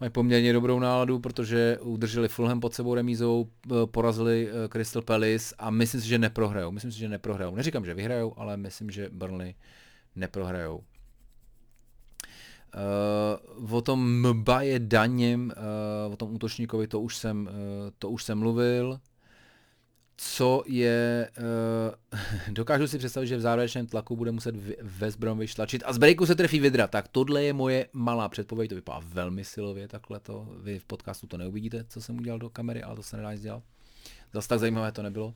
mají 0.00 0.10
poměrně 0.10 0.52
dobrou 0.52 0.78
náladu, 0.78 1.18
protože 1.18 1.78
udrželi 1.80 2.28
Fulham 2.28 2.60
pod 2.60 2.74
sebou 2.74 2.94
remízou, 2.94 3.48
eh, 3.66 3.74
porazili 3.86 4.48
eh, 4.48 4.68
Crystal 4.68 5.02
Palace 5.02 5.54
a 5.58 5.70
myslím 5.70 6.00
si, 6.00 6.08
že 6.08 6.18
neprohrajou. 6.18 6.70
Myslím 6.70 6.92
si, 6.92 6.98
že 6.98 7.08
neprohrajou. 7.08 7.54
Neříkám, 7.54 7.84
že 7.84 7.94
vyhrajou, 7.94 8.34
ale 8.36 8.56
myslím, 8.56 8.90
že 8.90 9.08
Burnley 9.12 9.54
neprohrajou. 10.16 10.84
Uh, 13.58 13.74
o 13.74 13.80
tom 13.80 14.28
Mbaje 14.28 14.78
daněm, 14.78 15.52
uh, 16.06 16.12
o 16.12 16.16
tom 16.16 16.34
útočníkovi, 16.34 16.86
to 16.86 17.00
už 17.00 17.16
jsem, 17.16 17.48
uh, 17.50 17.52
to 17.98 18.10
už 18.10 18.24
jsem 18.24 18.38
mluvil 18.38 19.00
co 20.20 20.62
je, 20.66 21.30
uh, 21.38 22.24
dokážu 22.54 22.88
si 22.88 22.98
představit, 22.98 23.26
že 23.26 23.36
v 23.36 23.40
závěrečném 23.40 23.86
tlaku 23.86 24.16
bude 24.16 24.32
muset 24.32 24.54
West 24.80 25.18
Bromwich 25.18 25.54
tlačit 25.54 25.82
a 25.86 25.92
z 25.92 25.98
breaku 25.98 26.26
se 26.26 26.34
trefí 26.34 26.60
Vidra, 26.60 26.86
tak 26.86 27.08
tohle 27.08 27.44
je 27.44 27.52
moje 27.52 27.86
malá 27.92 28.28
předpověď, 28.28 28.68
to 28.68 28.74
vypadá 28.74 29.00
velmi 29.04 29.44
silově 29.44 29.88
takhle 29.88 30.20
to, 30.20 30.48
vy 30.62 30.78
v 30.78 30.84
podcastu 30.84 31.26
to 31.26 31.38
neuvidíte, 31.38 31.84
co 31.88 32.00
jsem 32.00 32.18
udělal 32.18 32.38
do 32.38 32.50
kamery, 32.50 32.82
ale 32.82 32.96
to 32.96 33.02
se 33.02 33.16
nedá 33.16 33.32
nic 33.32 33.42
dělat. 33.42 33.62
Zase 34.32 34.48
tak 34.48 34.58
zajímavé 34.58 34.92
to 34.92 35.02
nebylo. 35.02 35.34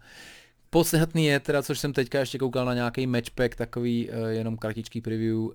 Podstatný 0.74 1.24
je 1.24 1.40
teda, 1.40 1.62
což 1.62 1.78
jsem 1.78 1.92
teďka 1.92 2.20
ještě 2.20 2.38
koukal 2.38 2.64
na 2.64 2.74
nějaký 2.74 3.06
matchpack, 3.06 3.56
takový 3.56 4.10
uh, 4.10 4.28
jenom 4.28 4.56
kratičký 4.56 5.00
preview. 5.00 5.36
Uh, 5.38 5.52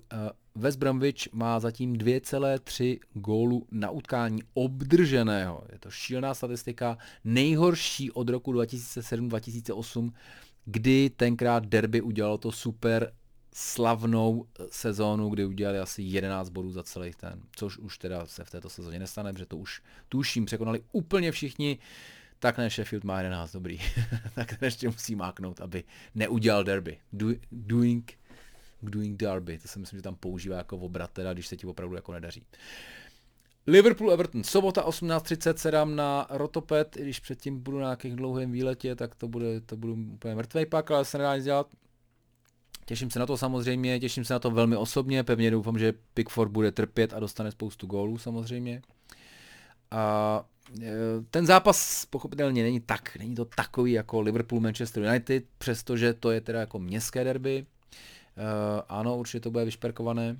West 0.54 0.78
Bromwich 0.78 1.32
má 1.32 1.60
zatím 1.60 1.96
2,3 1.96 2.98
gólu 3.14 3.66
na 3.70 3.90
utkání 3.90 4.42
obdrženého. 4.54 5.64
Je 5.72 5.78
to 5.78 5.90
šílená 5.90 6.34
statistika, 6.34 6.98
nejhorší 7.24 8.10
od 8.10 8.28
roku 8.28 8.52
2007-2008, 8.52 10.12
kdy 10.64 11.10
tenkrát 11.10 11.66
derby 11.66 12.00
udělalo 12.00 12.38
to 12.38 12.52
super 12.52 13.12
slavnou 13.54 14.44
eh, 14.60 14.64
sezónu, 14.70 15.28
kdy 15.28 15.44
udělali 15.44 15.78
asi 15.78 16.02
11 16.02 16.48
bodů 16.48 16.72
za 16.72 16.82
celý 16.82 17.12
ten, 17.16 17.40
což 17.56 17.78
už 17.78 17.98
teda 17.98 18.26
se 18.26 18.44
v 18.44 18.50
této 18.50 18.68
sezóně 18.68 18.98
nestane, 18.98 19.32
protože 19.32 19.46
to 19.46 19.56
už 19.56 19.82
tuším 20.08 20.44
překonali 20.44 20.80
úplně 20.92 21.32
všichni. 21.32 21.78
Uh, 21.78 22.17
tak 22.38 22.58
ne, 22.58 22.70
Sheffield 22.70 23.04
má 23.04 23.18
11, 23.18 23.52
dobrý. 23.52 23.80
tak 24.34 24.48
ten 24.48 24.66
ještě 24.66 24.88
musí 24.88 25.14
máknout, 25.14 25.60
aby 25.60 25.84
neudělal 26.14 26.64
derby. 26.64 26.98
Do, 27.12 27.28
doing, 27.52 28.12
doing 28.82 29.20
derby, 29.20 29.58
to 29.58 29.68
si 29.68 29.78
myslím, 29.78 29.98
že 29.98 30.02
tam 30.02 30.14
používá 30.14 30.56
jako 30.56 30.76
obrat, 30.76 31.10
teda, 31.10 31.32
když 31.32 31.46
se 31.46 31.56
ti 31.56 31.66
opravdu 31.66 31.94
jako 31.96 32.12
nedaří. 32.12 32.42
Liverpool 33.66 34.12
Everton, 34.12 34.44
sobota 34.44 34.86
18.37 34.86 35.94
na 35.94 36.26
Rotopet, 36.30 36.96
i 36.96 37.02
když 37.02 37.20
předtím 37.20 37.62
budu 37.62 37.78
na 37.78 37.84
nějakých 37.84 38.16
dlouhém 38.16 38.52
výletě, 38.52 38.94
tak 38.94 39.14
to 39.14 39.28
bude, 39.28 39.60
to 39.60 39.76
budu 39.76 39.94
úplně 39.94 40.34
mrtvý 40.34 40.66
pak, 40.66 40.90
ale 40.90 41.04
se 41.04 41.18
nedá 41.18 41.36
nic 41.36 41.44
dělat. 41.44 41.66
Těším 42.84 43.10
se 43.10 43.18
na 43.18 43.26
to 43.26 43.36
samozřejmě, 43.36 44.00
těším 44.00 44.24
se 44.24 44.32
na 44.32 44.38
to 44.38 44.50
velmi 44.50 44.76
osobně, 44.76 45.24
pevně 45.24 45.50
doufám, 45.50 45.78
že 45.78 45.94
Pickford 46.14 46.52
bude 46.52 46.72
trpět 46.72 47.14
a 47.14 47.20
dostane 47.20 47.50
spoustu 47.50 47.86
gólů 47.86 48.18
samozřejmě. 48.18 48.82
A 49.90 50.44
ten 51.30 51.46
zápas 51.46 52.04
pochopitelně 52.04 52.62
není 52.62 52.80
tak, 52.80 53.16
není 53.16 53.34
to 53.34 53.44
takový 53.44 53.92
jako 53.92 54.20
Liverpool 54.20 54.60
Manchester 54.60 55.02
United, 55.02 55.44
přestože 55.58 56.14
to 56.14 56.30
je 56.30 56.40
teda 56.40 56.60
jako 56.60 56.78
městské 56.78 57.24
derby. 57.24 57.66
Uh, 58.36 58.82
ano, 58.88 59.18
určitě 59.18 59.40
to 59.40 59.50
bude 59.50 59.64
vyšperkované. 59.64 60.36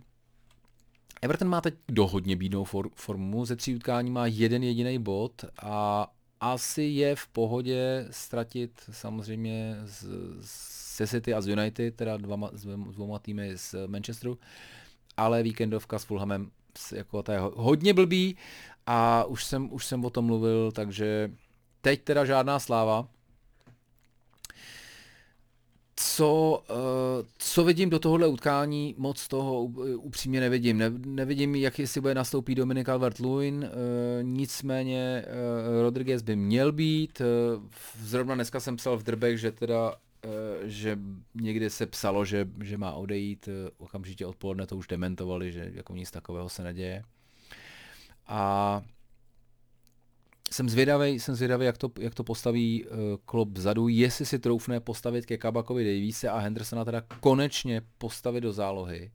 Everton 1.23 1.49
má 1.49 1.61
teď 1.61 1.75
dohodně 1.89 2.37
bídnou 2.37 2.65
for, 2.65 2.91
formu, 2.95 3.45
ze 3.45 3.57
tří 3.57 3.75
utkání 3.75 4.11
má 4.11 4.27
jeden 4.27 4.63
jediný 4.63 4.99
bod 4.99 5.45
a 5.63 6.07
asi 6.41 6.83
je 6.83 7.17
v 7.17 7.27
pohodě 7.27 8.07
ztratit 8.11 8.71
samozřejmě 8.91 9.77
z, 9.85 10.07
se 10.41 11.07
City 11.07 11.35
a 11.35 11.41
z 11.41 11.49
United, 11.49 11.97
teda 11.97 12.17
dvama, 12.17 12.51
s 12.53 12.63
dvěma 12.65 13.19
týmy 13.19 13.53
z 13.57 13.75
Manchesteru, 13.87 14.39
ale 15.17 15.43
víkendovka 15.43 15.99
s 15.99 16.05
Fulhamem 16.05 16.51
jako 16.93 17.23
ta 17.23 17.33
je 17.33 17.41
hodně 17.41 17.95
blbý 17.95 18.37
a 18.91 19.25
už 19.25 19.45
jsem, 19.45 19.73
už 19.73 19.87
jsem 19.87 20.05
o 20.05 20.11
tom 20.11 20.25
mluvil, 20.25 20.73
takže 20.73 21.31
teď 21.81 22.03
teda 22.03 22.25
žádná 22.25 22.59
sláva. 22.59 23.09
co, 26.01 26.63
uh, 26.71 26.77
co 27.39 27.65
vidím 27.65 27.91
do 27.91 27.99
tohohle 27.99 28.27
utkání, 28.27 28.95
moc 28.99 29.29
toho 29.29 29.63
upřímně 29.97 30.41
nevidím. 30.41 30.79
Ne, 30.79 30.91
nevidím, 31.07 31.55
jak 31.55 31.79
jestli 31.79 32.01
bude 32.01 32.15
nastoupit 32.15 32.55
Dominik 32.55 32.87
Calvert-Lewin, 32.87 33.59
uh, 33.59 33.69
nicméně 34.23 35.25
uh, 35.27 35.83
Rodriguez 35.83 36.23
by 36.23 36.37
měl 36.37 36.73
být. 36.73 37.23
Zrovna 38.01 38.35
dneska 38.35 38.61
jsem 38.61 38.77
psal 38.77 38.97
v 38.97 39.03
Drbech, 39.03 39.39
že 39.39 39.53
teda 39.53 39.95
že 40.63 40.99
někdy 41.35 41.71
se 41.71 41.87
psalo, 41.87 42.25
že, 42.25 42.49
že 42.63 42.79
má 42.79 42.93
odejít, 42.93 43.49
okamžitě 43.79 44.27
odpoledne 44.27 44.67
to 44.67 44.77
už 44.77 44.87
dementovali, 44.87 45.53
že 45.53 45.71
jako 45.75 45.95
nic 45.95 46.11
takového 46.11 46.49
se 46.49 46.63
neděje. 46.63 47.05
A 48.29 48.83
jsem 50.51 50.69
zvědavý, 50.69 51.21
jsem 51.21 51.35
zvědavý, 51.35 51.67
jak 51.67 51.79
to, 51.79 51.91
jak 51.99 52.15
to 52.15 52.25
postaví 52.25 52.85
uh, 52.85 52.97
Klopp 53.25 53.59
vzadu, 53.59 53.89
jestli 53.89 54.27
si 54.27 54.39
troufne 54.39 54.81
postavit 54.81 55.27
ke 55.27 55.39
Kabakovi 55.39 55.85
Davise 55.85 56.29
a 56.29 56.39
Hendersona 56.39 56.85
teda 56.85 57.03
konečně 57.21 57.83
postavit 57.99 58.41
do 58.41 58.53
zálohy. 58.53 59.13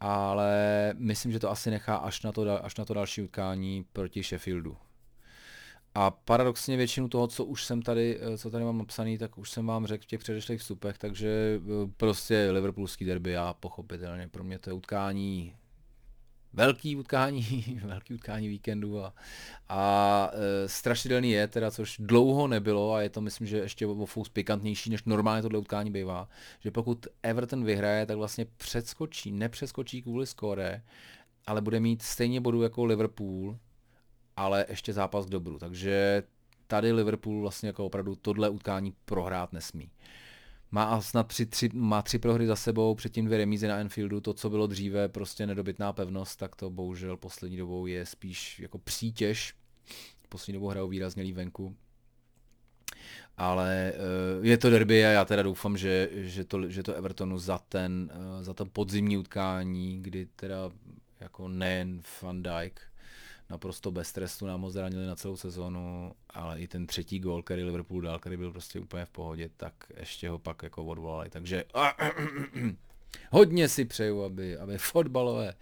Ale 0.00 0.94
myslím, 0.98 1.32
že 1.32 1.38
to 1.38 1.50
asi 1.50 1.70
nechá 1.70 1.96
až 1.96 2.22
na 2.22 2.32
to, 2.32 2.64
až 2.64 2.76
na 2.76 2.84
to 2.84 2.94
další 2.94 3.22
utkání 3.22 3.84
proti 3.92 4.22
Sheffieldu. 4.22 4.76
A 5.94 6.10
paradoxně 6.10 6.76
většinu 6.76 7.08
toho, 7.08 7.26
co 7.26 7.44
už 7.44 7.64
jsem 7.64 7.82
tady, 7.82 8.18
eh, 8.20 8.38
co 8.38 8.50
tady 8.50 8.64
mám 8.64 8.78
napsaný, 8.78 9.18
tak 9.18 9.38
už 9.38 9.50
jsem 9.50 9.66
vám 9.66 9.86
řekl 9.86 10.04
v 10.04 10.06
těch 10.06 10.20
předešlých 10.20 10.60
vstupech, 10.60 10.98
takže 10.98 11.60
eh, 11.60 11.90
prostě 11.96 12.50
Liverpoolský 12.50 13.04
derby 13.04 13.36
a 13.36 13.54
pochopitelně 13.60 14.28
pro 14.28 14.44
mě 14.44 14.58
to 14.58 14.70
je 14.70 14.74
utkání 14.74 15.54
velký 16.52 16.96
utkání, 16.96 17.80
velký 17.84 18.14
utkání 18.14 18.48
víkendu 18.48 19.00
a, 19.04 19.14
a 19.68 20.30
e, 20.32 20.68
strašidelný 20.68 21.30
je 21.30 21.48
teda, 21.48 21.70
což 21.70 21.96
dlouho 21.98 22.48
nebylo 22.48 22.94
a 22.94 23.02
je 23.02 23.10
to 23.10 23.20
myslím, 23.20 23.46
že 23.46 23.58
ještě 23.58 23.86
o 23.86 24.06
fous 24.06 24.28
pikantnější, 24.28 24.90
než 24.90 25.04
normálně 25.04 25.42
tohle 25.42 25.58
utkání 25.58 25.90
bývá, 25.90 26.28
že 26.60 26.70
pokud 26.70 27.06
Everton 27.22 27.64
vyhraje, 27.64 28.06
tak 28.06 28.16
vlastně 28.16 28.46
předskočí, 28.56 29.32
nepřeskočí 29.32 30.02
kvůli 30.02 30.26
skóre, 30.26 30.82
ale 31.46 31.60
bude 31.60 31.80
mít 31.80 32.02
stejně 32.02 32.40
bodů 32.40 32.62
jako 32.62 32.84
Liverpool, 32.84 33.58
ale 34.36 34.66
ještě 34.68 34.92
zápas 34.92 35.26
k 35.26 35.30
dobru, 35.30 35.58
takže 35.58 36.22
tady 36.66 36.92
Liverpool 36.92 37.40
vlastně 37.40 37.66
jako 37.66 37.86
opravdu 37.86 38.16
tohle 38.16 38.48
utkání 38.48 38.94
prohrát 39.04 39.52
nesmí 39.52 39.90
má 40.72 41.00
snad 41.00 41.26
tři, 41.26 41.46
tři, 41.46 41.70
má 41.72 42.02
tři 42.02 42.18
prohry 42.18 42.46
za 42.46 42.56
sebou, 42.56 42.94
předtím 42.94 43.24
dvě 43.24 43.38
remízy 43.38 43.68
na 43.68 43.76
Enfieldu, 43.76 44.20
to, 44.20 44.34
co 44.34 44.50
bylo 44.50 44.66
dříve 44.66 45.08
prostě 45.08 45.46
nedobytná 45.46 45.92
pevnost, 45.92 46.38
tak 46.38 46.56
to 46.56 46.70
bohužel 46.70 47.16
poslední 47.16 47.56
dobou 47.56 47.86
je 47.86 48.06
spíš 48.06 48.60
jako 48.60 48.78
přítěž. 48.78 49.54
Poslední 50.28 50.54
dobou 50.54 50.68
hrajou 50.68 50.88
výrazně 50.88 51.22
líp 51.22 51.36
venku. 51.36 51.76
Ale 53.36 53.92
uh, 54.38 54.46
je 54.46 54.58
to 54.58 54.70
derby 54.70 55.06
a 55.06 55.08
já 55.08 55.24
teda 55.24 55.42
doufám, 55.42 55.76
že, 55.76 56.08
že, 56.12 56.44
to, 56.44 56.68
že 56.68 56.82
to 56.82 56.94
Evertonu 56.94 57.38
za 57.38 57.58
ten, 57.58 58.10
uh, 58.14 58.42
za 58.42 58.54
to 58.54 58.66
podzimní 58.66 59.18
utkání, 59.18 60.02
kdy 60.02 60.26
teda 60.36 60.70
jako 61.20 61.48
nejen 61.48 62.00
Van 62.22 62.42
Dijk, 62.42 62.80
naprosto 63.52 63.90
bez 63.90 64.12
trestu 64.12 64.46
nám 64.46 64.62
ho 64.62 64.70
zranili 64.70 65.06
na 65.06 65.16
celou 65.16 65.36
sezonu, 65.36 66.12
ale 66.30 66.60
i 66.60 66.68
ten 66.68 66.86
třetí 66.86 67.18
gol, 67.20 67.42
který 67.42 67.62
Liverpool 67.62 68.00
dal, 68.00 68.18
který 68.18 68.36
byl 68.36 68.52
prostě 68.52 68.80
úplně 68.80 69.04
v 69.04 69.10
pohodě, 69.10 69.50
tak 69.56 69.74
ještě 69.96 70.28
ho 70.28 70.38
pak 70.38 70.62
jako 70.62 70.84
odvolali. 70.84 71.30
Takže 71.30 71.64
hodně 73.30 73.68
si 73.68 73.84
přeju, 73.84 74.22
aby, 74.22 74.56
aby 74.56 74.78
fotbalové 74.78 75.54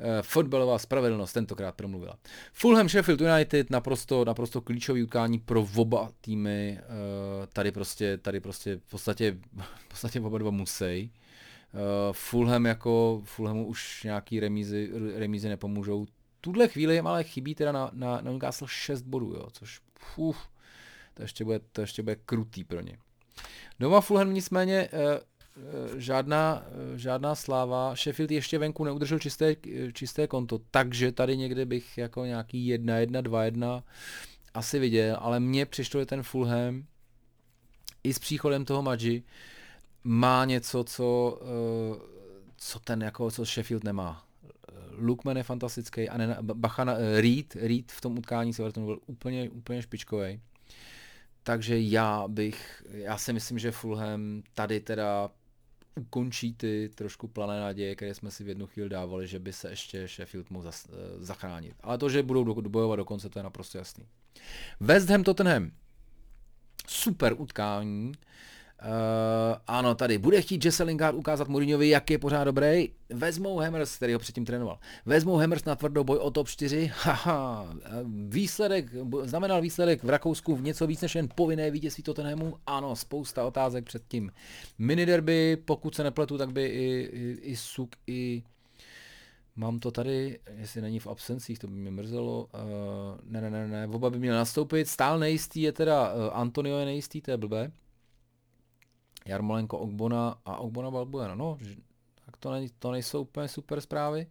Uh, 0.00 0.22
fotbalová 0.22 0.78
spravedlnost 0.78 1.32
tentokrát 1.32 1.74
promluvila. 1.74 2.18
Fulham 2.52 2.88
Sheffield 2.88 3.20
United 3.20 3.70
naprosto, 3.70 4.24
naprosto 4.24 4.60
klíčový 4.60 5.02
utkání 5.02 5.38
pro 5.38 5.66
oba 5.76 6.10
týmy. 6.20 6.78
Uh, 6.80 7.46
tady 7.46 7.72
prostě, 7.72 8.18
tady 8.18 8.40
prostě 8.40 8.76
v 8.76 8.90
podstatě, 8.90 9.38
v 9.78 9.88
podstatě 9.88 10.20
oba 10.20 10.38
dva 10.38 10.50
musí. 10.50 11.10
Uh, 11.74 12.12
Fulham 12.12 12.66
jako, 12.66 13.22
Fulhamu 13.24 13.66
už 13.66 14.04
nějaký 14.04 14.40
remízy, 14.40 14.90
remízy 15.16 15.48
nepomůžou 15.48 16.06
tuhle 16.40 16.68
chvíli 16.68 16.94
jim 16.94 17.06
ale 17.06 17.24
chybí 17.24 17.54
teda 17.54 17.72
na, 17.72 17.90
na, 17.92 18.20
na 18.20 18.30
Newcastle 18.30 18.68
6 18.70 19.02
bodů, 19.02 19.34
jo, 19.34 19.48
což 19.52 19.80
uf, 20.16 20.48
to 21.14 21.22
ještě 21.22 21.44
bude, 21.44 21.60
to 21.72 21.80
ještě 21.80 22.02
bude 22.02 22.16
krutý 22.16 22.64
pro 22.64 22.80
ně. 22.80 22.98
Doma 23.80 24.00
Fulham 24.00 24.34
nicméně 24.34 24.76
eh, 24.76 24.90
eh, 24.92 25.20
žádná, 26.00 26.62
eh, 26.94 26.98
žádná 26.98 27.34
sláva. 27.34 27.94
Sheffield 27.94 28.30
ještě 28.30 28.58
venku 28.58 28.84
neudržel 28.84 29.18
čisté, 29.18 29.56
čisté 29.92 30.26
konto, 30.26 30.60
takže 30.70 31.12
tady 31.12 31.36
někde 31.36 31.66
bych 31.66 31.98
jako 31.98 32.24
nějaký 32.24 32.66
1, 32.66 32.98
1, 32.98 33.20
2, 33.20 33.44
1 33.44 33.84
asi 34.54 34.78
viděl, 34.78 35.16
ale 35.20 35.40
mně 35.40 35.66
přišlo, 35.66 36.00
že 36.00 36.06
ten 36.06 36.22
Fulham 36.22 36.84
i 38.04 38.14
s 38.14 38.18
příchodem 38.18 38.64
toho 38.64 38.82
Maggi 38.82 39.22
má 40.04 40.44
něco, 40.44 40.84
co, 40.84 41.40
co 42.56 42.78
ten 42.78 43.02
jako, 43.02 43.30
co 43.30 43.44
Sheffield 43.44 43.84
nemá. 43.84 44.27
Lukman 45.00 45.36
je 45.36 45.42
fantastický 45.42 46.08
a 46.08 46.16
ne, 46.18 46.36
bacha 46.40 46.84
na, 46.84 46.94
eh, 46.94 47.20
Reed, 47.20 47.56
Reed 47.56 47.92
v 47.92 48.00
tom 48.00 48.18
utkání 48.18 48.52
s 48.52 48.58
Evertonu 48.58 48.86
byl 48.86 48.98
úplně, 49.06 49.50
úplně 49.50 49.82
špičkový. 49.82 50.40
Takže 51.42 51.80
já 51.80 52.28
bych, 52.28 52.82
já 52.90 53.18
si 53.18 53.32
myslím, 53.32 53.58
že 53.58 53.70
Fulham 53.70 54.42
tady 54.54 54.80
teda 54.80 55.30
ukončí 55.98 56.54
ty 56.54 56.90
trošku 56.94 57.28
plané 57.28 57.60
naděje, 57.60 57.96
které 57.96 58.14
jsme 58.14 58.30
si 58.30 58.44
v 58.44 58.48
jednu 58.48 58.66
chvíli 58.66 58.88
dávali, 58.88 59.26
že 59.26 59.38
by 59.38 59.52
se 59.52 59.70
ještě 59.70 60.08
Sheffield 60.08 60.50
mohl 60.50 60.64
zas, 60.64 60.86
eh, 60.88 61.24
zachránit. 61.24 61.74
Ale 61.80 61.98
to, 61.98 62.08
že 62.08 62.22
budou 62.22 62.44
do, 62.44 62.54
bojovat 62.68 62.96
do 62.96 63.04
konce, 63.04 63.28
to 63.28 63.38
je 63.38 63.42
naprosto 63.42 63.78
jasný. 63.78 64.04
West 64.80 65.10
Ham 65.10 65.24
Tottenham. 65.24 65.70
Super 66.86 67.34
utkání. 67.38 68.12
Ano, 69.66 69.94
tady 69.94 70.18
bude 70.18 70.42
chtít 70.42 70.64
Jesse 70.64 70.84
Lingard 70.84 71.16
ukázat 71.16 71.48
Mourinhovi, 71.48 71.88
jak 71.88 72.10
je 72.10 72.18
pořád 72.18 72.44
dobrý. 72.44 72.88
Vezmou 73.10 73.58
Hammers, 73.58 73.96
který 73.96 74.12
ho 74.12 74.18
předtím 74.18 74.44
trénoval. 74.44 74.78
Vezmou 75.06 75.36
Hammers 75.36 75.64
na 75.64 75.76
tvrdou 75.76 76.04
boj 76.04 76.18
o 76.18 76.30
top 76.30 76.48
4. 76.48 76.90
Haha, 77.02 77.74
výsledek, 78.28 78.86
znamenal 79.22 79.60
výsledek 79.60 80.04
v 80.04 80.08
Rakousku 80.08 80.56
v 80.56 80.62
něco 80.62 80.86
víc 80.86 81.00
než 81.00 81.14
jen 81.14 81.28
povinné 81.34 81.70
vítězství 81.70 82.02
Tottenhamu. 82.02 82.56
Ano, 82.66 82.96
spousta 82.96 83.44
otázek 83.44 83.84
před 83.84 84.02
tím. 84.08 84.32
Mini 84.78 85.06
derby, 85.06 85.56
pokud 85.64 85.94
se 85.94 86.04
nepletu, 86.04 86.38
tak 86.38 86.52
by 86.52 86.66
i, 86.66 87.08
i, 87.12 87.38
i 87.42 87.56
Suk, 87.56 87.90
i 88.06 88.42
Mám 89.56 89.78
to 89.78 89.90
tady, 89.90 90.38
jestli 90.56 90.80
není 90.80 90.98
v 90.98 91.06
absencích, 91.06 91.58
to 91.58 91.66
by 91.66 91.72
mě 91.72 91.90
mrzelo. 91.90 92.48
Uh, 92.54 93.20
ne, 93.24 93.40
ne, 93.40 93.50
ne, 93.50 93.68
ne, 93.68 93.86
oba 93.86 94.10
by 94.10 94.18
měli 94.18 94.36
nastoupit. 94.36 94.88
Stál 94.88 95.18
nejistý 95.18 95.62
je 95.62 95.72
teda, 95.72 96.14
uh, 96.14 96.20
Antonio 96.32 96.78
je 96.78 96.84
nejistý, 96.84 97.20
to 97.20 97.30
je 97.30 97.36
blbé. 97.36 97.70
Jarmolenko 99.26 99.78
Ogbona 99.78 100.38
a 100.44 100.56
Ogbona 100.56 100.90
Balbuena. 100.90 101.34
No, 101.34 101.58
tak 102.26 102.36
to, 102.36 102.50
ne, 102.50 102.66
to 102.78 102.92
nejsou 102.92 103.20
úplně 103.22 103.48
super 103.48 103.80
zprávy, 103.80 104.26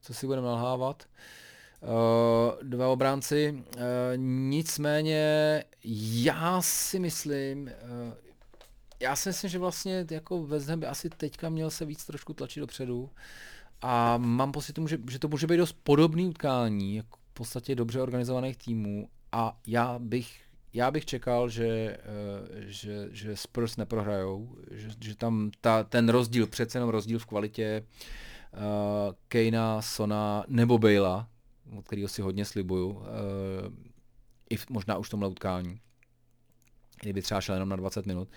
co 0.00 0.14
si 0.14 0.26
budeme 0.26 0.46
nalhávat. 0.46 1.04
Uh, 1.82 1.88
dva 2.62 2.88
obránci. 2.88 3.64
Uh, 3.76 3.82
nicméně 4.16 5.64
já 6.12 6.62
si 6.62 6.98
myslím, 6.98 7.62
uh, 7.62 8.14
já 9.00 9.16
si 9.16 9.28
myslím, 9.28 9.50
že 9.50 9.58
vlastně 9.58 10.06
jako 10.10 10.46
Ham 10.68 10.80
by 10.80 10.86
asi 10.86 11.10
teďka 11.10 11.48
měl 11.48 11.70
se 11.70 11.84
víc 11.84 12.04
trošku 12.04 12.34
tlačit 12.34 12.60
dopředu 12.60 13.10
a 13.82 14.16
mám 14.16 14.52
pocit, 14.52 14.78
že, 14.88 14.98
že 15.10 15.18
to 15.18 15.28
může 15.28 15.46
být 15.46 15.56
dost 15.56 15.76
podobný 15.82 16.26
utkání, 16.26 16.96
jako 16.96 17.18
v 17.30 17.34
podstatě 17.34 17.74
dobře 17.74 18.02
organizovaných 18.02 18.56
týmů 18.56 19.08
a 19.32 19.60
já 19.66 19.98
bych 19.98 20.47
já 20.78 20.90
bych 20.90 21.04
čekal, 21.04 21.48
že, 21.48 21.66
eh, 21.66 21.98
že, 22.66 23.08
že 23.10 23.36
Spurs 23.36 23.76
neprohrajou, 23.76 24.56
že, 24.70 24.88
že 25.00 25.16
tam 25.16 25.50
ta, 25.60 25.84
ten 25.84 26.08
rozdíl, 26.08 26.46
přece 26.46 26.78
jenom 26.78 26.90
rozdíl 26.90 27.18
v 27.18 27.26
kvalitě 27.26 27.86
uh, 28.52 29.14
Kejna, 29.28 29.82
Sona 29.82 30.44
nebo 30.48 30.78
Bejla, 30.78 31.28
od 31.78 31.84
kterého 31.86 32.08
si 32.08 32.22
hodně 32.22 32.44
slibuju, 32.44 32.90
uh, 32.90 33.04
i 34.50 34.56
v, 34.56 34.70
možná 34.70 34.98
už 34.98 35.06
v 35.06 35.10
tomhle 35.10 35.28
utkání, 35.28 35.80
kdyby 37.02 37.22
třeba 37.22 37.40
šel 37.40 37.54
jenom 37.54 37.68
na 37.68 37.76
20 37.76 38.06
minut, 38.06 38.28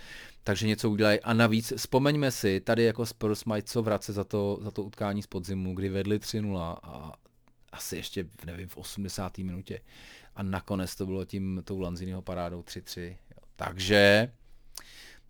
takže 0.43 0.67
něco 0.67 0.89
udělají. 0.89 1.19
A 1.19 1.33
navíc 1.33 1.73
vzpomeňme 1.75 2.31
si, 2.31 2.59
tady 2.59 2.83
jako 2.83 3.05
Spurs 3.05 3.45
mají 3.45 3.63
co 3.63 3.81
vracet 3.81 4.13
za 4.13 4.23
to, 4.23 4.59
za 4.61 4.71
to 4.71 4.83
utkání 4.83 5.21
z 5.21 5.27
podzimu, 5.27 5.75
kdy 5.75 5.89
vedli 5.89 6.17
3-0 6.17 6.77
a 6.83 7.13
asi 7.71 7.95
ještě, 7.95 8.25
nevím, 8.45 8.67
v 8.67 8.77
80. 8.77 9.37
minutě 9.37 9.81
a 10.41 10.43
nakonec 10.43 10.95
to 10.95 11.05
bylo 11.05 11.25
tím 11.25 11.61
tou 11.63 11.79
Lanziniho 11.79 12.21
parádou 12.21 12.61
3-3. 12.61 13.17
Takže 13.55 14.31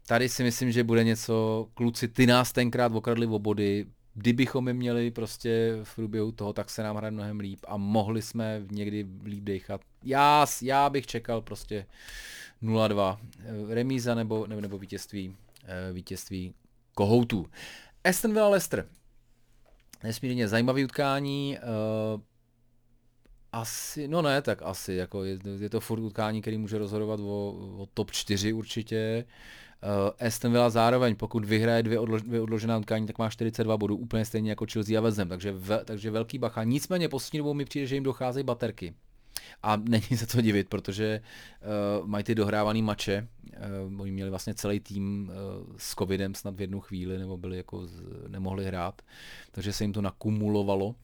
tady 0.07 0.29
si 0.29 0.43
myslím, 0.43 0.71
že 0.71 0.83
bude 0.83 1.03
něco, 1.03 1.67
kluci, 1.73 2.07
ty 2.07 2.27
nás 2.27 2.51
tenkrát 2.51 2.95
okradli 2.95 3.27
o 3.27 3.39
body, 3.39 3.85
kdybychom 4.13 4.67
je 4.67 4.73
měli 4.73 5.11
prostě 5.11 5.79
v 5.83 5.95
průběhu 5.95 6.31
toho, 6.31 6.53
tak 6.53 6.69
se 6.69 6.83
nám 6.83 6.95
hraje 6.95 7.11
mnohem 7.11 7.39
líp 7.39 7.59
a 7.67 7.77
mohli 7.77 8.21
jsme 8.21 8.61
někdy 8.71 9.07
líp 9.23 9.43
dechat. 9.43 9.81
Já, 10.03 10.45
já 10.61 10.89
bych 10.89 11.07
čekal 11.07 11.41
prostě 11.41 11.85
0-2 12.63 13.17
remíza 13.69 14.15
nebo, 14.15 14.47
nebo, 14.47 14.61
nebo 14.61 14.77
vítězství, 14.77 15.35
eh, 15.63 15.93
vítězství 15.93 16.53
kohoutů. 16.95 17.45
Aston 18.03 18.33
Villa 18.33 18.49
Leicester. 18.49 18.87
Nesmírně 20.03 20.47
zajímavý 20.47 20.83
utkání. 20.83 21.57
Asi, 23.53 24.07
no 24.07 24.21
ne, 24.21 24.41
tak 24.41 24.61
asi, 24.61 24.93
jako 24.93 25.23
je, 25.23 25.39
je 25.59 25.69
to 25.69 25.79
furt 25.79 25.99
utkání, 25.99 26.41
který 26.41 26.57
může 26.57 26.77
rozhodovat 26.77 27.19
o, 27.19 27.51
o 27.77 27.87
top 27.93 28.11
4 28.11 28.53
určitě. 28.53 29.25
Uh, 29.83 30.27
Aston 30.27 30.51
Villa 30.51 30.69
zároveň, 30.69 31.15
pokud 31.15 31.45
vyhraje 31.45 31.83
dvě, 31.83 31.99
odlož, 31.99 32.21
dvě 32.21 32.41
odložená 32.41 32.77
utkání, 32.77 33.07
tak 33.07 33.17
má 33.17 33.29
42 33.29 33.77
bodů, 33.77 33.95
úplně 33.95 34.25
stejně 34.25 34.49
jako 34.49 34.65
Chelsea 34.73 34.97
a 34.97 35.01
Vezem, 35.01 35.29
takže, 35.29 35.51
ve, 35.51 35.85
takže 35.85 36.11
velký 36.11 36.37
bacha. 36.37 36.63
Nicméně 36.63 37.09
poslední 37.09 37.37
dobou 37.37 37.53
mi 37.53 37.65
přijde, 37.65 37.87
že 37.87 37.95
jim 37.95 38.03
docházejí 38.03 38.43
baterky. 38.43 38.93
A 39.63 39.75
není 39.75 40.17
se 40.17 40.27
to 40.27 40.41
divit, 40.41 40.69
protože 40.69 41.21
uh, 42.01 42.07
mají 42.07 42.23
ty 42.23 42.35
dohrávaný 42.35 42.81
mače. 42.81 43.27
Uh, 43.91 44.01
oni 44.01 44.11
měli 44.11 44.29
vlastně 44.29 44.53
celý 44.53 44.79
tým 44.79 45.29
uh, 45.29 45.75
s 45.77 45.95
covidem 45.95 46.35
snad 46.35 46.55
v 46.55 46.61
jednu 46.61 46.79
chvíli, 46.79 47.17
nebo 47.17 47.37
byli 47.37 47.57
jako 47.57 47.87
z, 47.87 48.01
nemohli 48.27 48.65
hrát, 48.65 49.01
takže 49.51 49.73
se 49.73 49.83
jim 49.83 49.93
to 49.93 50.01
nakumulovalo. 50.01 50.95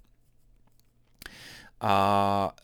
A, 1.82 2.55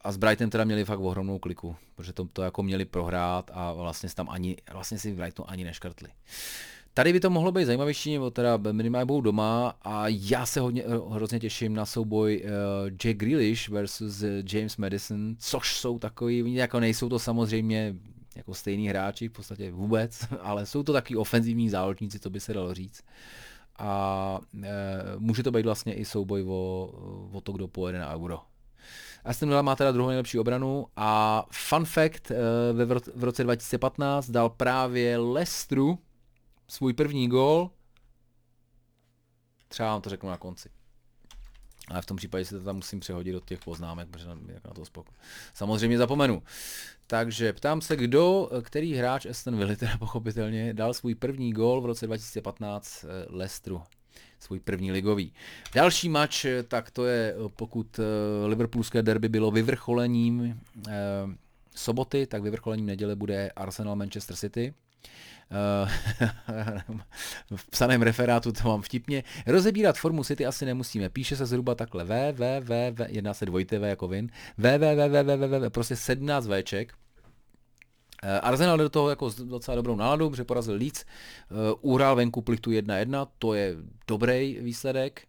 a 0.00 0.12
s 0.12 0.16
Brightonem 0.16 0.50
teda 0.50 0.64
měli 0.64 0.84
fakt 0.84 1.00
ohromnou 1.00 1.38
kliku, 1.38 1.76
protože 1.94 2.12
to, 2.12 2.24
to 2.32 2.42
jako 2.42 2.62
měli 2.62 2.84
prohrát 2.84 3.50
a 3.54 3.72
vlastně 3.72 4.08
tam 4.14 4.30
ani, 4.30 4.56
vlastně 4.72 4.98
si 4.98 5.12
Brighton 5.12 5.46
ani 5.48 5.64
neškrtli. 5.64 6.08
Tady 6.94 7.12
by 7.12 7.20
to 7.20 7.30
mohlo 7.30 7.52
být 7.52 7.64
zajímavější, 7.64 8.12
nebo 8.12 8.30
teda 8.30 8.56
minimálně 8.72 9.04
budou 9.04 9.20
doma 9.20 9.76
a 9.82 10.04
já 10.08 10.46
se 10.46 10.60
hodně, 10.60 10.84
hrozně 11.10 11.40
těším 11.40 11.74
na 11.74 11.86
souboj 11.86 12.42
uh, 12.44 12.50
Jake 12.90 13.14
Grealish 13.14 13.68
versus 13.68 14.24
James 14.52 14.76
Madison, 14.76 15.36
což 15.38 15.76
jsou 15.76 15.98
takový, 15.98 16.54
jako 16.54 16.80
nejsou 16.80 17.08
to 17.08 17.18
samozřejmě 17.18 17.94
jako 18.36 18.54
stejný 18.54 18.88
hráči 18.88 19.28
v 19.28 19.32
podstatě 19.32 19.72
vůbec, 19.72 20.20
ale 20.40 20.66
jsou 20.66 20.82
to 20.82 20.92
takový 20.92 21.16
ofenzivní 21.16 21.70
záložníci, 21.70 22.18
to 22.18 22.30
by 22.30 22.40
se 22.40 22.54
dalo 22.54 22.74
říct. 22.74 23.02
A 23.78 24.38
e, 24.62 24.70
může 25.18 25.42
to 25.42 25.50
být 25.50 25.64
vlastně 25.64 25.94
i 25.94 26.04
souboj 26.04 26.44
o, 26.48 26.90
o 27.32 27.40
to, 27.40 27.52
kdo 27.52 27.68
pojede 27.68 27.98
na 27.98 28.14
euro. 28.14 28.40
Aston 29.24 29.48
Villa 29.48 29.62
má 29.62 29.76
teda 29.76 29.92
druhou 29.92 30.08
nejlepší 30.08 30.38
obranu 30.38 30.86
a 30.96 31.42
fun 31.50 31.84
fact, 31.84 32.30
e, 32.30 32.36
v 33.14 33.24
roce 33.24 33.44
2015 33.44 34.30
dal 34.30 34.50
právě 34.50 35.18
Lestru 35.18 35.98
svůj 36.68 36.92
první 36.92 37.28
gól, 37.28 37.70
třeba 39.68 39.88
vám 39.88 40.02
to 40.02 40.10
řeknu 40.10 40.28
na 40.28 40.36
konci. 40.36 40.68
Ale 41.88 42.02
v 42.02 42.06
tom 42.06 42.16
případě 42.16 42.44
si 42.44 42.54
to 42.54 42.60
tam 42.60 42.76
musím 42.76 43.00
přehodit 43.00 43.36
od 43.36 43.44
těch 43.44 43.60
poznámek, 43.60 44.08
protože 44.08 44.28
na, 44.28 44.36
jak 44.46 44.64
na 44.64 44.74
to 44.74 44.84
spoko. 44.84 45.12
Samozřejmě 45.54 45.98
zapomenu. 45.98 46.42
Takže 47.06 47.52
ptám 47.52 47.80
se, 47.80 47.96
kdo, 47.96 48.50
který 48.62 48.94
hráč 48.94 49.26
Aston 49.26 49.56
Villa 49.56 49.76
teda 49.76 49.98
pochopitelně 49.98 50.74
dal 50.74 50.94
svůj 50.94 51.14
první 51.14 51.52
gól 51.52 51.80
v 51.80 51.86
roce 51.86 52.06
2015 52.06 53.04
eh, 53.04 53.26
Leicesteru 53.28 53.82
svůj 54.40 54.60
první 54.60 54.92
ligový. 54.92 55.32
Další 55.74 56.08
mač, 56.08 56.44
eh, 56.44 56.62
tak 56.62 56.90
to 56.90 57.04
je, 57.06 57.34
eh, 57.34 57.48
pokud 57.56 58.00
Liverpoolské 58.46 59.02
derby 59.02 59.28
bylo 59.28 59.50
vyvrcholením 59.50 60.60
soboty, 61.74 62.26
tak 62.26 62.42
vyvrcholením 62.42 62.86
neděle 62.86 63.16
bude 63.16 63.50
Arsenal 63.50 63.96
Manchester 63.96 64.36
City. 64.36 64.74
Eh, 67.52 67.56
v 67.56 67.66
psaném 67.66 68.02
referátu 68.02 68.52
to 68.52 68.68
mám 68.68 68.82
vtipně. 68.82 69.24
Rozebírat 69.46 69.98
formu 69.98 70.24
City 70.24 70.46
asi 70.46 70.64
nemusíme. 70.64 71.08
Píše 71.08 71.36
se 71.36 71.46
zhruba 71.46 71.74
takhle 71.74 72.04
v, 72.04 72.32
v, 72.32 72.60
v, 72.60 72.92
v 72.92 73.06
jedná 73.08 73.34
se 73.34 73.46
dvojité 73.46 73.78
V 73.78 73.82
jako 73.88 74.08
vin, 74.08 74.30
v, 74.58 74.78
v, 74.78 74.78
v, 74.78 75.08
v, 75.08 75.22
v, 75.22 75.36
v, 75.36 75.68
v, 75.68 75.70
prostě 75.70 75.96
17 75.96 76.46
Vček. 76.46 76.94
Eh, 78.22 78.40
Arsenal 78.40 78.78
do 78.78 78.88
toho 78.88 79.10
jako 79.10 79.30
docela 79.44 79.74
dobrou 79.74 79.96
náladu, 79.96 80.30
protože 80.30 80.44
porazil 80.44 80.74
Leeds, 80.74 81.04
uh, 81.50 81.92
uhrál 81.92 82.16
venku 82.16 82.42
plichtu 82.42 82.70
1-1, 82.70 83.28
to 83.38 83.54
je 83.54 83.76
dobrý 84.08 84.58
výsledek. 84.60 85.26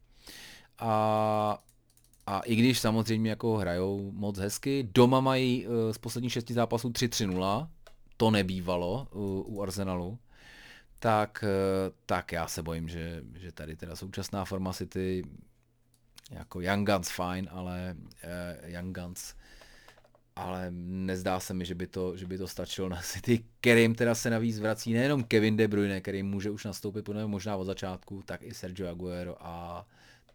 A, 0.79 1.59
a 2.27 2.39
i 2.39 2.55
když 2.55 2.79
samozřejmě 2.79 3.29
jako 3.29 3.57
hrajou 3.57 4.11
moc 4.11 4.37
hezky, 4.37 4.89
doma 4.93 5.19
mají 5.19 5.67
uh, 5.67 5.73
z 5.91 5.97
posledních 5.97 6.33
šesti 6.33 6.53
zápasů 6.53 6.89
3-3-0, 6.89 7.67
to 8.17 8.31
nebývalo 8.31 9.07
u 9.45 9.61
Arsenalu, 9.61 10.17
tak, 10.99 11.43
eh, 11.47 11.91
tak 12.05 12.31
já 12.31 12.47
se 12.47 12.63
bojím, 12.63 12.89
že, 12.89 13.23
že 13.35 13.51
tady 13.51 13.75
teda 13.75 13.95
současná 13.95 14.45
forma 14.45 14.73
City 14.73 15.23
jako 16.31 16.61
Young 16.61 16.89
Guns 16.89 17.09
fine, 17.09 17.49
ale 17.49 17.95
uh, 17.97 18.69
Young 18.69 18.97
Guns 18.97 19.35
ale 20.35 20.67
nezdá 20.71 21.39
se 21.39 21.53
mi, 21.53 21.65
že 21.65 21.75
by 21.75 21.87
to, 21.87 22.17
že 22.17 22.25
by 22.25 22.37
to 22.37 22.47
stačilo 22.47 22.89
na 22.89 23.01
City, 23.01 23.43
kterým 23.59 23.95
teda 23.95 24.15
se 24.15 24.29
navíc 24.29 24.59
vrací 24.59 24.93
nejenom 24.93 25.23
Kevin 25.23 25.57
De 25.57 25.67
Bruyne, 25.67 26.01
který 26.01 26.23
může 26.23 26.49
už 26.49 26.65
nastoupit 26.65 27.09
možná 27.25 27.55
od 27.55 27.63
začátku, 27.63 28.23
tak 28.25 28.43
i 28.43 28.53
Sergio 28.53 28.89
Aguero 28.89 29.35
a 29.39 29.85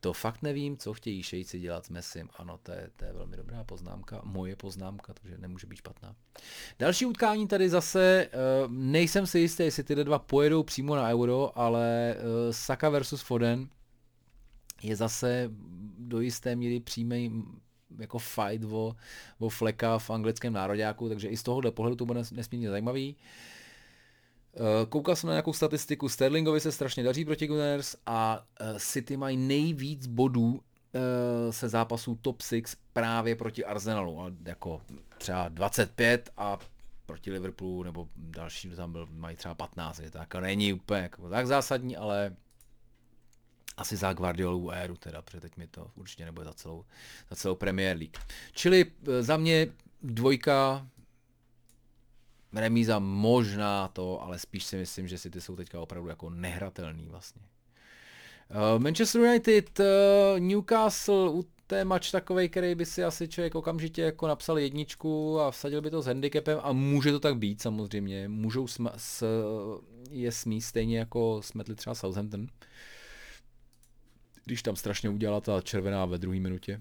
to 0.01 0.13
fakt 0.13 0.43
nevím, 0.43 0.77
co 0.77 0.95
chtějí 0.95 1.23
šejci 1.23 1.61
dělat 1.61 1.87
s 1.87 1.89
Messim. 1.89 2.29
Ano, 2.37 2.59
to 2.63 2.73
je, 2.73 2.91
to 2.97 3.05
je 3.05 3.13
velmi 3.13 3.37
dobrá 3.37 3.65
poznámka, 3.65 4.21
moje 4.25 4.57
poznámka, 4.57 5.15
takže 5.15 5.39
nemůže 5.39 5.67
být 5.67 5.77
špatná. 5.77 6.17
Další 6.79 7.07
utkání 7.07 7.49
tady 7.49 7.69
zase, 7.69 8.29
uh, 8.65 8.73
nejsem 8.73 9.27
si 9.27 9.39
jistý, 9.39 9.63
jestli 9.63 9.83
ty 9.83 9.95
dva 9.95 10.19
pojedou 10.19 10.63
přímo 10.63 10.97
na 10.97 11.09
Euro, 11.09 11.59
ale 11.59 12.17
uh, 12.17 12.53
Saka 12.53 12.89
versus 12.89 13.23
Foden 13.23 13.69
je 14.83 14.97
zase 14.97 15.51
do 15.99 16.21
jisté 16.21 16.57
míry 16.57 16.81
přímý 16.81 17.45
jako 17.99 18.19
fight 18.19 18.65
o, 18.71 18.97
o 19.39 19.49
fleka 19.49 19.99
v 19.99 20.11
anglickém 20.11 20.53
nároďáku, 20.53 21.09
takže 21.09 21.29
i 21.29 21.37
z 21.37 21.43
tohohle 21.43 21.71
pohledu 21.71 21.97
to 21.97 22.07
bude 22.07 22.23
nesmírně 22.33 22.71
zajímavý. 22.71 23.17
Uh, 23.17 23.21
Eh, 23.23 23.60
koukal 24.89 25.17
jsem 25.17 25.29
na 25.29 25.33
nějakou 25.33 25.53
statistiku, 25.53 26.09
Sterlingovi 26.09 26.61
se 26.61 26.73
strašně 26.73 27.03
daří 27.03 27.25
proti 27.25 27.47
Gunners 27.47 27.97
a 28.07 28.45
eh, 28.61 28.75
City 28.79 29.17
mají 29.17 29.37
nejvíc 29.37 30.07
bodů 30.07 30.61
eh, 30.95 31.53
se 31.53 31.69
zápasů 31.69 32.19
top 32.23 32.43
6 32.43 32.79
právě 32.93 33.37
proti 33.37 33.65
Arsenalu. 33.65 34.19
Jako 34.45 34.81
třeba 35.19 35.49
25 35.49 36.31
a 36.37 36.59
proti 37.07 37.33
Liverpoolu 37.33 37.83
nebo 37.83 38.09
další, 38.17 38.69
kdo 38.69 38.77
tam 38.77 38.93
byl, 38.93 39.09
mají 39.13 39.37
třeba 39.37 39.55
15. 39.55 39.99
Je 39.99 40.11
to 40.11 40.19
jako 40.19 40.41
není 40.41 40.73
úplně 40.73 41.01
jako 41.01 41.29
tak 41.29 41.47
zásadní, 41.47 41.97
ale 41.97 42.37
asi 43.77 43.97
za 43.97 44.13
Guardiolovu 44.13 44.71
éru 44.71 44.97
teda, 44.97 45.23
protože 45.23 45.41
teď 45.41 45.57
mi 45.57 45.67
to 45.67 45.91
určitě 45.95 46.25
nebude 46.25 46.45
za 46.45 46.53
celou, 46.53 46.85
za 47.31 47.37
celou 47.37 47.55
Premier 47.55 47.97
League. 47.97 48.17
Čili 48.53 48.87
za 49.21 49.37
mě 49.37 49.67
dvojka 50.03 50.87
remíza 52.53 52.99
možná 52.99 53.89
to, 53.89 54.23
ale 54.23 54.39
spíš 54.39 54.65
si 54.65 54.77
myslím, 54.77 55.09
že 55.09 55.19
si 55.19 55.31
ty 55.31 55.41
jsou 55.41 55.57
teďka 55.57 55.81
opravdu 55.81 56.09
jako 56.09 56.31
nehratelný 56.31 57.09
vlastně. 57.09 57.43
Uh, 58.51 58.83
Manchester 58.83 59.21
United, 59.21 59.81
uh, 59.81 60.41
Newcastle, 60.41 61.31
u 61.31 61.45
té 61.67 61.85
mač 61.85 62.11
takovej, 62.11 62.49
který 62.49 62.75
by 62.75 62.87
si 62.87 63.05
asi 63.05 63.29
člověk 63.29 63.55
okamžitě 63.55 64.03
jako 64.03 64.29
napsal 64.29 64.59
jedničku 64.59 65.41
a 65.41 65.51
vsadil 65.51 65.83
by 65.83 65.91
to 65.91 66.03
s 66.03 66.07
handicapem 66.07 66.59
a 66.63 66.73
může 66.73 67.13
to 67.13 67.21
tak 67.21 67.37
být 67.37 67.63
samozřejmě. 67.63 68.29
Můžou 68.29 68.65
sm- 68.65 68.93
s, 68.97 69.25
je 70.11 70.33
smí 70.33 70.61
stejně 70.61 70.99
jako 70.99 71.43
smetli 71.43 71.75
třeba 71.75 71.95
Southampton. 71.95 72.47
Když 74.45 74.63
tam 74.63 74.77
strašně 74.77 75.11
udělala 75.11 75.41
ta 75.41 75.61
červená 75.61 76.07
ve 76.07 76.19
druhé 76.19 76.41
minutě 76.41 76.81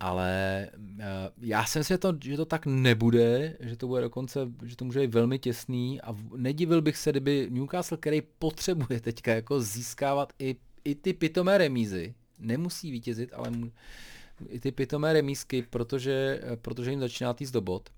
ale 0.00 0.68
uh, 0.74 1.04
já 1.40 1.64
si 1.64 1.98
to, 1.98 2.12
že 2.24 2.36
to 2.36 2.44
tak 2.44 2.66
nebude, 2.66 3.56
že 3.60 3.76
to 3.76 3.86
bude 3.86 4.02
dokonce, 4.02 4.40
že 4.64 4.76
to 4.76 4.84
může 4.84 5.00
být 5.00 5.14
velmi 5.14 5.38
těsný 5.38 6.00
a 6.00 6.16
nedivil 6.36 6.82
bych 6.82 6.96
se, 6.96 7.10
kdyby 7.10 7.48
Newcastle, 7.50 7.98
který 7.98 8.22
potřebuje 8.38 9.00
teďka 9.00 9.34
jako 9.34 9.60
získávat 9.60 10.32
i, 10.38 10.56
i 10.84 10.94
ty 10.94 11.12
pitomé 11.12 11.58
remízy, 11.58 12.14
nemusí 12.38 12.90
vítězit, 12.90 13.30
ale 13.32 13.50
mu, 13.50 13.72
i 14.48 14.60
ty 14.60 14.72
pitomé 14.72 15.12
remízky, 15.12 15.62
protože, 15.70 16.40
protože 16.62 16.90
jim 16.90 17.00
začíná 17.00 17.34
týst 17.34 17.50
do 17.50 17.60
bod. 17.60 17.90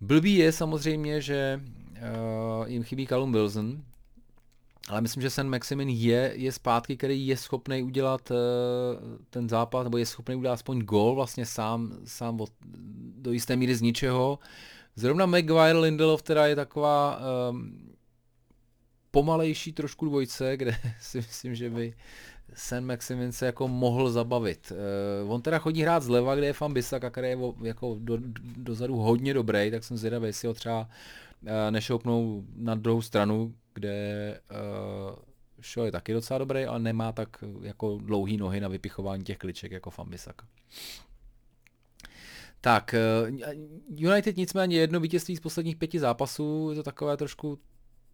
Blbý 0.00 0.34
je 0.34 0.52
samozřejmě, 0.52 1.20
že 1.20 1.60
uh, 1.62 2.68
jim 2.68 2.82
chybí 2.82 3.06
Callum 3.06 3.32
Wilson, 3.32 3.82
ale 4.88 5.00
myslím, 5.00 5.22
že 5.22 5.30
Sen 5.30 5.48
Maximin 5.48 5.88
je, 5.88 6.32
je 6.34 6.52
zpátky, 6.52 6.96
který 6.96 7.26
je 7.26 7.36
schopný 7.36 7.82
udělat 7.82 8.30
uh, 8.30 8.36
ten 9.30 9.48
zápas, 9.48 9.84
nebo 9.84 9.98
je 9.98 10.06
schopný 10.06 10.34
udělat 10.34 10.54
aspoň 10.54 10.80
gol 10.80 11.14
vlastně 11.14 11.46
sám, 11.46 11.92
sám 12.04 12.40
od, 12.40 12.50
do 13.16 13.32
jisté 13.32 13.56
míry 13.56 13.74
z 13.74 13.80
ničeho. 13.80 14.38
Zrovna 14.96 15.26
Maguire 15.26 15.78
Lindelof 15.78 16.22
teda 16.22 16.46
je 16.46 16.56
taková 16.56 17.20
um, 17.50 17.92
pomalejší 19.10 19.72
trošku 19.72 20.04
dvojce, 20.04 20.56
kde 20.56 20.76
si 21.00 21.18
myslím, 21.18 21.54
že 21.54 21.70
by 21.70 21.94
Sen 22.54 22.86
Maximin 22.86 23.32
se 23.32 23.46
jako 23.46 23.68
mohl 23.68 24.10
zabavit. 24.10 24.72
Uh, 25.24 25.32
on 25.32 25.42
teda 25.42 25.58
chodí 25.58 25.82
hrát 25.82 26.02
zleva, 26.02 26.34
kde 26.34 26.46
je 26.46 26.52
Fan 26.52 26.74
který 27.10 27.28
je 27.28 27.38
jako 27.62 27.96
do, 27.98 28.18
dozadu 28.56 28.96
hodně 28.96 29.34
dobrý, 29.34 29.70
tak 29.70 29.84
jsem 29.84 29.96
zvědavý, 29.96 30.26
jestli 30.26 30.48
ho 30.48 30.54
třeba 30.54 30.80
uh, 30.80 31.48
nešoupnou 31.70 32.44
na 32.56 32.74
druhou 32.74 33.02
stranu, 33.02 33.54
kde 33.74 34.40
uh, 34.50 35.16
Shaw 35.62 35.86
je 35.86 35.92
taky 35.92 36.12
docela 36.12 36.38
dobrý, 36.38 36.64
ale 36.64 36.78
nemá 36.78 37.12
tak 37.12 37.44
jako 37.62 37.98
dlouhý 37.98 38.36
nohy 38.36 38.60
na 38.60 38.68
vypichování 38.68 39.24
těch 39.24 39.38
kliček 39.38 39.72
jako 39.72 39.90
Fambisaka. 39.90 40.46
Tak, 42.60 42.94
uh, 43.28 43.38
United 43.88 44.36
nicméně 44.36 44.76
jedno 44.76 45.00
vítězství 45.00 45.36
z 45.36 45.40
posledních 45.40 45.76
pěti 45.76 45.98
zápasů, 45.98 46.70
je 46.70 46.76
to 46.76 46.82
takové 46.82 47.16
trošku 47.16 47.58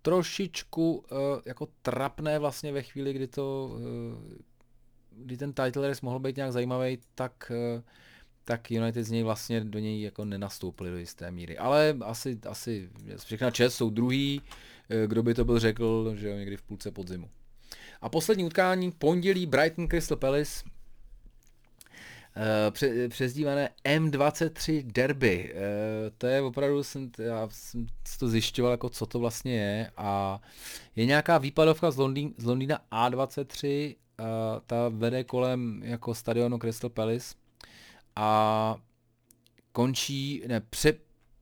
trošičku 0.02 0.96
uh, 0.96 1.18
jako 1.46 1.68
trapné 1.82 2.38
vlastně 2.38 2.72
ve 2.72 2.82
chvíli, 2.82 3.12
kdy 3.12 3.26
to, 3.26 3.70
uh, 3.72 4.32
kdy 5.10 5.36
ten 5.36 5.52
title 5.52 5.88
race 5.88 6.00
mohl 6.02 6.18
být 6.18 6.36
nějak 6.36 6.52
zajímavý, 6.52 6.98
tak 7.14 7.52
uh, 7.76 7.82
tak 8.48 8.70
United 8.70 9.04
z 9.04 9.10
něj 9.10 9.22
vlastně 9.22 9.60
do 9.64 9.78
něj 9.78 10.02
jako 10.02 10.24
nenastoupili 10.24 10.90
do 10.90 10.96
jisté 10.96 11.30
míry. 11.30 11.58
Ale 11.58 11.96
asi, 12.04 12.38
asi 12.48 12.88
všechna 13.24 13.50
čest 13.50 13.74
jsou 13.74 13.90
druhý, 13.90 14.42
eh, 14.90 15.06
kdo 15.06 15.22
by 15.22 15.34
to 15.34 15.44
byl 15.44 15.58
řekl, 15.58 16.14
že 16.16 16.28
jo, 16.28 16.36
někdy 16.36 16.56
v 16.56 16.62
půlce 16.62 16.90
podzimu. 16.90 17.30
A 18.00 18.08
poslední 18.08 18.44
utkání, 18.44 18.92
pondělí 18.92 19.46
Brighton 19.46 19.88
Crystal 19.88 20.18
Palace, 20.18 20.64
Uh, 22.36 22.70
pře, 22.70 23.08
přezdívané 23.08 23.70
M23 23.84 24.82
derby. 24.92 25.54
Uh, 25.54 25.60
to 26.18 26.26
je 26.26 26.42
opravdu, 26.42 26.82
jsem, 26.82 27.10
já 27.18 27.48
jsem 27.50 27.86
to 28.18 28.28
zjišťoval, 28.28 28.72
jako 28.72 28.88
co 28.88 29.06
to 29.06 29.18
vlastně 29.18 29.60
je 29.60 29.90
a 29.96 30.40
je 30.96 31.06
nějaká 31.06 31.38
výpadovka 31.38 31.90
z, 31.90 31.96
Londýn, 31.96 32.34
z 32.36 32.44
Londýna 32.44 32.80
A23, 32.92 33.96
uh, 34.20 34.26
ta 34.66 34.88
vede 34.88 35.24
kolem 35.24 35.82
jako 35.84 36.14
stadionu 36.14 36.58
Crystal 36.58 36.90
Palace 36.90 37.34
a 38.20 38.76
končí, 39.72 40.42
ne, 40.46 40.60
pře, 40.60 40.94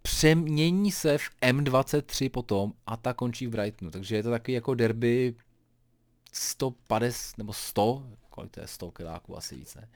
přemění 0.02 0.92
se 0.92 1.18
v 1.18 1.30
M23 1.42 2.30
potom 2.30 2.72
a 2.86 2.96
ta 2.96 3.14
končí 3.14 3.46
v 3.46 3.50
Brightonu, 3.50 3.90
takže 3.90 4.16
je 4.16 4.22
to 4.22 4.30
takový 4.30 4.54
jako 4.54 4.74
derby 4.74 5.34
150 6.32 7.38
nebo 7.38 7.52
100, 7.52 8.06
kolik 8.30 8.50
to 8.50 8.60
je 8.60 8.66
100 8.66 8.90
kiláků 8.90 9.36
asi 9.36 9.56
víc, 9.56 9.74
ne? 9.74 9.88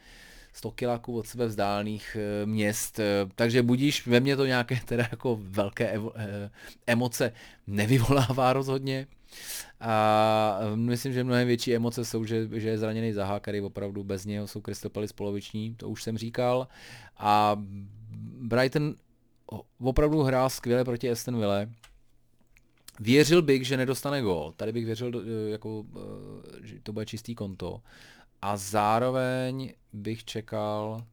100 0.61 0.71
kiláků 0.71 1.19
od 1.19 1.27
sebe 1.27 1.47
vzdálených 1.47 2.17
e, 2.17 2.47
měst, 2.47 2.99
e, 2.99 3.05
takže 3.35 3.63
budíš 3.63 4.07
ve 4.07 4.21
mně 4.21 4.37
to 4.37 4.47
nějaké 4.47 4.81
teda 4.85 5.09
jako 5.11 5.39
velké 5.43 5.89
evo, 5.89 6.13
e, 6.17 6.51
emoce 6.87 7.33
nevyvolává 7.67 8.53
rozhodně. 8.53 9.07
A 9.81 10.61
myslím, 10.75 11.13
že 11.13 11.25
mnohem 11.25 11.47
větší 11.47 11.75
emoce 11.75 12.05
jsou, 12.05 12.25
že, 12.25 12.49
že 12.53 12.69
je 12.69 12.79
zraněný 12.79 13.13
Zaha, 13.13 13.41
který 13.41 13.61
opravdu 13.61 14.05
bez 14.05 14.25
něho 14.25 14.47
jsou 14.47 14.61
Crystal 14.61 14.91
Palace 14.91 15.15
poloviční, 15.15 15.75
to 15.75 15.89
už 15.89 16.03
jsem 16.03 16.19
říkal. 16.19 16.69
A 17.17 17.57
Brighton 18.41 18.95
opravdu 19.81 20.23
hrál 20.23 20.51
skvěle 20.51 20.85
proti 20.85 21.11
Aston 21.11 21.39
Villa. 21.39 21.61
Věřil 23.01 23.43
bych, 23.43 23.67
že 23.67 23.77
nedostane 23.77 24.23
gol. 24.23 24.53
Tady 24.57 24.73
bych 24.73 24.87
věřil, 24.87 25.25
jako, 25.49 25.85
že 26.63 26.81
to 26.83 26.93
bude 26.93 27.07
čistý 27.07 27.35
konto. 27.35 27.81
A 28.43 28.57
zároveň 28.57 29.75
bych 29.93 30.25
čekal, 30.25 31.05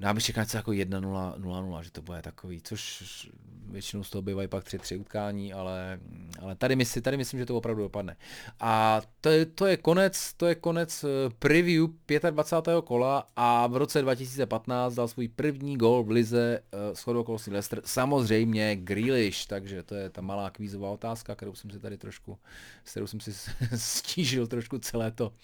No 0.00 0.08
já 0.08 0.14
bych 0.14 0.24
čekal 0.24 0.42
něco 0.42 0.56
jako 0.56 0.70
1-0, 0.70 1.82
že 1.82 1.90
to 1.90 2.02
bude 2.02 2.22
takový, 2.22 2.60
což 2.62 3.30
většinou 3.70 4.04
z 4.04 4.10
toho 4.10 4.22
bývají 4.22 4.48
pak 4.48 4.64
3-3 4.64 5.00
utkání, 5.00 5.52
ale, 5.52 6.00
ale 6.40 6.54
tady, 6.54 6.76
myslím, 6.76 7.02
tady 7.02 7.16
myslím, 7.16 7.40
že 7.40 7.46
to 7.46 7.56
opravdu 7.56 7.82
dopadne. 7.82 8.16
A 8.60 9.02
to 9.20 9.28
je, 9.28 9.46
to 9.46 9.66
je 9.66 9.76
konec, 9.76 10.32
to 10.32 10.46
je 10.46 10.54
konec 10.54 11.04
eh, 11.04 11.30
preview 11.38 11.86
25. 12.30 12.74
kola 12.84 13.26
a 13.36 13.66
v 13.66 13.76
roce 13.76 14.02
2015 14.02 14.94
dal 14.94 15.08
svůj 15.08 15.28
první 15.28 15.76
gol 15.76 16.04
v 16.04 16.10
lize 16.10 16.60
uh, 16.72 16.80
s 16.94 17.08
okolností 17.08 17.50
Leicester, 17.50 17.82
samozřejmě 17.84 18.76
Grealish, 18.76 19.46
takže 19.46 19.82
to 19.82 19.94
je 19.94 20.10
ta 20.10 20.20
malá 20.20 20.50
kvízová 20.50 20.90
otázka, 20.90 21.34
kterou 21.34 21.54
jsem 21.54 21.70
si 21.70 21.78
tady 21.78 21.98
trošku, 21.98 22.38
s 22.84 22.90
kterou 22.90 23.06
jsem 23.06 23.20
si 23.20 23.32
stížil 23.76 24.46
trošku 24.46 24.78
celé 24.78 25.10
to, 25.10 25.26
uh, 25.26 25.34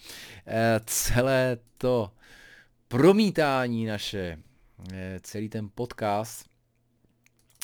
celé 0.85 1.57
to 1.77 2.11
promítání 2.87 3.85
naše 3.85 4.37
celý 5.21 5.49
ten 5.49 5.69
podcast. 5.75 6.45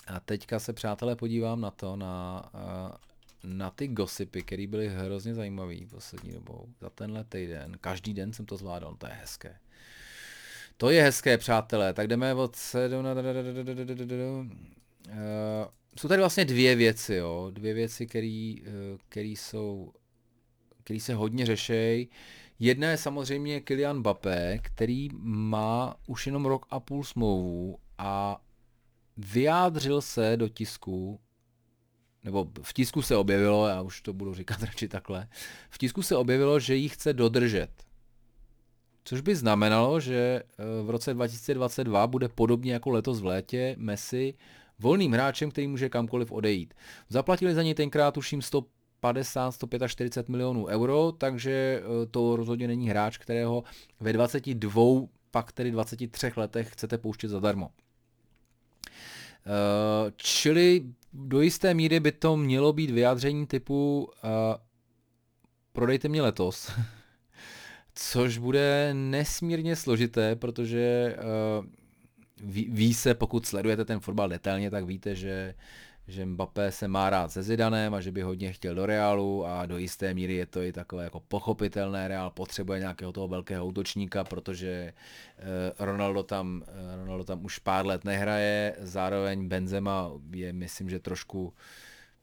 A 0.07 0.19
teďka 0.19 0.59
se, 0.59 0.73
přátelé, 0.73 1.15
podívám 1.15 1.61
na 1.61 1.71
to, 1.71 1.95
na, 1.95 2.51
na 3.43 3.71
ty 3.71 3.87
gossipy, 3.87 4.41
které 4.41 4.67
byly 4.67 4.89
hrozně 4.89 5.33
zajímavé 5.33 5.75
poslední 5.89 6.31
dobou, 6.31 6.67
za 6.81 6.89
tenhle 6.89 7.23
týden. 7.23 7.77
Každý 7.81 8.13
den 8.13 8.33
jsem 8.33 8.45
to 8.45 8.57
zvládal, 8.57 8.95
to 8.95 9.07
je 9.07 9.13
hezké. 9.13 9.57
To 10.77 10.89
je 10.89 11.03
hezké, 11.03 11.37
přátelé. 11.37 11.93
Tak 11.93 12.07
jdeme 12.07 12.33
od 12.33 12.55
7 12.55 13.03
na... 13.03 13.15
Jsou 15.99 16.07
tady 16.07 16.19
vlastně 16.19 16.45
dvě 16.45 16.75
věci, 16.75 17.13
jo. 17.13 17.51
Dvě 17.53 17.73
věci, 17.73 18.07
které 19.09 19.27
jsou, 19.27 19.93
které 20.83 20.99
se 20.99 21.13
hodně 21.13 21.45
řešejí. 21.45 22.09
Jedna 22.59 22.89
je 22.89 22.97
samozřejmě 22.97 23.61
Kylian 23.61 23.99
Mbappé, 23.99 24.59
který 24.61 25.09
má 25.21 25.95
už 26.07 26.25
jenom 26.25 26.45
rok 26.45 26.65
a 26.69 26.79
půl 26.79 27.03
smlouvu 27.03 27.77
a 27.97 28.41
vyjádřil 29.17 30.01
se 30.01 30.37
do 30.37 30.49
tisku, 30.49 31.19
nebo 32.23 32.47
v 32.61 32.73
tisku 32.73 33.01
se 33.01 33.15
objevilo, 33.15 33.67
já 33.67 33.81
už 33.81 34.01
to 34.01 34.13
budu 34.13 34.33
říkat 34.33 34.63
radši 34.63 34.87
takhle, 34.87 35.27
v 35.69 35.77
tisku 35.77 36.01
se 36.01 36.15
objevilo, 36.15 36.59
že 36.59 36.75
ji 36.75 36.89
chce 36.89 37.13
dodržet. 37.13 37.69
Což 39.05 39.21
by 39.21 39.35
znamenalo, 39.35 39.99
že 39.99 40.43
eh, 40.43 40.83
v 40.83 40.89
roce 40.89 41.13
2022 41.13 42.07
bude 42.07 42.29
podobně 42.29 42.73
jako 42.73 42.89
letos 42.89 43.21
v 43.21 43.25
létě 43.25 43.75
Messi 43.77 44.33
volným 44.79 45.11
hráčem, 45.11 45.51
který 45.51 45.67
může 45.67 45.89
kamkoliv 45.89 46.31
odejít. 46.31 46.73
Zaplatili 47.09 47.53
za 47.53 47.63
něj 47.63 47.73
tenkrát 47.73 48.13
tuším 48.13 48.41
100 48.41 48.65
150, 49.03 49.51
145 49.51 50.29
milionů 50.29 50.65
euro, 50.65 51.11
takže 51.11 51.81
eh, 51.81 52.05
to 52.05 52.35
rozhodně 52.35 52.67
není 52.67 52.89
hráč, 52.89 53.17
kterého 53.17 53.63
ve 53.99 54.13
22, 54.13 55.07
pak 55.31 55.51
tedy 55.51 55.71
23 55.71 56.31
letech 56.35 56.73
chcete 56.73 56.97
pouštět 56.97 57.27
zadarmo. 57.27 57.69
Eh, 59.45 60.11
čili 60.15 60.83
do 61.13 61.41
jisté 61.41 61.73
míry 61.73 61.99
by 61.99 62.11
to 62.11 62.37
mělo 62.37 62.73
být 62.73 62.89
vyjádření 62.89 63.47
typu 63.47 64.09
uh, 64.23 64.29
prodejte 65.73 66.09
mě 66.09 66.21
letos, 66.21 66.71
což 67.95 68.37
bude 68.37 68.93
nesmírně 68.93 69.75
složité, 69.75 70.35
protože 70.35 71.15
ví 72.69 72.93
se, 72.93 73.13
pokud 73.13 73.45
sledujete 73.45 73.85
ten 73.85 73.99
fotbal 73.99 74.29
detailně, 74.29 74.71
tak 74.71 74.85
víte, 74.85 75.15
že 75.15 75.53
že 76.07 76.25
Mbappé 76.25 76.71
se 76.71 76.87
má 76.87 77.09
rád 77.09 77.31
se 77.31 77.43
Zidanem 77.43 77.93
a 77.93 78.01
že 78.01 78.11
by 78.11 78.21
hodně 78.21 78.53
chtěl 78.53 78.75
do 78.75 78.85
Realu 78.85 79.45
a 79.45 79.65
do 79.65 79.77
jisté 79.77 80.13
míry 80.13 80.33
je 80.33 80.45
to 80.45 80.61
i 80.61 80.71
takové 80.71 81.03
jako 81.03 81.19
pochopitelné. 81.19 82.07
Real 82.07 82.29
potřebuje 82.29 82.79
nějakého 82.79 83.11
toho 83.11 83.27
velkého 83.27 83.65
útočníka, 83.65 84.23
protože 84.23 84.93
eh, 85.37 85.43
Ronaldo 85.79 86.23
tam, 86.23 86.63
eh, 86.67 86.95
Ronaldo 86.95 87.23
tam 87.23 87.45
už 87.45 87.59
pár 87.59 87.85
let 87.85 88.03
nehraje, 88.03 88.75
zároveň 88.79 89.47
Benzema 89.47 90.11
je 90.31 90.53
myslím, 90.53 90.89
že 90.89 90.99
trošku 90.99 91.53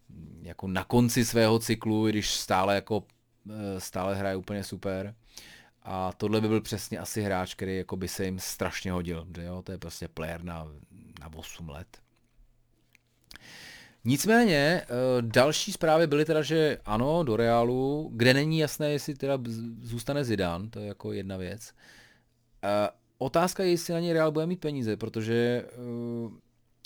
mm, 0.09 0.41
jako 0.43 0.69
na 0.69 0.85
konci 0.85 1.25
svého 1.25 1.59
cyklu, 1.59 2.07
když 2.07 2.31
stále 2.31 2.75
jako 2.75 3.05
eh, 3.51 3.81
stále 3.81 4.15
hraje 4.15 4.37
úplně 4.37 4.65
super. 4.65 5.15
A 5.83 6.13
tohle 6.13 6.41
by 6.41 6.49
byl 6.49 6.61
přesně 6.61 6.99
asi 6.99 7.23
hráč, 7.23 7.55
který 7.55 7.77
jako 7.77 7.97
by 7.97 8.09
se 8.09 8.25
jim 8.25 8.39
strašně 8.39 8.93
hodil. 8.93 9.27
Že 9.37 9.45
jo? 9.45 9.63
To 9.63 9.73
je 9.73 9.79
prostě 9.79 10.09
player 10.09 10.45
na, 10.45 10.67
na 11.21 11.33
8 11.35 11.69
let. 11.69 12.10
Nicméně 14.05 14.83
eh, 14.83 14.87
další 15.21 15.73
zprávy 15.73 16.07
byly 16.07 16.25
teda, 16.25 16.43
že 16.43 16.79
ano, 16.85 17.23
do 17.23 17.37
Realu, 17.37 18.11
kde 18.15 18.35
není 18.35 18.59
jasné, 18.59 18.91
jestli 18.91 19.15
teda 19.15 19.39
zůstane 19.81 20.25
Zidane, 20.25 20.69
to 20.71 20.81
je 20.81 20.87
jako 20.87 21.13
jedna 21.13 21.37
věc. 21.37 21.73
Eh, 22.65 22.89
otázka 23.19 23.63
je, 23.63 23.71
jestli 23.71 23.95
na 23.95 24.01
něj 24.01 24.13
Real 24.13 24.33
bude 24.33 24.47
mít 24.47 24.61
peníze, 24.61 24.97
protože 24.97 25.65
eh, 25.65 25.71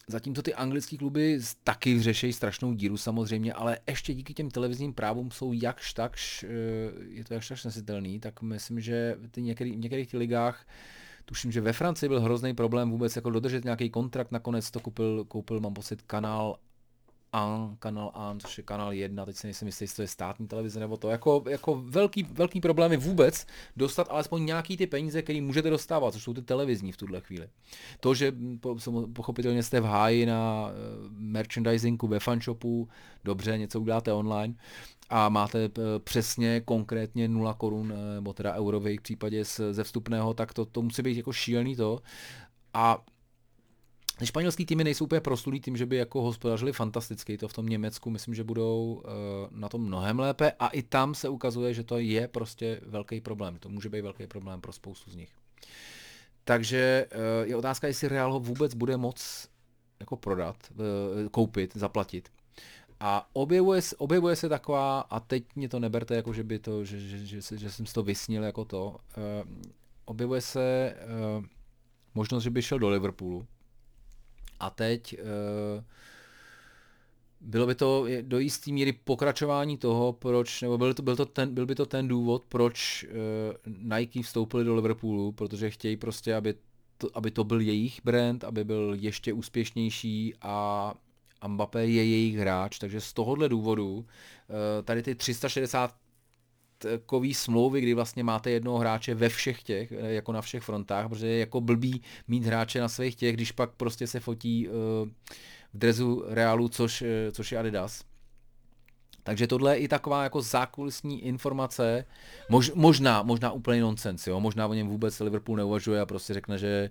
zatímco 0.09 0.43
ty 0.43 0.55
anglické 0.55 0.97
kluby 0.97 1.41
taky 1.65 2.03
řeší 2.03 2.33
strašnou 2.33 2.73
díru 2.73 2.97
samozřejmě, 2.97 3.53
ale 3.53 3.79
ještě 3.89 4.15
díky 4.15 4.35
těm 4.35 4.51
televizním 4.51 4.95
právům 4.95 5.31
jsou 5.31 5.53
jakž 5.53 5.93
takž, 5.93 6.45
je 7.09 7.25
to 7.25 7.35
jakž 7.35 7.49
takž 7.49 7.65
nesitelný, 7.65 8.21
tak 8.21 8.43
myslím, 8.43 8.81
že 8.81 9.17
ty 9.31 9.43
některý, 9.43 9.73
v 9.73 9.79
některých 9.79 10.09
těch 10.09 10.21
ligách 10.21 10.67
Tuším, 11.25 11.53
že 11.53 11.61
ve 11.61 11.73
Francii 11.73 12.09
byl 12.09 12.21
hrozný 12.21 12.55
problém 12.55 12.91
vůbec 12.91 13.17
jako 13.17 13.31
dodržet 13.31 13.65
nějaký 13.65 13.91
kontrakt, 13.91 14.33
nakonec 14.33 14.71
to 14.71 14.81
koupil, 14.81 15.25
koupil 15.25 15.61
mám 15.61 15.75
pocit, 15.75 16.03
kanál 16.03 16.59
AN, 17.35 17.77
kanál 17.79 18.11
AN, 18.15 18.41
což 18.41 18.59
je 18.59 18.65
kanál 18.65 18.93
1, 18.93 19.25
teď 19.25 19.37
si 19.37 19.47
nejsem 19.47 19.69
jistý, 19.69 19.85
jestli 19.85 19.97
to 19.97 20.03
je 20.03 20.09
státní 20.09 20.47
televize 20.47 20.81
nebo 20.81 20.97
to, 20.97 21.09
jako, 21.09 21.45
jako 21.49 21.83
velký, 21.87 22.23
velký 22.23 22.61
problémy 22.61 22.97
vůbec 22.97 23.47
dostat 23.77 24.07
alespoň 24.11 24.45
nějaký 24.45 24.77
ty 24.77 24.87
peníze, 24.87 25.23
které 25.23 25.41
můžete 25.41 25.71
dostávat, 25.71 26.13
což 26.13 26.23
jsou 26.23 26.35
ty 26.35 26.43
televizní 26.43 26.93
v 26.93 26.97
tuhle 26.97 27.21
chvíli. 27.21 27.49
To, 28.01 28.15
že 28.15 28.33
pochopitelně 29.13 29.63
jste 29.63 29.81
v 29.81 29.85
háji 29.85 30.27
na 30.27 30.69
eh, 30.69 30.73
merchandisingu 31.11 32.07
ve 32.07 32.21
fanshopu, 32.21 32.89
dobře, 33.25 33.59
něco 33.59 33.81
uděláte 33.81 34.13
online, 34.13 34.55
a 35.11 35.29
máte 35.29 35.65
eh, 35.65 35.71
přesně 35.99 36.61
konkrétně 36.61 37.29
0 37.29 37.55
korun, 37.55 37.93
eh, 37.93 38.15
nebo 38.15 38.33
teda 38.33 38.55
euro 38.55 38.81
v 38.81 38.97
případě 39.03 39.45
ze 39.71 39.85
vstupného, 39.85 40.35
tak 40.35 40.55
to, 40.55 40.65
to 40.65 40.83
musí 40.83 41.03
být 41.03 41.17
jako 41.17 41.33
šílený 41.33 41.77
to. 41.77 41.99
A 42.75 43.05
Španělský 44.23 44.67
týmy 44.67 44.85
nejsou 44.85 45.05
úplně 45.05 45.21
proslulý 45.21 45.61
tím, 45.61 45.77
že 45.77 45.87
by 45.87 45.97
jako 45.97 46.23
hospodařili 46.23 46.73
fantasticky, 46.73 47.39
to 47.39 47.49
v 47.49 47.53
tom 47.53 47.67
Německu 47.67 48.11
myslím, 48.11 48.35
že 48.35 48.45
budou 48.45 49.03
uh, 49.05 49.11
na 49.51 49.69
tom 49.69 49.83
mnohem 49.83 50.19
lépe 50.19 50.53
a 50.59 50.69
i 50.69 50.83
tam 50.83 51.15
se 51.15 51.29
ukazuje, 51.29 51.75
že 51.75 51.85
to 51.85 51.99
je 51.99 52.29
prostě 52.29 52.81
velký 52.87 53.21
problém. 53.21 53.57
To 53.59 53.69
může 53.69 53.89
být 53.89 54.01
velký 54.01 54.27
problém 54.27 54.61
pro 54.61 54.73
spoustu 54.73 55.11
z 55.11 55.17
nich. 55.17 55.31
Takže 56.45 57.07
uh, 57.13 57.49
je 57.49 57.57
otázka, 57.57 57.87
jestli 57.87 58.09
Real 58.09 58.33
ho 58.33 58.41
vůbec 58.41 58.75
bude 58.75 58.97
moc 58.97 59.49
jako 60.01 60.17
prodat, 60.17 60.57
uh, 60.71 61.29
koupit, 61.29 61.77
zaplatit. 61.77 62.29
A 63.01 63.29
objevuje, 63.33 63.81
objevuje 63.99 64.37
se 64.37 64.49
taková, 64.49 65.01
a 65.01 65.21
teď 65.21 65.45
mě 65.57 65.69
to 65.69 65.81
neberte 65.81 66.17
jako, 66.17 66.33
že 66.33 66.45
by 66.45 66.59
to, 66.59 66.85
že, 66.85 67.01
že, 67.01 67.27
že, 67.27 67.59
že, 67.59 67.71
jsem 67.71 67.87
si 67.87 67.95
to 67.95 68.03
vysnil 68.03 68.43
jako 68.43 68.65
to, 68.65 68.97
objevuje 70.05 70.41
se 70.41 70.97
možnost, 72.15 72.43
že 72.43 72.51
by 72.51 72.63
šel 72.63 72.79
do 72.79 72.89
Liverpoolu. 72.89 73.47
A 74.61 74.71
teď 74.71 75.17
uh, 75.21 75.85
bylo 77.41 77.67
by 77.67 77.75
to 77.75 78.07
do 78.23 78.39
jisté 78.39 78.73
míry 78.73 78.93
pokračování 78.93 79.79
toho, 79.79 80.13
proč, 80.13 80.63
nebo 80.63 80.79
byl, 80.79 80.95
to, 80.95 81.03
byl, 81.03 81.17
to 81.17 81.27
ten, 81.27 81.55
byl 81.55 81.67
by 81.67 81.75
to 81.75 81.87
ten 81.87 82.09
důvod, 82.09 82.45
proč 82.49 83.05
uh, 83.05 83.97
Nike 83.97 84.23
vstoupili 84.23 84.65
do 84.65 84.75
Liverpoolu, 84.75 85.33
protože 85.33 85.71
chtějí 85.71 85.97
prostě, 85.97 86.35
aby 86.35 86.55
to, 86.99 87.09
aby 87.15 87.31
to 87.31 87.45
byl 87.45 87.61
jejich 87.61 88.01
brand, 88.05 88.45
aby 88.45 88.65
byl 88.65 88.97
ještě 88.99 89.33
úspěšnější 89.33 90.35
a, 90.43 90.95
Mbappé 91.47 91.87
je 91.87 92.05
jejich 92.05 92.37
hráč, 92.37 92.79
takže 92.79 93.01
z 93.01 93.13
tohohle 93.13 93.49
důvodu 93.49 93.95
uh, 93.95 94.05
tady 94.85 95.03
ty 95.03 95.15
360 95.15 95.95
kový 97.07 97.35
smlouvy, 97.35 97.81
kdy 97.81 97.95
vlastně 97.95 98.25
máte 98.25 98.51
jednoho 98.51 98.79
hráče 98.79 99.15
ve 99.15 99.29
všech 99.29 99.63
těch, 99.63 99.91
jako 99.91 100.33
na 100.33 100.43
všech 100.43 100.63
frontách, 100.63 101.09
protože 101.09 101.27
je 101.27 101.39
jako 101.39 101.61
blbý 101.61 102.03
mít 102.29 102.45
hráče 102.45 102.81
na 102.81 102.89
svých 102.89 103.17
těch, 103.17 103.37
když 103.37 103.53
pak 103.53 103.71
prostě 103.71 104.07
se 104.07 104.21
fotí 104.21 104.69
uh, 104.69 104.75
v 105.75 105.79
drezu 105.79 106.25
Realu, 106.29 106.69
což, 106.69 107.03
uh, 107.03 107.09
což 107.33 107.53
je 107.53 107.59
Adidas. 107.59 108.05
Takže 109.25 109.47
tohle 109.47 109.77
je 109.77 109.79
i 109.79 109.89
taková 109.89 110.23
jako 110.23 110.43
zákulisní 110.43 111.25
informace, 111.25 112.05
mož, 112.49 112.73
možná, 112.75 113.23
možná 113.23 113.53
úplně 113.53 113.81
nonsens, 113.81 114.27
jo, 114.27 114.41
možná 114.41 114.67
o 114.67 114.75
něm 114.75 114.89
vůbec 114.89 115.21
Liverpool 115.21 115.57
neuvažuje 115.57 116.01
a 116.01 116.07
prostě 116.07 116.35
řekne, 116.35 116.59
že 116.59 116.91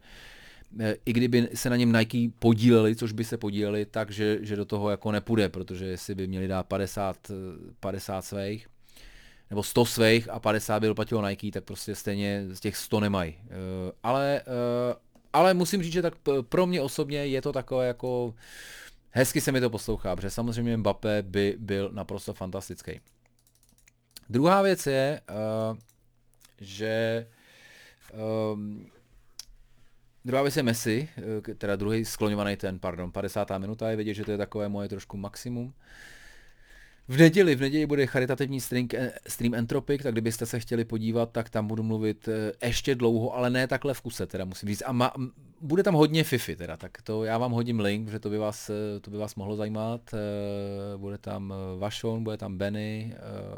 eh, 0.79 0.95
i 1.05 1.13
kdyby 1.13 1.49
se 1.53 1.69
na 1.69 1.75
něm 1.75 1.93
Nike 1.93 2.29
podíleli, 2.39 2.95
což 2.95 3.11
by 3.11 3.23
se 3.23 3.37
podíleli, 3.37 3.85
takže 3.85 4.37
že 4.41 4.55
do 4.55 4.65
toho 4.65 4.89
jako 4.89 5.11
nepůjde, 5.11 5.49
protože 5.49 5.85
jestli 5.85 6.15
by 6.15 6.27
měli 6.27 6.47
dát 6.47 6.63
50, 6.63 7.31
50 7.79 8.21
svých, 8.21 8.67
nebo 9.53 9.63
100 9.63 9.85
svých 9.85 10.29
a 10.29 10.39
50 10.39 10.79
by 10.79 10.87
doplatilo 10.87 11.27
Nike, 11.27 11.51
tak 11.51 11.63
prostě 11.63 11.95
stejně 11.95 12.45
z 12.51 12.59
těch 12.59 12.77
100 12.77 12.99
nemají. 12.99 13.37
Eh, 13.45 13.91
ale, 14.03 14.41
eh, 14.41 14.95
ale 15.33 15.53
musím 15.53 15.83
říct, 15.83 15.93
že 15.93 16.01
tak 16.01 16.13
pro 16.49 16.65
mě 16.65 16.81
osobně 16.81 17.25
je 17.25 17.41
to 17.41 17.53
takové 17.53 17.87
jako 17.87 18.33
hezky 19.09 19.41
se 19.41 19.51
mi 19.51 19.61
to 19.61 19.69
poslouchá, 19.69 20.15
protože 20.15 20.29
samozřejmě 20.29 20.77
Mbappé 20.77 21.21
by 21.21 21.55
byl 21.59 21.89
naprosto 21.93 22.33
fantastický. 22.33 22.99
Druhá 24.29 24.61
věc 24.61 24.87
je, 24.87 25.21
uh, 25.29 25.77
že 26.61 27.27
druhá 30.25 30.41
věc 30.41 30.57
je 30.57 30.63
Messi, 30.63 31.09
teda 31.57 31.75
druhý 31.75 32.05
skloňovaný 32.05 32.57
ten, 32.57 32.79
pardon, 32.79 33.11
50. 33.11 33.57
minuta 33.57 33.89
je 33.89 33.95
vidět, 33.95 34.13
že 34.13 34.25
to 34.25 34.31
je 34.31 34.37
takové 34.37 34.69
moje 34.69 34.89
trošku 34.89 35.17
maximum. 35.17 35.65
Uh, 35.65 35.73
v 37.07 37.17
neděli, 37.17 37.55
v 37.55 37.61
neděli 37.61 37.85
bude 37.85 38.05
charitativní 38.05 38.61
stream, 38.61 38.87
stream 39.27 39.53
Entropic, 39.53 40.03
tak 40.03 40.11
kdybyste 40.11 40.45
se 40.45 40.59
chtěli 40.59 40.85
podívat, 40.85 41.31
tak 41.31 41.49
tam 41.49 41.67
budu 41.67 41.83
mluvit 41.83 42.27
eh, 42.27 42.67
ještě 42.67 42.95
dlouho, 42.95 43.35
ale 43.35 43.49
ne 43.49 43.67
takhle 43.67 43.93
v 43.93 44.01
kuse, 44.01 44.25
teda 44.25 44.45
musím 44.45 44.69
říct. 44.69 44.83
A 44.85 44.91
ma, 44.91 45.13
bude 45.61 45.83
tam 45.83 45.93
hodně 45.93 46.23
Fifi, 46.23 46.55
teda, 46.55 46.77
tak 46.77 47.01
to 47.01 47.23
já 47.23 47.37
vám 47.37 47.51
hodím 47.51 47.79
link, 47.79 48.05
protože 48.05 48.19
to 48.19 48.29
by 48.29 48.37
vás, 48.37 48.69
eh, 48.69 48.99
to 48.99 49.11
by 49.11 49.17
vás 49.17 49.35
mohlo 49.35 49.55
zajímat. 49.55 50.01
Eh, 50.13 50.97
bude 50.97 51.17
tam 51.17 51.53
Vašon, 51.77 52.23
bude 52.23 52.37
tam 52.37 52.57
Benny, 52.57 53.15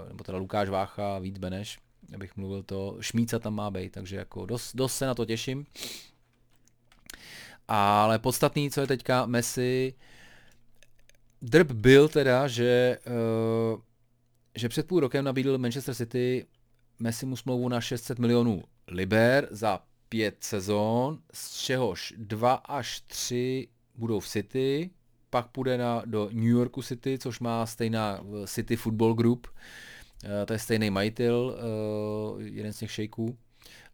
nebo 0.08 0.24
teda 0.24 0.38
Lukáš 0.38 0.70
Vácha, 0.70 1.20
Vít 1.20 1.38
Beneš, 1.38 1.78
abych 2.16 2.38
mluvil 2.38 2.64
to, 2.64 2.98
Šmíca 3.00 3.40
tam 3.40 3.56
má 3.56 3.72
být, 3.72 3.92
takže 3.92 4.16
jako 4.16 4.46
dost, 4.46 4.76
dost 4.76 4.96
se 4.96 5.06
na 5.06 5.16
to 5.16 5.26
těším. 5.26 5.66
Ale 7.68 8.20
podstatný, 8.20 8.72
co 8.72 8.82
je 8.82 8.88
teďka 8.88 9.26
Messi, 9.26 9.94
drb 11.42 11.72
byl 11.72 12.08
teda, 12.08 12.48
že, 12.48 12.98
uh, 13.74 13.82
že 14.56 14.70
před 14.70 14.88
půl 14.88 15.00
rokem 15.00 15.26
nabídl 15.26 15.58
Manchester 15.58 15.96
City 15.96 16.46
Messi 17.00 17.26
mu 17.26 17.36
smlouvu 17.36 17.70
na 17.70 17.82
600 17.82 18.20
milionů 18.20 18.64
liber 18.88 19.48
za 19.52 19.80
pět 20.10 20.36
sezon, 20.40 21.20
z 21.34 21.62
čehož 21.62 22.14
dva 22.18 22.54
až 22.54 23.02
tři 23.02 23.68
budou 23.96 24.20
v 24.20 24.28
City, 24.28 24.90
pak 25.30 25.48
půjde 25.48 25.78
na, 25.78 26.04
do 26.06 26.30
New 26.32 26.44
Yorku 26.44 26.82
City, 26.82 27.18
což 27.18 27.40
má 27.40 27.66
stejná 27.66 28.20
eh, 28.20 28.48
City 28.48 28.76
Football 28.76 29.14
Group, 29.14 29.48
uh, 29.48 30.30
to 30.46 30.54
je 30.54 30.60
stejný 30.60 30.90
majitel, 30.90 31.58
jeden 32.40 32.74
z 32.74 32.80
těch 32.80 32.92
šejků. 32.92 33.38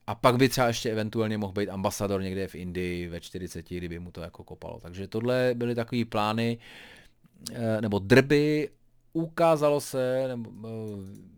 A 0.08 0.16
pak 0.16 0.38
by 0.38 0.50
třeba 0.50 0.68
ještě 0.68 0.92
eventuálně 0.92 1.38
mohl 1.38 1.54
být 1.54 1.70
ambasador 1.70 2.22
někde 2.22 2.48
v 2.48 2.56
Indii 2.56 3.08
ve 3.08 3.20
40, 3.20 3.70
kdyby 3.70 4.00
mu 4.00 4.12
to 4.12 4.22
jako 4.22 4.44
kopalo. 4.44 4.80
Takže 4.80 5.08
tohle 5.08 5.52
byly 5.56 5.76
takové 5.76 6.06
plány. 6.06 6.58
Uh, 6.58 6.64
Eh, 6.64 7.01
nebo 7.82 8.00
drby, 8.00 8.70
ukázalo 9.14 9.82
se, 9.82 10.28
nebo 10.28 10.50
eh, 10.68 11.32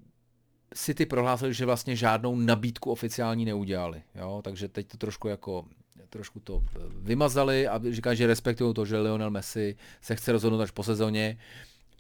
City 0.76 1.06
prohlásili, 1.06 1.54
že 1.54 1.66
vlastně 1.66 1.96
žádnou 1.96 2.36
nabídku 2.36 2.92
oficiální 2.92 3.46
neudělali, 3.46 4.04
jo? 4.16 4.42
takže 4.44 4.68
teď 4.68 4.88
to 4.88 4.98
trošku 4.98 5.28
jako 5.28 5.66
trošku 6.10 6.40
to 6.40 6.64
eh, 6.76 6.80
vymazali 6.96 7.68
a 7.68 7.82
říká, 7.90 8.14
že 8.14 8.28
respektují 8.28 8.74
to, 8.74 8.86
že 8.86 8.98
Lionel 8.98 9.30
Messi 9.30 9.76
se 10.02 10.16
chce 10.16 10.32
rozhodnout 10.32 10.62
až 10.62 10.72
po 10.72 10.84
sezóně 10.84 11.38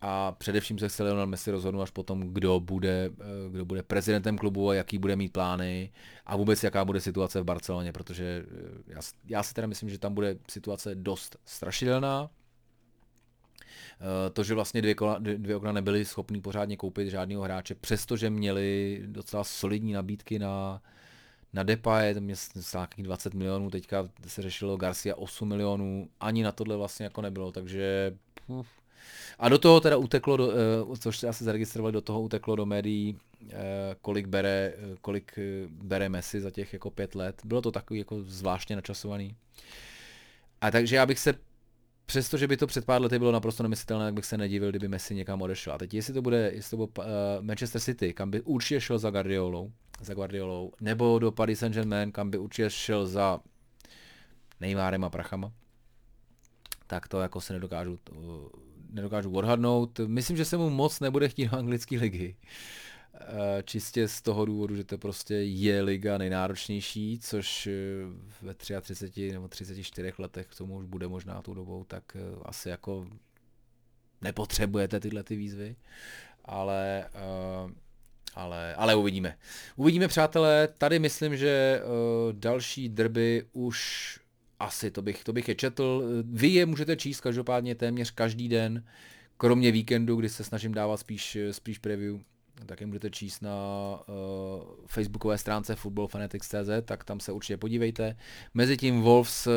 a 0.02 0.32
především 0.32 0.80
se 0.80 0.90
chce 0.90 1.04
Lionel 1.04 1.28
Messi 1.28 1.52
rozhodnout 1.52 1.82
až 1.82 1.90
potom, 1.90 2.22
kdo 2.22 2.60
bude, 2.60 3.10
kdo 3.50 3.66
bude 3.66 3.84
prezidentem 3.84 4.38
klubu 4.38 4.70
a 4.70 4.74
jaký 4.74 4.98
bude 4.98 5.16
mít 5.16 5.34
plány 5.34 5.92
a 6.26 6.38
vůbec 6.38 6.64
jaká 6.64 6.86
bude 6.86 7.02
situace 7.02 7.42
v 7.42 7.44
Barceloně, 7.44 7.92
protože 7.92 8.46
já, 8.88 9.00
já 9.26 9.44
si 9.44 9.54
teda 9.54 9.68
myslím, 9.68 9.90
že 9.90 10.00
tam 10.00 10.14
bude 10.14 10.38
situace 10.50 10.96
dost 10.96 11.38
strašidelná, 11.46 12.30
Eh, 12.30 12.43
to, 14.34 14.44
že 14.44 14.54
vlastně 14.54 14.82
dvě, 14.82 14.96
kola, 14.96 15.18
dvě 15.20 15.56
okna 15.56 15.72
nebyly 15.72 16.06
schopný 16.06 16.42
pořádně 16.42 16.78
koupit 16.78 17.10
žádného 17.10 17.42
hráče, 17.42 17.76
přestože 17.76 18.30
měli 18.30 19.02
docela 19.06 19.44
solidní 19.44 19.94
nabídky 19.94 20.40
na, 20.40 20.82
na 21.54 21.64
Depay, 21.64 22.14
tam 22.14 22.30
je 22.30 22.36
nějakých 22.74 23.04
20 23.04 23.34
milionů, 23.34 23.70
teďka 23.70 24.10
se 24.28 24.42
řešilo 24.42 24.78
Garcia 24.78 25.16
8 25.16 25.50
milionů, 25.50 26.10
ani 26.20 26.44
na 26.44 26.52
tohle 26.52 26.78
vlastně 26.78 27.04
jako 27.04 27.22
nebylo, 27.22 27.52
takže 27.52 28.16
uf. 28.48 28.68
A 29.40 29.50
do 29.50 29.58
toho 29.58 29.80
teda 29.80 29.98
uteklo, 29.98 30.38
do, 30.38 30.48
uh, 30.88 30.96
což 30.96 31.18
se 31.18 31.28
asi 31.28 31.44
zaregistrovali, 31.44 31.94
do 31.94 32.02
toho 32.02 32.22
uteklo 32.22 32.56
do 32.56 32.66
médií, 32.66 33.18
uh, 33.42 33.50
kolik 34.02 34.28
bere, 34.28 34.74
kolik 35.02 35.40
bere 35.70 36.10
Messi 36.10 36.42
za 36.42 36.52
těch 36.52 36.74
jako 36.74 36.92
pět 36.92 37.16
let. 37.16 37.42
Bylo 37.46 37.62
to 37.62 37.72
takový 37.72 38.00
jako 38.00 38.24
zvláštně 38.24 38.76
načasovaný. 38.76 39.36
A 40.62 40.72
takže 40.72 40.96
já 40.96 41.06
bych 41.06 41.20
se 41.20 41.34
Přestože 42.06 42.48
by 42.48 42.58
to 42.58 42.68
před 42.68 42.86
pár 42.86 43.02
lety 43.02 43.20
bylo 43.20 43.32
naprosto 43.32 43.64
nemyslitelné, 43.64 44.06
tak 44.06 44.14
bych 44.14 44.26
se 44.26 44.38
nedivil, 44.38 44.70
kdyby 44.70 44.88
Messi 44.88 45.16
někam 45.16 45.42
odešel. 45.42 45.74
A 45.74 45.78
teď 45.78 45.94
jestli 45.94 46.14
to 46.14 46.22
bude, 46.22 46.52
jestli 46.54 46.70
to 46.70 46.78
bude 46.78 46.92
uh, 46.98 47.06
Manchester 47.46 47.82
City, 47.82 48.14
kam 48.14 48.32
by 48.32 48.42
určitě 48.42 48.82
šel 48.82 49.00
za 49.00 49.10
Guardiolou, 49.10 49.72
za 50.02 50.14
Guardiolou, 50.14 50.72
nebo 50.82 51.20
do 51.20 51.32
Paris 51.32 51.60
Saint-Germain, 51.60 52.12
kam 52.12 52.30
by 52.30 52.38
určitě 52.38 52.70
šel 52.70 53.06
za 53.06 53.40
Neymarem 54.60 55.04
a 55.04 55.10
prachama, 55.10 55.52
tak 56.88 57.08
to 57.08 57.22
jako 57.22 57.42
se 57.42 57.54
nedokážu, 57.54 58.00
uh, 58.12 58.48
nedokážu 58.90 59.32
odhadnout. 59.32 60.00
Myslím, 60.08 60.38
že 60.38 60.46
se 60.46 60.58
mu 60.58 60.70
moc 60.70 61.00
nebude 61.00 61.30
chtít 61.30 61.48
do 61.48 61.58
anglické 61.58 61.98
ligy. 61.98 62.36
Uh, 62.44 62.50
čistě 63.64 64.08
z 64.08 64.22
toho 64.22 64.46
důvodu, 64.46 64.76
že 64.76 64.84
to 64.84 64.98
prostě 64.98 65.36
je 65.36 65.82
liga 65.82 66.18
nejnáročnější, 66.18 67.20
což 67.20 67.68
eh, 67.68 67.72
ve 68.42 68.54
33 68.82 69.32
nebo 69.32 69.48
34 69.48 70.14
letech 70.18 70.48
k 70.48 70.56
tomu 70.56 70.78
už 70.78 70.86
bude 70.86 71.08
možná 71.08 71.42
tou 71.42 71.54
dobou, 71.54 71.84
tak 71.84 72.04
eh, 72.16 72.20
asi 72.42 72.70
jako 72.70 73.08
nepotřebujete 74.22 75.00
tyhle 75.00 75.24
ty 75.24 75.36
výzvy, 75.36 75.76
ale, 76.46 77.10
ale, 78.36 78.76
ale 78.76 78.96
uvidíme. 78.96 79.38
Uvidíme, 79.76 80.08
přátelé, 80.08 80.68
tady 80.78 81.00
myslím, 81.00 81.38
že 81.38 81.82
další 82.32 82.90
drby 82.90 83.46
už 83.52 84.20
asi, 84.60 84.92
to 84.92 85.02
bych, 85.02 85.24
to 85.24 85.34
bych 85.34 85.48
je 85.48 85.56
četl. 85.56 86.04
Vy 86.24 86.48
je 86.48 86.66
můžete 86.66 86.96
číst 86.96 87.22
každopádně 87.22 87.76
téměř 87.76 88.12
každý 88.12 88.50
den, 88.50 88.86
kromě 89.38 89.72
víkendu, 89.72 90.16
kdy 90.16 90.30
se 90.30 90.44
snažím 90.44 90.74
dávat 90.74 90.98
spíš, 90.98 91.38
spíš 91.52 91.78
preview 91.78 92.20
tak 92.66 92.82
je 92.82 92.88
můžete 92.88 93.10
číst 93.10 93.42
na 93.42 93.56
uh, 94.08 94.16
facebookové 94.88 95.38
stránce 95.38 95.76
footballfanatics.cz, 95.76 96.86
tak 96.86 97.04
tam 97.04 97.20
se 97.20 97.32
určitě 97.32 97.58
podívejte. 97.58 98.18
Mezitím 98.54 99.02
Wolves 99.02 99.48
uh, 99.48 99.54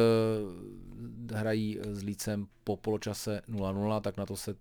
hrají 1.32 1.78
s 1.82 2.03
Lícem 2.03 2.47
po 2.64 2.76
poločase 2.76 3.42
0-0, 3.49 4.01
tak 4.01 4.16
na 4.16 4.26
to 4.26 4.36
se 4.36 4.55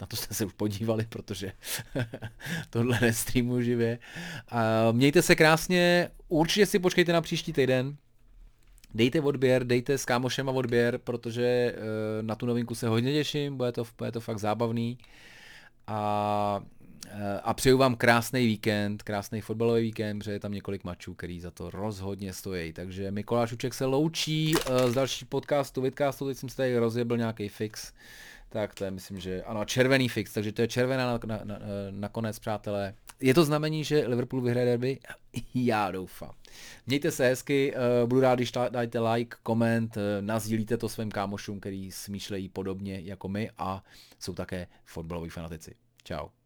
na 0.00 0.06
to 0.06 0.16
jste 0.16 0.34
se 0.34 0.44
už 0.44 0.52
podívali, 0.52 1.06
protože 1.08 1.52
tohle 2.70 2.98
nestreamuji 3.00 3.64
živě. 3.64 3.98
Uh, 4.52 4.96
mějte 4.96 5.22
se 5.22 5.34
krásně, 5.34 6.10
určitě 6.28 6.66
si 6.66 6.78
počkejte 6.78 7.12
na 7.12 7.20
příští 7.20 7.52
týden, 7.52 7.96
dejte 8.94 9.20
odběr, 9.20 9.66
dejte 9.66 9.98
s 9.98 10.04
kámošema 10.04 10.52
odběr, 10.52 10.98
protože 10.98 11.74
na 12.20 12.34
tu 12.34 12.46
novinku 12.46 12.74
se 12.74 12.88
hodně 12.88 13.12
těším, 13.12 13.56
bude 13.56 13.72
to, 13.72 13.84
bude 13.98 14.12
to 14.12 14.20
fakt 14.20 14.38
zábavný. 14.38 14.98
A 15.86 16.60
Eh, 16.60 16.79
a 17.42 17.54
přeju 17.54 17.78
vám 17.78 17.96
krásný 17.96 18.46
víkend, 18.46 19.02
krásný 19.02 19.40
fotbalový 19.40 19.82
víkend, 19.82 20.18
protože 20.18 20.32
je 20.32 20.40
tam 20.40 20.52
několik 20.52 20.84
mačů, 20.84 21.14
který 21.14 21.40
za 21.40 21.50
to 21.50 21.70
rozhodně 21.70 22.32
stojí. 22.32 22.72
Takže 22.72 23.10
Mikoláš 23.10 23.52
Uček 23.52 23.74
se 23.74 23.84
loučí 23.84 24.54
z 24.86 24.94
další 24.94 25.24
podcastu, 25.24 25.82
vidcastu, 25.82 26.26
teď 26.26 26.36
jsem 26.36 26.48
se 26.48 26.56
tady 26.56 26.78
rozjebil 26.78 27.16
nějaký 27.16 27.48
fix. 27.48 27.92
Tak 28.48 28.74
to 28.74 28.84
je, 28.84 28.90
myslím, 28.90 29.20
že 29.20 29.42
ano, 29.42 29.64
červený 29.64 30.08
fix, 30.08 30.32
takže 30.32 30.52
to 30.52 30.62
je 30.62 30.68
červená 30.68 31.12
nakonec, 31.12 31.40
na, 31.44 31.58
na, 31.90 32.10
na 32.20 32.32
přátelé. 32.40 32.94
je 33.20 33.34
to 33.34 33.44
znamení, 33.44 33.84
že 33.84 34.06
Liverpool 34.06 34.42
vyhraje 34.42 34.66
derby? 34.66 34.98
Já 35.54 35.90
doufám. 35.90 36.32
Mějte 36.86 37.10
se 37.10 37.24
hezky, 37.24 37.74
uh, 37.74 38.08
budu 38.08 38.20
rád, 38.20 38.34
když 38.34 38.52
dáte 38.52 39.00
like, 39.00 39.36
koment, 39.42 39.98
nazdílíte 40.20 40.76
to 40.76 40.88
svým 40.88 41.10
kámošům, 41.10 41.60
který 41.60 41.92
smýšlejí 41.92 42.48
podobně 42.48 43.00
jako 43.00 43.28
my 43.28 43.50
a 43.58 43.84
jsou 44.18 44.34
také 44.34 44.66
fotbaloví 44.84 45.30
fanatici. 45.30 45.74
Ciao. 46.04 46.39